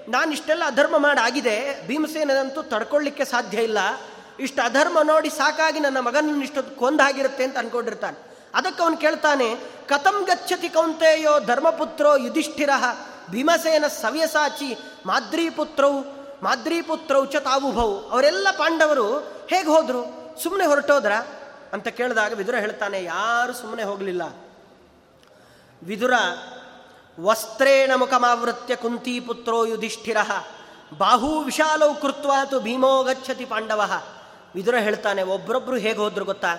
ನಾನು 0.09 0.31
ಇಷ್ಟೆಲ್ಲ 0.31 0.63
ಅಧರ್ಮ 0.65 0.97
ಮಾಡಾಗಿದೆ 0.97 1.88
ಭೀಮಸೇನಂತೂ 1.88 2.61
ತಡ್ಕೊಳ್ಳಿಕ್ಕೆ 2.61 3.25
ಸಾಧ್ಯ 3.25 3.61
ಇಲ್ಲ. 3.61 3.77
ಇಷ್ಟು 4.39 4.61
ಅಧರ್ಮ 4.61 5.01
ನೋಡಿ 5.01 5.29
ಸಾಕಾಗಿ 5.29 5.79
ನನ್ನ 5.79 5.99
ಮಗನನ್ನು 5.99 6.43
ಇಷ್ಟೊತ್ತು 6.43 6.79
ಕೊಂದಾಗಿರುತ್ತೆ 6.79 7.43
ಅಂತ 7.43 7.57
ಅನ್ಕೊಂಡಿರ್ತಾನೆ. 7.57 8.17
ಅದಕ್ಕೆ 8.55 8.84
ಅವನು 8.84 8.97
ಕೇಳ್ತಾನೆ, 8.97 9.55
ಕಥಂ 9.88 10.23
ಗಚ್ಚತಿ 10.23 10.69
ಕೌಂತೆಯೋ 10.69 11.39
ಧರ್ಮಪುತ್ರೋ 11.39 12.15
ಯುಧಿಷ್ಠಿರ, 12.15 12.69
ಭೀಮಸೇನ 13.31 13.88
ಸವ್ಯಸಾಚಿ 13.88 14.77
ಮಾದ್ರೀಪುತ್ರವು 15.05 16.01
ಮಾದ್ರೀಪುತ್ರವು 16.43 17.25
ಚ 17.25 17.36
ತಾವುಭವು 17.36 18.09
ಅವರೆಲ್ಲ 18.09 18.47
ಪಾಂಡವರು 18.51 19.07
ಹೇಗೆ 19.49 19.67
ಹೋದ್ರು? 19.67 20.01
ಸುಮ್ಮನೆ 20.43 20.65
ಹೊರಟೋದ್ರ? 20.65 21.11
ಅಂತ 21.73 21.88
ಕೇಳಿದಾಗ 21.88 22.34
ವಿದುರ 22.34 22.55
ಹೇಳ್ತಾನೆ, 22.55 23.03
ಯಾರು 23.03 23.53
ಸುಮ್ಮನೆ 23.53 23.84
ಹೋಗಲಿಲ್ಲ. 23.84 24.42
ವಿದುರ 25.84 26.13
ವಸ್ತ್ರೇಣ 27.19 27.91
ಮುಖಮಾವೃತ್ಯ 27.95 28.75
ಕುಂತೀಪುತ್ರೋ 28.75 29.65
ಯುಧಿಷ್ಠಿರ. 29.65 30.17
ಬಾಹೂ 30.97 31.39
ವಿಶಾಲೌ 31.39 31.93
ಕೃತ್ವಾತು 32.01 32.59
ಭೀಮೋ 32.59 33.03
ಗಚ್ಚತಿ 33.03 33.45
ಪಾಂಡವ. 33.45 33.91
ವಿದುರ 34.55 34.75
ಹೇಳ್ತಾನೆ 34.75 35.23
ಒಬ್ಬರೊಬ್ಬರು 35.23 35.75
ಹೇಗೆ 35.75 35.99
ಹೋದ್ರು 35.99 36.25
ಗೊತ್ತಾ? 36.25 36.55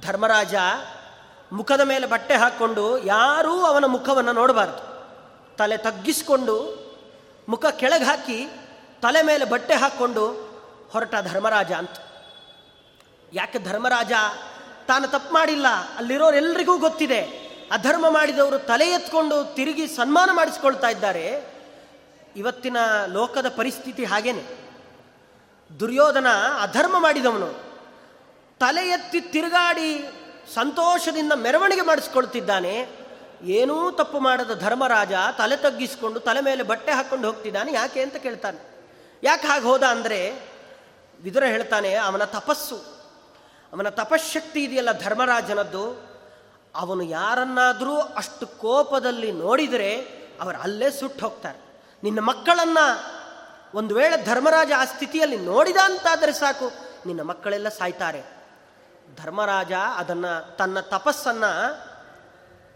ಧರ್ಮರಾಜ 0.00 0.54
ಮುಖದ 1.52 1.80
ಮೇಲೆ 1.80 2.06
ಬಟ್ಟೆ 2.06 2.36
ಹಾಕ್ಕೊಂಡು 2.36 2.98
ಯಾರೂ 2.98 3.60
ಅವನ 3.60 3.84
ಮುಖವನ್ನು 3.84 4.32
ನೋಡಬಾರ್ದು. 4.32 4.92
ತಲೆ 5.56 5.76
ತಗ್ಗಿಸ್ಕೊಂಡು 5.76 6.82
ಮುಖ 7.48 7.66
ಕೆಳಗೆ 7.66 8.04
ಹಾಕಿ 8.04 8.46
ತಲೆ 9.02 9.22
ಮೇಲೆ 9.22 9.44
ಬಟ್ಟೆ 9.44 9.74
ಹಾಕ್ಕೊಂಡು 9.74 10.26
ಹೊರಟ 10.92 11.14
ಧರ್ಮರಾಜ 11.22 11.72
ಅಂತ. 11.72 11.90
ಯಾಕೆ 13.32 13.58
ಧರ್ಮರಾಜ 13.58 14.12
ತಾನು 14.86 15.08
ತಪ್ಪು 15.08 15.34
ಮಾಡಿಲ್ಲ? 15.34 15.66
ಅಲ್ಲಿರೋರೆಲ್ಲರಿಗೂ 15.96 16.78
ಗೊತ್ತಿದೆ. 16.78 17.41
ಅಧರ್ಮ 17.72 18.06
ಮಾಡಿದವರು 18.10 18.58
ತಲೆ 18.58 18.90
ಎತ್ಕೊಂಡು 18.90 19.54
ತಿರುಗಿ 19.54 19.86
ಸನ್ಮಾನ 19.86 20.30
ಮಾಡಿಸ್ಕೊಳ್ತಾ 20.32 20.88
ಇದ್ದಾರೆ. 20.88 21.44
ಇವತ್ತಿನ 22.36 22.76
ಲೋಕದ 23.06 23.48
ಪರಿಸ್ಥಿತಿ 23.48 24.04
ಹಾಗೇನೆ. 24.04 24.44
ದುರ್ಯೋಧನ 25.80 26.26
ಅಧರ್ಮ 26.60 26.98
ಮಾಡಿದವನು. 26.98 27.50
ತಲೆ 28.60 28.88
ಎತ್ತಿ 28.88 29.20
ತಿರುಗಾಡಿ 29.20 30.04
ಸಂತೋಷದಿಂದ 30.54 31.32
ಮೆರವಣಿಗೆ 31.32 31.80
ಮಾಡಿಸ್ಕೊಳ್ತಿದ್ದಾನೆ. 31.80 32.88
ಏನೂ 33.42 33.90
ತಪ್ಪು 33.90 34.20
ಮಾಡದ 34.20 34.60
ಧರ್ಮರಾಜ 34.60 35.12
ತಲೆ 35.38 35.56
ತಗ್ಗಿಸಿಕೊಂಡು 35.56 36.20
ತಲೆ 36.20 36.40
ಮೇಲೆ 36.40 36.62
ಬಟ್ಟೆ 36.62 36.92
ಹಾಕ್ಕೊಂಡು 36.92 37.26
ಹೋಗ್ತಿದ್ದಾನೆ. 37.26 37.72
ಯಾಕೆ 37.72 38.02
ಅಂತ 38.02 38.16
ಕೇಳ್ತಾನೆ. 38.16 38.60
ಯಾಕೆ 39.22 39.46
ಹಾಗೆ 39.46 39.64
ಹೋದ 39.64 39.82
ಅಂದರೆ 39.82 40.42
ವಿದುರ 41.20 41.44
ಹೇಳ್ತಾನೆ, 41.44 41.94
ಅವನ 41.94 42.24
ತಪಸ್ಸು. 42.24 42.76
ಅವನ 43.72 43.88
ತಪಶಕ್ತಿ 43.88 44.64
ಇದೆಯಲ್ಲ 44.64 44.92
ಧರ್ಮರಾಜನದ್ದು. 44.92 46.11
ಅವನು 46.74 47.02
ಯಾರನ್ನಾದರೂ 47.02 48.00
ಅಷ್ಟು 48.00 48.46
ಕೋಪದಲ್ಲಿ 48.46 49.32
ನೋಡಿದರೆ 49.32 49.96
ಅವರು 50.40 50.58
ಅಲ್ಲೇ 50.58 50.90
ಸುಟ್ಟು 50.90 51.28
ಹೋಗ್ತಾರೆ. 51.28 51.58
ನಿನ್ನ 52.02 52.20
ಮಕ್ಕಳನ್ನು 52.20 53.12
ಒಂದು 53.74 53.94
ವೇಳೆ 53.94 54.24
ಧರ್ಮರಾಜ 54.24 54.70
ಆ 54.78 54.84
ಸ್ಥಿತಿಯಲ್ಲಿ 54.84 55.36
ನೋಡಿದ 55.36 55.76
ಅಂತಾದರೆ 55.84 56.32
ಸಾಕು, 56.32 56.72
ನಿನ್ನ 57.06 57.22
ಮಕ್ಕಳೆಲ್ಲ 57.22 57.68
ಸಾಯ್ತಾರೆ. 57.68 58.22
ಧರ್ಮರಾಜ 59.22 59.72
ಅದನ್ನು, 59.96 60.56
ತನ್ನ 60.56 60.80
ತಪಸ್ಸನ್ನು 60.80 61.78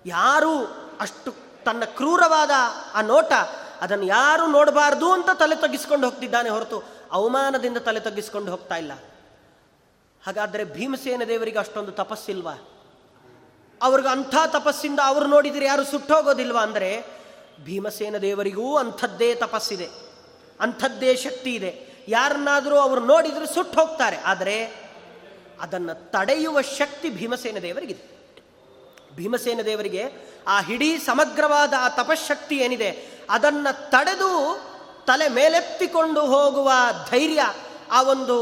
ಯಾರು 0.06 0.64
ಅಷ್ಟು, 1.00 1.34
ತನ್ನ 1.64 1.84
ಕ್ರೂರವಾದ 1.84 2.50
ಆ 2.94 3.00
ನೋಟ 3.00 3.32
ಅದನ್ನು 3.80 4.04
ಯಾರು 4.04 4.46
ನೋಡಬಾರ್ದು 4.46 5.12
ಅಂತ 5.12 5.30
ತಲೆ 5.38 5.56
ತಗ್ಗಿಸ್ಕೊಂಡು 5.56 6.10
ಹೋಗ್ತಿದ್ದಾನೆ 6.10 6.48
ಹೊರತು 6.48 6.82
ಅವಮಾನದಿಂದ 7.12 7.76
ತಲೆ 7.76 8.00
ತಗ್ಗಿಸ್ಕೊಂಡು 8.00 8.50
ಹೋಗ್ತಾ 8.50 8.76
ಇಲ್ಲ. 8.76 8.92
ಹಾಗಾದರೆ 10.26 10.64
ಭೀಮಸೇನ 10.64 11.22
ದೇವರಿಗೆ 11.28 11.58
ಅಷ್ಟೊಂದು 11.58 11.92
ತಪಸ್ಸಿಲ್ವಾ? 11.92 12.52
ಅವ್ರಿಗೆ 13.80 14.08
ಅಂಥ 14.08 14.34
ತಪಸ್ಸಿಂದ 14.56 15.00
ಅವರು 15.04 15.26
ನೋಡಿದರೆ 15.26 15.64
ಯಾರು 15.66 15.84
ಸುಟ್ಟೋಗೋದಿಲ್ವಾ 15.84 16.62
ಅಂದರೆ 16.62 16.90
ಭೀಮಸೇನ 17.66 18.16
ದೇವರಿಗೂ 18.18 18.66
ಅಂಥದ್ದೇ 18.76 19.28
ತಪಸ್ಸಿದೆ, 19.34 19.88
ಅಂಥದ್ದೇ 20.60 21.10
ಶಕ್ತಿ 21.16 21.52
ಇದೆ. 21.54 21.70
ಯಾರನ್ನಾದರೂ 22.08 22.76
ಅವರು 22.76 23.00
ನೋಡಿದರೆ 23.12 23.46
ಸುಟ್ಟು 23.54 23.76
ಹೋಗ್ತಾರೆ 23.80 24.18
ಆದರೆ 24.30 24.56
ಅದನ್ನು 25.60 25.94
ತಡೆಯುವ 26.10 26.56
ಶಕ್ತಿ 26.78 27.08
ಭೀಮಸೇನ 27.10 27.58
ದೇವರಿಗಿದೆ. 27.58 28.04
ಭೀಮಸೇನ 29.16 29.60
ದೇವರಿಗೆ 29.64 30.04
ಆ 30.46 30.56
ಹಿಡೀ 30.60 30.90
ಸಮಗ್ರವಾದ 30.98 31.74
ಆ 31.78 31.88
ತಪಶಕ್ತಿ 32.00 32.56
ಏನಿದೆ, 32.56 32.90
ಅದನ್ನು 33.30 33.72
ತಡೆದು 33.90 34.32
ತಲೆ 35.06 35.28
ಮೇಲೆತ್ತಿಕೊಂಡು 35.28 36.22
ಹೋಗುವ 36.26 36.70
ಧೈರ್ಯ, 37.10 37.42
ಆ 37.90 38.00
ಒಂದು, 38.02 38.36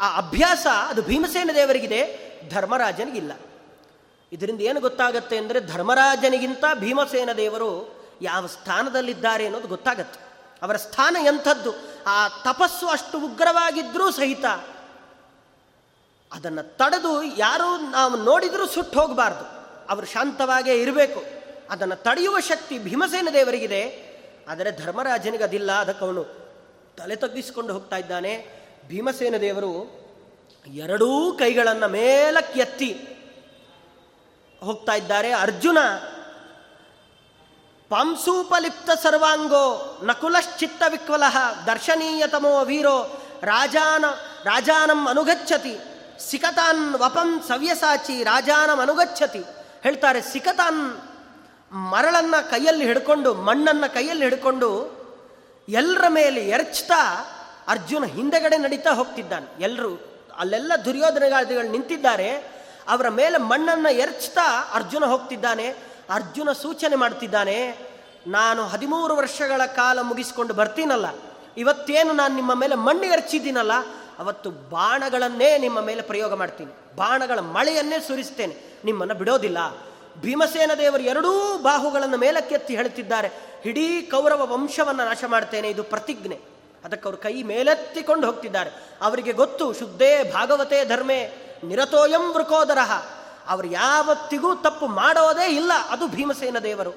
ಆ 0.00 0.06
ಅಭ್ಯಾಸ 0.18 0.66
ಅದು 0.90 1.02
ಭೀಮಸೇನ 1.02 1.50
ದೇವರಿಗಿದೆ, 1.54 2.00
ಧರ್ಮರಾಜನಿಗಿಲ್ಲ. 2.50 3.32
ಇದರಿಂದ 4.32 4.60
ಏನು 4.60 4.80
ಗೊತ್ತಾಗತ್ತೆ 4.80 5.36
ಅಂದರೆ 5.36 5.60
ಧರ್ಮರಾಜನಿಗಿಂತ 5.60 6.64
ಭೀಮಸೇನ 6.74 7.32
ದೇವರು 7.32 7.94
ಯಾವ 8.22 8.46
ಸ್ಥಾನದಲ್ಲಿದ್ದಾರೆ 8.46 9.44
ಅನ್ನೋದು 9.44 9.68
ಗೊತ್ತಾಗತ್ತೆ. 9.68 10.20
ಅವರ 10.62 10.76
ಸ್ಥಾನ 10.76 11.16
ಎಂಥದ್ದು? 11.20 11.72
ಆ 12.06 12.28
ತಪಸ್ಸು 12.28 12.86
ಅಷ್ಟು 12.86 13.18
ಉಗ್ರವಾಗಿದ್ದರೂ 13.18 14.10
ಸಹಿತ 14.10 14.44
ಅದನ್ನು 16.32 16.76
ತಡೆದು 16.76 17.22
ಯಾರು 17.22 17.90
ನಾವು 17.90 18.16
ನೋಡಿದರೂ 18.16 18.66
ಸುಟ್ಟು 18.66 19.00
ಹೋಗಬಾರ್ದು. 19.00 19.44
ಅವರು 19.88 20.06
ಶಾಂತವಾಗೇ 20.06 20.82
ಇರಬೇಕು. 20.82 21.24
ಅದನ್ನು 21.70 22.02
ತಡೆಯುವ 22.02 22.40
ಶಕ್ತಿ 22.40 22.78
ಭೀಮಸೇನ 22.78 23.28
ದೇವರಿಗಿದೆ. 23.32 24.14
ಆದರೆ 24.48 24.72
ಧರ್ಮರಾಜನಿಗೆ 24.72 25.44
ಅದಿಲ್ಲ. 25.44 25.72
ಅದಕ್ಕೆ 25.72 26.04
ಅವನು 26.04 26.24
ತಲೆ 26.96 27.16
ತಗ್ಗಿಸಿಕೊಂಡು 27.16 27.72
ಹೋಗ್ತಾ 27.72 27.96
ಇದ್ದಾನೆ. 27.96 28.46
ಭೀಮಸೇನ 28.88 29.36
ದೇವರು 29.36 30.04
ಎರಡೂ 30.66 31.32
ಕೈಗಳನ್ನು 31.38 31.88
ಮೇಲಕ್ಕೆ 31.88 32.60
ಎತ್ತಿ 32.60 33.13
ಹೋಗ್ತಾ 34.60 34.94
ಇದ್ದಾರೆ. 34.94 35.32
ಅರ್ಜುನ, 35.32 35.78
ಪಾಂಸೂಪಲಿಪ್ತ 37.88 38.90
ಸರ್ವಾಂಗೋ 38.90 39.98
ನಕುಲಶ್ಚಿತ್ತ 40.04 40.82
ವಿಕ್ವಲಹ 40.88 41.64
ದರ್ಶನೀಯತಮೋ 41.66 42.64
ವೀರೋ 42.64 43.20
ರಾಜಾನ, 43.42 44.04
ರಾಜಾನಂ 44.44 45.08
ಅನುಗಚ್ಚತಿ. 45.08 45.78
ಸಿಕತಾನ್ 46.30 46.94
ವಪಂ 46.94 47.42
ಸವ್ಯಸಾಚಿ, 47.48 48.22
ರಾಜಾನಂ 48.22 48.78
ಅನುಗಚ್ಚತಿ. 48.78 49.44
ಹೇಳ್ತಾರೆ, 49.82 50.20
ಸಿಕತಾನ್ 50.20 51.00
ಮರಳನ್ನು 51.72 52.50
ಕೈಯಲ್ಲಿ 52.50 52.84
ಹಿಡ್ಕೊಂಡು, 52.84 53.34
ಮಣ್ಣನ್ನು 53.34 53.94
ಕೈಯಲ್ಲಿ 53.94 54.24
ಹಿಡ್ಕೊಂಡು 54.24 55.04
ಎಲ್ಲರ 55.68 56.04
ಮೇಲೆ 56.08 56.40
ಎರಚ್ತಾ 56.40 57.00
ಅರ್ಜುನ 57.68 58.04
ಹಿಂದೆಗಡೆ 58.04 58.56
ನಡೀತಾ 58.56 58.90
ಹೋಗ್ತಿದ್ದಾನೆ. 58.90 59.62
ಎಲ್ಲರೂ 59.62 60.00
ಅಲ್ಲೆಲ್ಲ 60.38 60.72
ದುರ್ಯೋಧನಗಾದಿಗಳು 60.84 61.68
ನಿಂತಿದ್ದಾರೆ. 61.68 62.53
ಅವರ 62.88 63.08
ಮೇಲೆ 63.08 63.38
ಮಣ್ಣನ್ನು 63.38 63.90
ಎರಚ್ತಾ 63.92 64.46
ಅರ್ಜುನ 64.74 65.04
ಹೋಗ್ತಿದ್ದಾನೆ, 65.04 65.66
ಅರ್ಜುನ 66.10 66.52
ಸೂಚನೆ 66.52 66.96
ಮಾಡ್ತಿದ್ದಾನೆ, 66.96 67.56
ನಾನು 68.26 68.62
ಹದಿಮೂರು 68.66 69.16
ವರ್ಷಗಳ 69.16 69.66
ಕಾಲ 69.66 69.98
ಮುಗಿಸ್ಕೊಂಡು 70.00 70.54
ಬರ್ತೀನಲ್ಲ, 70.54 71.06
ಇವತ್ತೇನು 71.56 72.12
ನಾನು 72.12 72.34
ನಿಮ್ಮ 72.34 72.54
ಮೇಲೆ 72.54 72.74
ಮಣ್ಣು 72.74 73.04
ಎರಚಿದ್ದೀನಲ್ಲ, 73.04 73.72
ಅವತ್ತು 74.18 74.50
ಬಾಣಗಳನ್ನೇ 74.50 75.58
ನಿಮ್ಮ 75.58 75.80
ಮೇಲೆ 75.80 76.02
ಪ್ರಯೋಗ 76.02 76.34
ಮಾಡ್ತೀನಿ, 76.34 76.72
ಬಾಣಗಳ 76.96 77.38
ಮಳೆಯನ್ನೇ 77.38 77.98
ಸುರಿಸ್ತೇನೆ, 78.00 78.56
ನಿಮ್ಮನ್ನು 78.84 79.14
ಬಿಡೋದಿಲ್ಲ. 79.14 79.58
ಭೀಮಸೇನ 80.20 80.70
ದೇವರು 80.78 81.02
ಎರಡೂ 81.02 81.58
ಬಾಹುಗಳನ್ನು 81.58 82.16
ಮೇಲಕ್ಕೆತ್ತಿ 82.16 82.76
ಹೇಳುತ್ತಿದ್ದಾರೆ 82.76 83.30
ಇಡೀ 83.64 84.02
ಕೌರವ 84.02 84.54
ವಂಶವನ್ನು 84.54 85.04
ನಾಶ 85.04 85.24
ಮಾಡ್ತೇನೆ, 85.24 85.68
ಇದು 85.68 85.82
ಪ್ರತಿಜ್ಞೆ. 85.82 86.38
ಅದಕ್ಕೆ 86.84 87.08
ಅವರು 87.08 87.16
ಕೈ 87.16 87.42
ಮೇಲೆತ್ತಿಕೊಂಡು 87.42 88.26
ಹೋಗ್ತಿದ್ದಾರೆ. 88.26 88.70
ಅವರಿಗೆ 89.02 89.32
ಗೊತ್ತು, 89.32 89.72
ಶುದ್ಧೇ 89.72 90.32
ಭಾಗವತೇ 90.32 90.84
ಧರ್ಮೇ. 90.84 91.43
ನಿರತೋಯಂ 91.68 92.24
ವೃಕೋದರಹ 92.32 92.92
ಅವರು 93.48 93.66
ಯಾವತ್ತಿಗೂ 93.66 94.54
ತಪ್ಪು 94.54 94.86
ಮಾಡೋದೇ 94.86 95.46
ಇಲ್ಲ, 95.50 95.72
ಅದು 95.90 96.08
ಭೀಮಸೇನ 96.08 96.58
ದೇವರು. 96.58 96.92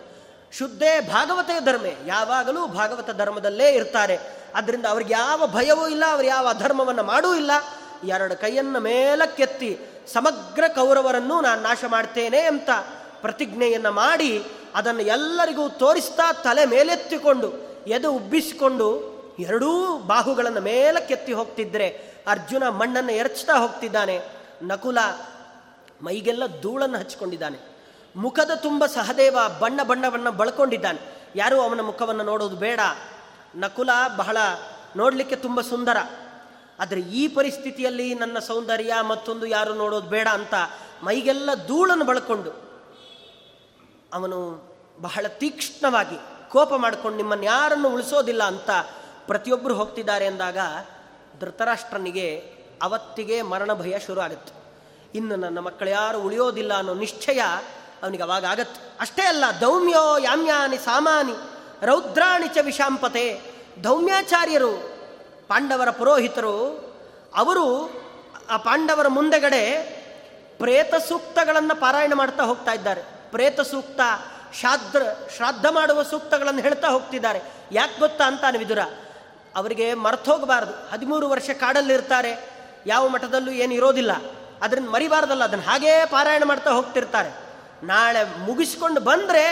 ಶುದ್ಧೇ 0.53 0.99
ಭಾಗವತೇ 0.99 1.59
ಧರ್ಮೆ, 1.59 1.95
ಯಾವಾಗಲೂ 2.05 2.67
ಭಾಗವತ 2.67 3.09
ಧರ್ಮದಲ್ಲೇ 3.11 3.69
ಇರ್ತಾರೆ. 3.71 4.17
ಅದರಿಂದ 4.55 4.85
ಅವ್ರಿಗೆ 4.85 5.13
ಯಾವ 5.13 5.47
ಭಯವೂ 5.47 5.87
ಇಲ್ಲ, 5.87 6.03
ಅವ್ರು 6.11 6.27
ಯಾವ 6.27 6.47
ಅಧರ್ಮವನ್ನು 6.47 7.03
ಮಾಡೂ 7.03 7.35
ಇಲ್ಲ. 7.35 7.51
ಎರಡು 8.03 8.35
ಕೈಯನ್ನು 8.35 8.79
ಮೇಲಕ್ಕೆತ್ತಿ 8.79 9.71
ಸಮಗ್ರ 10.13 10.63
ಕೌರವರನ್ನು 10.67 11.41
ನಾನು 11.41 11.61
ನಾಶ 11.61 11.83
ಮಾಡ್ತೇನೆ 11.87 12.41
ಅಂತ 12.41 12.69
ಪ್ರತಿಜ್ಞೆಯನ್ನು 13.21 13.91
ಮಾಡಿ 13.91 14.43
ಅದನ್ನು 14.75 15.01
ಎಲ್ಲರಿಗೂ 15.01 15.69
ತೋರಿಸ್ತಾ 15.69 16.33
ತಲೆ 16.33 16.65
ಮೇಲೆತ್ತಿಕೊಂಡು, 16.65 17.49
ಎದು 17.87 18.13
ಉಬ್ಬಿಸಿಕೊಂಡು 18.13 18.87
ಎರಡೂ 19.39 19.97
ಬಾಹುಗಳನ್ನು 20.07 20.61
ಮೇಲಕ್ಕೆತ್ತಿ 20.61 21.33
ಹೋಗ್ತಿದ್ರೆ 21.33 21.87
ಅರ್ಜುನ 22.27 22.69
ಮಣ್ಣನ್ನು 22.69 23.11
ಎರಚ್ತಾ 23.11 23.53
ಹೋಗ್ತಿದ್ದಾನೆ. 23.53 24.17
ನಕುಲ 24.61 24.97
ಮೈಗೆಲ್ಲ 26.01 26.43
ಧೂಳನ್ನು 26.61 26.97
ಹಚ್ಕೊಂಡಿದ್ದಾನೆ 26.97 27.77
ಮುಖದ 28.15 28.51
ತುಂಬ 28.55 28.85
ಸಹದೇವ 28.85 29.37
ಬಣ್ಣ 29.59 29.83
ಬಣ್ಣವನ್ನು 29.83 30.31
ಬಳ್ಕೊಂಡಿದ್ದಾನೆ. 30.31 30.99
ಯಾರೂ 31.35 31.61
ಅವನ 31.61 31.81
ಮುಖವನ್ನು 31.81 32.23
ನೋಡೋದು 32.23 32.55
ಬೇಡ. 32.55 32.79
ನಕುಲ 33.55 33.89
ಬಹಳ 34.17 34.37
ನೋಡಲಿಕ್ಕೆ 34.95 35.35
ತುಂಬ 35.35 35.61
ಸುಂದರ. 35.61 35.97
ಆದರೆ 36.79 37.01
ಈ 37.01 37.27
ಪರಿಸ್ಥಿತಿಯಲ್ಲಿ 37.27 38.13
ನನ್ನ 38.13 38.39
ಸೌಂದರ್ಯ 38.39 38.93
ಮತ್ತೊಂದು 39.01 39.45
ಯಾರು 39.45 39.73
ನೋಡೋದು 39.73 40.09
ಬೇಡ 40.09 40.27
ಅಂತ 40.27 40.53
ಮೈಗೆಲ್ಲ 41.03 41.49
ಧೂಳನ್ನು 41.67 42.05
ಬಳ್ಕೊಂಡು 42.05 42.51
ಅವನು 44.13 44.69
ಬಹಳ 45.01 45.27
ತೀಕ್ಷ್ಣವಾಗಿ 45.27 46.15
ಕೋಪ 46.49 46.73
ಮಾಡಿಕೊಂಡು 46.73 47.17
ನಿಮ್ಮನ್ನು 47.17 47.45
ಯಾರನ್ನು 47.45 47.89
ಉಳಿಸೋದಿಲ್ಲ 47.89 48.43
ಅಂತ 48.43 48.69
ಪ್ರತಿಯೊಬ್ಬರು 49.27 49.73
ಹೋಗ್ತಿದ್ದಾರೆ 49.73 50.25
ಅಂದಾಗ 50.25 50.57
ಧೃತರಾಷ್ಟ್ರನಿಗೆ 51.39 52.56
ಅವತ್ತಿಗೆ 52.81 53.41
ಮರಣ 53.41 53.73
ಭಯ 53.73 53.99
ಶುರು 53.99 54.21
ಆಗುತ್ತೆ. 54.21 54.53
ಇನ್ನು 55.15 55.35
ನನ್ನ 55.35 55.59
ಮಕ್ಕಳು 55.59 55.89
ಯಾರು 55.89 56.21
ಉಳಿಯೋದಿಲ್ಲ 56.21 56.73
ಅನ್ನೋ 56.73 56.93
ನಿಶ್ಚಯ 56.93 57.41
ಅವನಿಗೆ 58.03 58.23
ಅವಾಗ 58.23 58.45
ಆಗತ್ತೆ. 58.45 58.91
ಅಷ್ಟೇ 58.99 59.21
ಅಲ್ಲ, 59.21 59.43
ದೌಮ್ಯೋ 59.61 60.17
ಯಾಮ್ಯಾನಿ 60.17 60.77
ಸಾಮಾನಿ, 60.77 61.33
ರೌದ್ರಾಣಿ 61.85 62.47
ಚ 62.47 62.57
ವಿಷಾಂಪತೆ 62.61 63.41
ದೌಮ್ಯಾಚಾರ್ಯರು, 63.83 64.73
ಪಾಂಡವರ 65.47 65.89
ಪುರೋಹಿತರು, 65.89 66.87
ಅವರು 67.35 67.89
ಆ 68.49 68.57
ಪಾಂಡವರ 68.57 69.07
ಮುಂದೆಗಡೆ 69.07 69.97
ಪ್ರೇತ 70.57 70.95
ಸೂಕ್ತಗಳನ್ನು 70.95 71.79
ಪಾರಾಯಣ 71.79 72.13
ಮಾಡ್ತಾ 72.13 72.43
ಹೋಗ್ತಾ 72.43 72.71
ಇದ್ದಾರೆ. 72.71 73.01
ಪ್ರೇತ 73.31 73.61
ಸೂಕ್ತ 73.61 74.01
ಶಾದ್ರ 74.61 75.03
ಶ್ರಾದ್ದ 75.35 75.65
ಮಾಡುವ 75.65 76.03
ಸೂಕ್ತಗಳನ್ನು 76.03 76.61
ಹೇಳ್ತಾ 76.61 76.87
ಹೋಗ್ತಿದ್ದಾರೆ. 76.87 77.41
ಯಾಕೆ 77.71 77.99
ಗೊತ್ತಾ 77.99 78.23
ಅಂತಾನೆ 78.23 78.57
ವಿದುರ 78.57 78.79
ಅವರಿಗೆ 79.55 79.93
ಮರ್ತೋಗಬಾರ್ದು 79.93 80.89
ಹದಿಮೂರು 80.89 81.29
ವರ್ಷ 81.29 81.49
ಕಾಡಲ್ಲಿರ್ತಾರೆ. 81.49 82.56
ಯಾವ 82.87 83.07
ಮಠದಲ್ಲೂ 83.07 83.51
ಏನು 83.51 83.73
ಇರೋದಿಲ್ಲ. 83.73 84.13
ಅದನ್ನು 84.61 84.89
ಮರಿಬಾರ್ದಲ್ಲ, 84.91 85.43
ಅದನ್ನು 85.43 85.65
ಹಾಗೇ 85.65 85.93
ಪಾರಾಯಣ 86.05 86.43
ಮಾಡ್ತಾ 86.43 86.71
ಹೋಗ್ತಿರ್ತಾರೆ. 86.71 87.31
ನಾಳೆ 87.85 88.21
ಮುಗಿಸ್ಕೊಂಡು 88.39 89.01
ಬಂದರೆ 89.01 89.43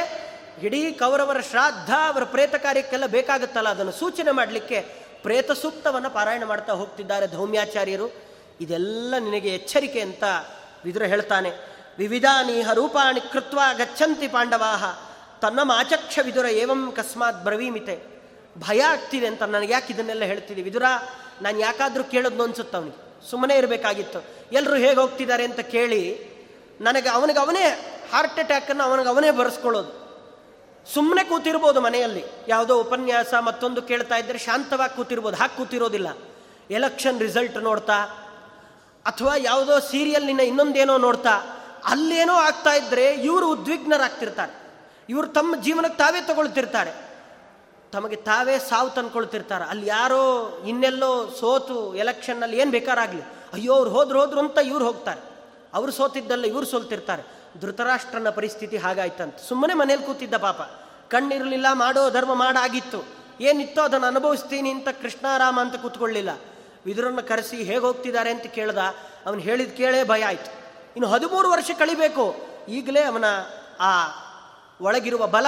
ಇಡೀ 0.61 0.91
ಕೌರವರ 0.91 1.39
ಶ್ರಾದ್ದ 1.39 1.89
ಅವರ 2.07 2.23
ಪ್ರೇತ 2.23 2.55
ಕಾರ್ಯಕ್ಕೆಲ್ಲ 2.55 3.05
ಬೇಕಾಗುತ್ತಲ್ಲ, 3.05 3.69
ಅದನ್ನು 3.69 3.91
ಸೂಚನೆ 3.91 4.31
ಮಾಡಲಿಕ್ಕೆ 4.31 4.79
ಪ್ರೇತ 5.21 5.51
ಸೂಕ್ತವನ್ನು 5.51 6.09
ಪಾರಾಯಣ 6.09 6.43
ಮಾಡ್ತಾ 6.45 6.73
ಹೋಗ್ತಿದ್ದಾರೆ 6.73 7.27
ಧೌಮ್ಯಾಚಾರ್ಯರು. 7.27 8.07
ಇದೆಲ್ಲ 8.61 9.13
ನಿನಗೆ 9.19 9.49
ಎಚ್ಚರಿಕೆ 9.49 10.01
ಅಂತ 10.01 10.23
ವಿದುರ 10.85 11.03
ಹೇಳ್ತಾನೆ. 11.03 11.51
ವಿವಿಧಾನೀಹ 11.97 12.67
ರೂಪಾಣಿ 12.73 13.21
ಕೃತ್ವ 13.31 13.59
ಗಚ್ಚಂತಿ 13.77 14.27
ಪಾಂಡವಾಹ, 14.27 14.83
ತನ್ನ 15.41 15.59
ಮಾಚಕ್ಷ 15.63 16.19
ವಿದುರ 16.23 16.45
ಏವಂ 16.45 16.81
ಕಸ್ಮಾತ್ 16.91 17.43
ಬ್ರವೀಮಿತೆ. 17.43 17.95
ಭಯ 18.59 18.81
ಆಗ್ತಿದೆ 18.81 19.27
ಅಂತ 19.27 19.43
ನನಗೆ 19.43 19.73
ಯಾಕೆ 19.73 19.93
ಇದನ್ನೆಲ್ಲ 19.93 20.23
ಹೇಳ್ತಿದ್ದೆ? 20.23 20.61
ವಿದುರ, 20.61 20.85
ನಾನು 21.41 21.59
ಯಾಕಾದರೂ 21.59 22.03
ಕೇಳೋದು 22.03 22.43
ಅನ್ಸುತ್ತೆ 22.43 23.04
ಸುಮ್ಮನೆ 23.29 23.55
ಇರಬೇಕಾಗಿತ್ತು. 23.55 24.19
ಎಲ್ಲರೂ 24.51 24.75
ಹೇಗೆ 24.75 24.99
ಹೋಗ್ತಿದ್ದಾರೆ 24.99 25.43
ಅಂತ 25.43 25.59
ಕೇಳಿ 25.59 26.01
ನನಗೆ 26.81 27.09
ಅವನಿಗೆ 27.09 27.39
ಅವನೇ 27.39 27.65
ಹಾರ್ಟ್ 28.13 28.39
ಅಟ್ಯಾಕನ್ನು 28.39 28.83
ಅವನಿಗೆ 28.83 29.09
ಅವನೇ 29.09 29.31
ಬರೆಸ್ಕೊಳ್ಳೋದು. 29.31 30.05
ಸುಮ್ಮನೆ 30.93 31.23
ಕೂತಿರ್ಬೋದು 31.23 31.81
ಮನೆಯಲ್ಲಿ. 31.81 32.23
ಯಾವುದೋ 32.47 32.79
ಉಪನ್ಯಾಸ 32.81 33.33
ಮತ್ತೊಂದು 33.33 33.81
ಕೇಳ್ತಾ 33.81 34.15
ಇದ್ದರೆ 34.15 34.37
ಶಾಂತವಾಗಿ 34.37 34.95
ಕೂತಿರ್ಬೋದು. 34.95 35.37
ಹಾಕಿ 35.37 35.57
ಕೂತಿರೋದಿಲ್ಲ. 35.57 36.07
ಎಲೆಕ್ಷನ್ 36.71 37.19
ರಿಸಲ್ಟ್ 37.19 37.57
ನೋಡ್ತಾ, 37.57 37.93
ಅಥವಾ 39.05 39.33
ಯಾವುದೋ 39.37 39.79
ಸೀರಿಯಲ್ನಿನ 39.79 40.39
ಇನ್ನೊಂದೇನೋ 40.39 40.97
ನೋಡ್ತಾ, 40.97 41.31
ಅಲ್ಲೇನೋ 41.85 42.33
ಆಗ್ತಾ 42.33 42.73
ಇದ್ದರೆ 42.73 43.13
ಇವರು 43.13 43.51
ಉದ್ವಿಗ್ನರಾಗ್ತಿರ್ತಾರೆ. 43.51 44.53
ಇವರು 45.09 45.27
ತಮ್ಮ 45.27 45.55
ಜೀವನಕ್ಕೆ 45.55 45.97
ತಾವೇ 45.97 46.21
ತಗೊಳ್ತಿರ್ತಾರೆ. 46.21 47.04
ತಮಗೆ 47.95 48.15
ತಾವೇ 48.15 48.59
ಸಾವು 48.59 48.89
ತಂದ್ಕೊಳ್ತಿರ್ತಾರೆ. 48.89 49.65
ಅಲ್ಲಿ 49.65 49.87
ಯಾರೋ 49.87 50.51
ಇನ್ನೆಲ್ಲೋ 50.67 51.29
ಸೋತು 51.39 51.95
ಎಲೆಕ್ಷನ್ನಲ್ಲಿ 51.95 52.57
ಏನು 52.57 52.71
ಬೇಕಾರಾಗಲಿ. 52.71 53.21
ಅಯ್ಯೋ, 53.53 53.73
ಅವ್ರು 53.73 53.89
ಹೋದ್ರು 53.89 54.19
ಹೋದ್ರು 54.19 54.39
ಅಂತ 54.39 54.57
ಇವ್ರು 54.57 54.85
ಹೋಗ್ತಾರೆ. 54.85 55.21
ಅವರು 55.73 55.91
ಸೋತಿದ್ದಲ್ಲ 55.91 56.45
ಇವ್ರು 56.45 56.65
ಸೋಲ್ತಿರ್ತಾರೆ. 56.65 57.23
ಧೃತರಾಷ್ಟ್ರನ 57.61 58.29
ಪರಿಸ್ಥಿತಿ 58.29 58.77
ಹಾಗಾಯ್ತಂತ. 58.77 59.35
ಸುಮ್ಮನೆ 59.35 59.73
ಮನೇಲಿ 59.73 60.03
ಕೂತಿದ್ದ 60.03 60.33
ಪಾಪ. 60.33 60.61
ಕಣ್ಣಿರಲಿಲ್ಲ, 61.09 61.65
ಮಾಡೋ 61.73 62.09
ಧರ್ಮ 62.09 62.33
ಮಾಡಾಗಿತ್ತು. 62.33 63.03
ಏನಿತ್ತೋ 63.41 63.81
ಅದನ್ನು 63.81 64.07
ಅನುಭವಿಸ್ತೀನಿ 64.07 64.69
ಅಂತ 64.69 64.87
ಕೃಷ್ಣಾರಾಮ 65.01 65.61
ಅಂತ 65.61 65.75
ಕೂತ್ಕೊಳ್ಳಿಲ್ಲ. 65.75 66.29
ವಿದುರನ್ನು 66.85 67.23
ಕರೆಸಿ 67.23 67.57
ಹೇಗೆ 67.57 67.79
ಹೋಗ್ತಿದ್ದಾರೆ 67.79 68.31
ಅಂತ 68.31 68.43
ಕೇಳ್ದ. 68.43 68.77
ಅವನು 69.25 69.39
ಹೇಳಿದ 69.39 69.71
ಕೇಳೇ 69.71 70.03
ಭಯ 70.03 70.23
ಆಯ್ತು. 70.23 70.51
ಇನ್ನು 70.95 71.07
ಹದಿಮೂರು 71.07 71.51
ವರ್ಷ 71.51 71.71
ಕಳಿಬೇಕು. 71.79 72.35
ಈಗಲೇ 72.69 73.03
ಅವನ 73.03 73.25
ಆ 73.79 74.07
ಒಳಗಿರುವ 74.81 75.27
ಬಲ 75.27 75.45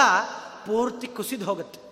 ಪೂರ್ತಿ 0.66 1.06
ಕುಸಿದು 1.06 1.44
ಹೋಗುತ್ತೆ. 1.44 1.87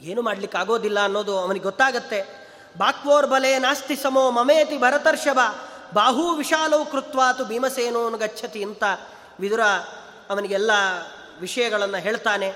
ಏನು 0.00 0.22
ಮಾಡ್ಲಿಕ್ಕೆ 0.22 0.58
ಆಗೋದಿಲ್ಲ 0.58 1.04
ಅನ್ನೋದು 1.04 1.38
ಅವನಿಗೆ 1.38 1.64
ಗೊತ್ತಾಗತ್ತೆ. 1.64 2.40
ಬಾಕ್ವೋರ್ 2.78 3.26
ಬಲೆ 3.26 3.58
ನಾಸ್ತಿ 3.58 3.96
ಸಮೋ 3.96 4.30
ಮಮೇತಿ 4.30 4.78
ಭರತರ್ಷಭ, 4.78 5.38
ಬಾಹೂ 5.94 6.34
ವಿಶಾಲವು 6.34 6.86
ಕೃತ್ವಾತು 6.86 7.44
ಭೀಮಸೇನೋನು 7.44 8.18
ಗಚ್ಚತಿ 8.18 8.62
ಅಂತ 8.64 8.84
ವಿದುರ 9.40 9.62
ಅವನಿಗೆಲ್ಲ 10.30 10.70
ವಿಷಯಗಳನ್ನು 11.40 11.96
ಹೇಳ್ತಾನೆ. 11.96 12.54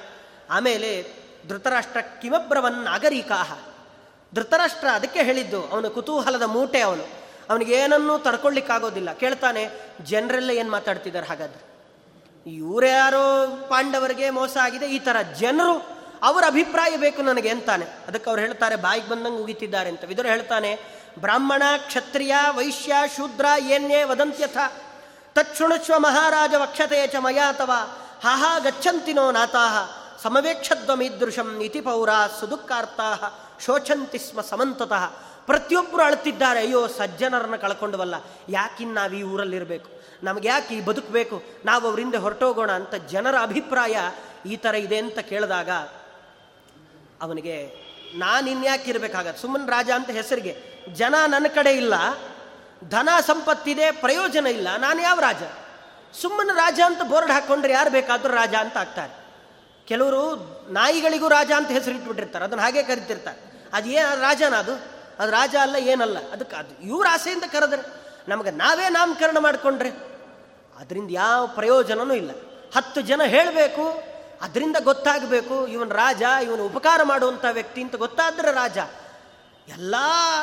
ಆಮೇಲೆ 0.51 1.13
ಧೃತರಾಷ್ಟ್ರ 1.49 2.01
ಕಿಮಬ್ರವನ್ 2.01 2.85
ನಾಗರಿಕಾಹ. 2.85 3.53
ಧೃತರಾಷ್ಟ್ರ 4.35 4.89
ಅದಕ್ಕೆ 4.89 5.23
ಹೇಳಿದ್ದು, 5.23 5.65
ಅವನ 5.65 5.87
ಕುತೂಹಲದ 5.87 6.43
ಮೂಟೆ 6.43 6.81
ಅವನು. 6.81 7.05
ಅವನಿಗೆ 7.51 7.75
ಏನನ್ನೂ 7.75 8.19
ತಡ್ಕೊಳ್ಳಿಕ್ಕಾಗೋದಿಲ್ಲ. 8.19 9.13
ಕೇಳ್ತಾನೆ, 9.13 9.71
ಜನರೆಲ್ಲ 10.03 10.51
ಏನು 10.51 10.71
ಮಾತಾಡ್ತಿದ್ದಾರೆ 10.71 11.27
ಹಾಗಾದ್ರೆ? 11.27 11.75
ಇವರ್ಯಾರೋ 12.51 13.47
ಪಾಂಡವರಿಗೆ 13.69 14.31
ಮೋಸ 14.31 14.57
ಆಗಿದೆ, 14.63 14.87
ಈ 14.87 14.99
ಥರ 14.99 15.17
ಜನರು 15.39 15.94
ಅವರ 16.25 16.45
ಅಭಿಪ್ರಾಯ 16.47 16.97
ಬೇಕು 16.97 17.23
ನನಗೆ 17.23 17.49
ಅಂತಾನೆ. 17.49 17.85
ಅದಕ್ಕೆ 17.85 18.31
ಅವ್ರು 18.31 18.43
ಹೇಳ್ತಾರೆ, 18.43 18.77
ಬಾಯಿಗೆ 18.77 19.09
ಬಂದಂಗೆ 19.09 19.43
ಉಗಿತಿದ್ದಾರೆ 19.43 19.89
ಅಂತ. 19.89 20.05
ವಿದುರ 20.05 20.27
ಹೇಳ್ತಾನೆ, 20.27 20.79
ಬ್ರಾಹ್ಮಣ 21.19 21.63
ಕ್ಷತ್ರಿಯ 21.87 22.35
ವೈಶ್ಯ 22.57 22.93
ಶೂದ್ರ 23.17 23.47
ಏನ್ಯೇ 23.59 24.03
ವದಂತ್ಯಥ. 24.03 24.57
ತಕ್ಷುಣುಷ್ವ 25.35 25.99
ಮಹಾರಾಜ 25.99 26.55
ವಕ್ಷತೆಯ 26.55 27.07
ಚ 27.07 27.15
ಮಯಾತವ 27.19 27.71
ಹಾಹಾ 28.23 28.59
ಗಚ್ಚಂತಿನೋ 28.59 29.31
ನಾತಾಹ. 29.31 29.77
ಸಮವೇಕ್ಷದ್ವಮೀದೃಶಂ 30.23 31.61
ಇತಿ 31.61 31.81
ಪೌರ 31.81 32.09
ಸುದುಃಖಾರ್ಥಾ 32.41 33.41
ಶೋಚಂತಿ 33.65 34.19
ಸ್ಮ 34.19 34.41
ಸಮಂತತಃ. 34.41 35.05
ಪ್ರತಿಯೊಬ್ಬರು 35.47 36.03
ಅಳ್ತಿದ್ದಾರೆ, 36.03 36.61
ಅಯ್ಯೋ 36.61 36.87
ಸಜ್ಜನರನ್ನು 36.87 37.59
ಕಳ್ಕೊಂಡವಲ್ಲ. 37.59 38.15
ಯಾಕಿನ್ 38.49 38.95
ನಾವು 38.95 39.13
ಈ 39.13 39.23
ಊರಲ್ಲಿರಬೇಕು? 39.23 39.91
ನಮ್ಗೆ 40.23 40.49
ಯಾಕೆ 40.49 40.75
ಈ 40.75 40.81
ಬದುಕಬೇಕು? 40.81 41.43
ನಾವು 41.65 41.89
ಅವರಿಂದ 41.89 42.15
ಹೊರಟೋಗೋಣ 42.15 42.73
ಅಂತ 42.73 42.95
ಜನರ 42.95 43.35
ಅಭಿಪ್ರಾಯ 43.43 43.97
ಈ 44.47 44.57
ಥರ 44.57 44.75
ಇದೆ 44.75 44.97
ಅಂತ 44.97 45.19
ಕೇಳಿದಾಗ 45.19 45.71
ಅವನಿಗೆ, 47.25 47.57
ನಾನು 48.15 48.51
ಇನ್ಯಾಕೆ 48.51 48.91
ಇರಬೇಕಾಗತ್ತೆ 48.91 49.43
ಸುಮ್ಮನೆ 49.43 49.71
ರಾಜ 49.71 49.91
ಅಂತ 49.91 50.11
ಹೆಸರಿಗೆ, 50.11 50.55
ಜನ 50.93 51.15
ನನ್ನ 51.27 51.47
ಕಡೆ 51.55 51.73
ಇಲ್ಲ, 51.73 51.95
ಧನ 52.89 53.09
ಸಂಪತ್ತಿದೆ, 53.27 53.91
ಪ್ರಯೋಜನ 53.91 54.47
ಇಲ್ಲ, 54.47 54.77
ನಾನು 54.77 55.03
ಯಾವ 55.03 55.21
ರಾಜ? 55.21 55.43
ಸುಮ್ಮನೆ 56.23 56.55
ರಾಜ 56.55 56.81
ಅಂತ 56.87 57.03
ಬೋರ್ಡ್ 57.03 57.31
ಹಾಕ್ಕೊಂಡ್ರೆ 57.31 57.73
ಯಾರು 57.73 57.91
ಬೇಕಾದರೂ 57.91 58.35
ರಾಜ 58.35 58.55
ಅಂತ 58.55 58.77
ಆಗ್ತಾರೆ. 58.77 59.13
ಕೆಲವರು 59.87 60.23
ನಾಯಿಗಳಿಗೂ 60.73 61.29
ರಾಜ 61.29 61.53
ಅಂತ 61.57 61.71
ಹೆಸರಿಟ್ಬಿಟ್ಟಿರ್ತಾರೆ 61.71 62.45
ಅದನ್ನು 62.45 62.65
ಹಾಗೆ 62.65 62.83
ಕರಿತಿರ್ತಾರೆ. 62.83 63.41
ಅದು 63.73 63.89
ಏನು 63.89 64.21
ರಾಜನ 64.21 64.55
ಅದು? 64.55 64.75
ಅದು 65.19 65.31
ರಾಜ 65.33 65.57
ಅಲ್ಲ, 65.63 65.77
ಏನಲ್ಲ? 65.77 66.19
ಅದಕ್ಕೆ 66.31 66.57
ಅದು 66.57 66.83
ಇವ್ರ 66.83 67.07
ಆಸೆಯಿಂದ 67.11 67.43
ಕರೆದ್ರೆ, 67.43 67.83
ನಮಗೆ 68.29 68.51
ನಾವೇ 68.51 68.89
ನಾಮಕರಣ 68.89 69.39
ಮಾಡಿಕೊಂಡ್ರೆ, 69.39 69.89
ಅದರಿಂದ 70.79 71.11
ಯಾವ 71.11 71.47
ಪ್ರಯೋಜನವೂ 71.47 72.13
ಇಲ್ಲ. 72.13 72.31
ಹತ್ತು 72.77 73.01
ಜನ 73.01 73.23
ಹೇಳಬೇಕು 73.27 74.14
ಅದರಿಂದ 74.45 74.77
ಗೊತ್ತಾಗಬೇಕು, 74.81 75.67
ಇವನು 75.67 75.95
ರಾಜ, 75.95 76.23
ಇವನು 76.43 76.67
ಉಪಕಾರ 76.67 77.01
ಮಾಡುವಂಥ 77.03 77.45
ವ್ಯಕ್ತಿ 77.51 77.83
ಅಂತ 77.83 77.97
ಗೊತ್ತಾದ್ರೆ 77.97 78.53
ರಾಜ. 78.53 78.79
ಎಲ್ಲ 79.69 79.95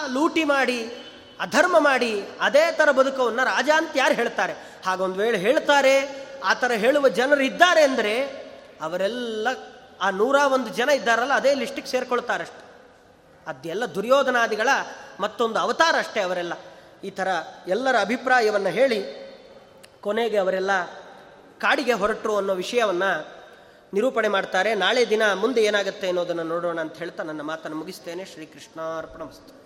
ಲೂಟಿ 0.08 0.43
ಮಾಡಿ, 0.43 0.80
ಅಧರ್ಮ 1.39 1.80
ಮಾಡಿ, 1.80 2.24
ಅದೇ 2.41 2.72
ಥರ 2.72 2.91
ಬದುಕವನ್ನು 2.91 3.43
ರಾಜ 3.45 3.70
ಅಂತ 3.78 3.91
ಯಾರು 3.95 4.14
ಹೇಳ್ತಾರೆ? 4.14 4.54
ಹಾಗೊಂದು 4.86 5.16
ವೇಳೆ 5.16 5.38
ಹೇಳ್ತಾರೆ, 5.38 5.93
ಆ 6.43 6.54
ಥರ 6.54 6.72
ಹೇಳುವ 6.72 7.08
ಜನರು 7.10 7.41
ಇದ್ದಾರೆ 7.41 7.84
ಅಂದರೆ, 7.84 8.14
ಅವರೆಲ್ಲ 8.82 9.47
ಆ 10.02 10.10
ನೂರ 10.10 10.36
ಒಂದು 10.36 10.70
ಜನ 10.70 10.89
ಇದ್ದಾರಲ್ಲ, 10.89 11.34
ಅದೇ 11.34 11.54
ಲಿಸ್ಟಿಗೆ 11.54 11.88
ಸೇರ್ಕೊಳ್ತಾರಷ್ಟೆ. 11.88 12.64
ಅದೆಲ್ಲ 13.47 13.86
ದುರ್ಯೋಧನಾದಿಗಳ 13.86 14.70
ಮತ್ತೊಂದು 15.20 15.60
ಅವತಾರ 15.60 15.95
ಅಷ್ಟೇ 15.97 16.22
ಅವರೆಲ್ಲ. 16.22 16.54
ಈ 17.04 17.10
ಥರ 17.10 17.28
ಎಲ್ಲರ 17.68 17.95
ಅಭಿಪ್ರಾಯವನ್ನು 17.99 18.70
ಹೇಳಿ, 18.70 18.99
ಕೊನೆಗೆ 20.02 20.38
ಅವರೆಲ್ಲ 20.38 20.72
ಕಾಡಿಗೆ 21.60 21.93
ಹೊರಟರು 21.93 22.38
ಅನ್ನೋ 22.38 22.54
ವಿಷಯವನ್ನು 22.54 23.41
ನಿರೂಪಣೆ 23.94 24.28
ಮಾಡ್ತಾರೆ. 24.28 24.76
ನಾಳೆ 24.76 25.10
ದಿನ 25.10 25.34
ಮುಂದೆ 25.34 25.64
ಏನಾಗುತ್ತೆ 25.64 26.08
ಅನ್ನೋದನ್ನು 26.08 26.44
ನೋಡೋಣ 26.44 26.80
ಅಂತ 26.80 26.98
ಹೇಳ್ತಾ 26.98 27.24
ನನ್ನ 27.24 27.42
ಮಾತನ್ನು 27.42 27.78
ಮುಗಿಸ್ತೇನೆ. 27.78 28.26
ಶ್ರೀಕೃಷ್ಣಾರ್ಪಣ 28.26 29.22
ಮಸ್ತು 29.24 29.61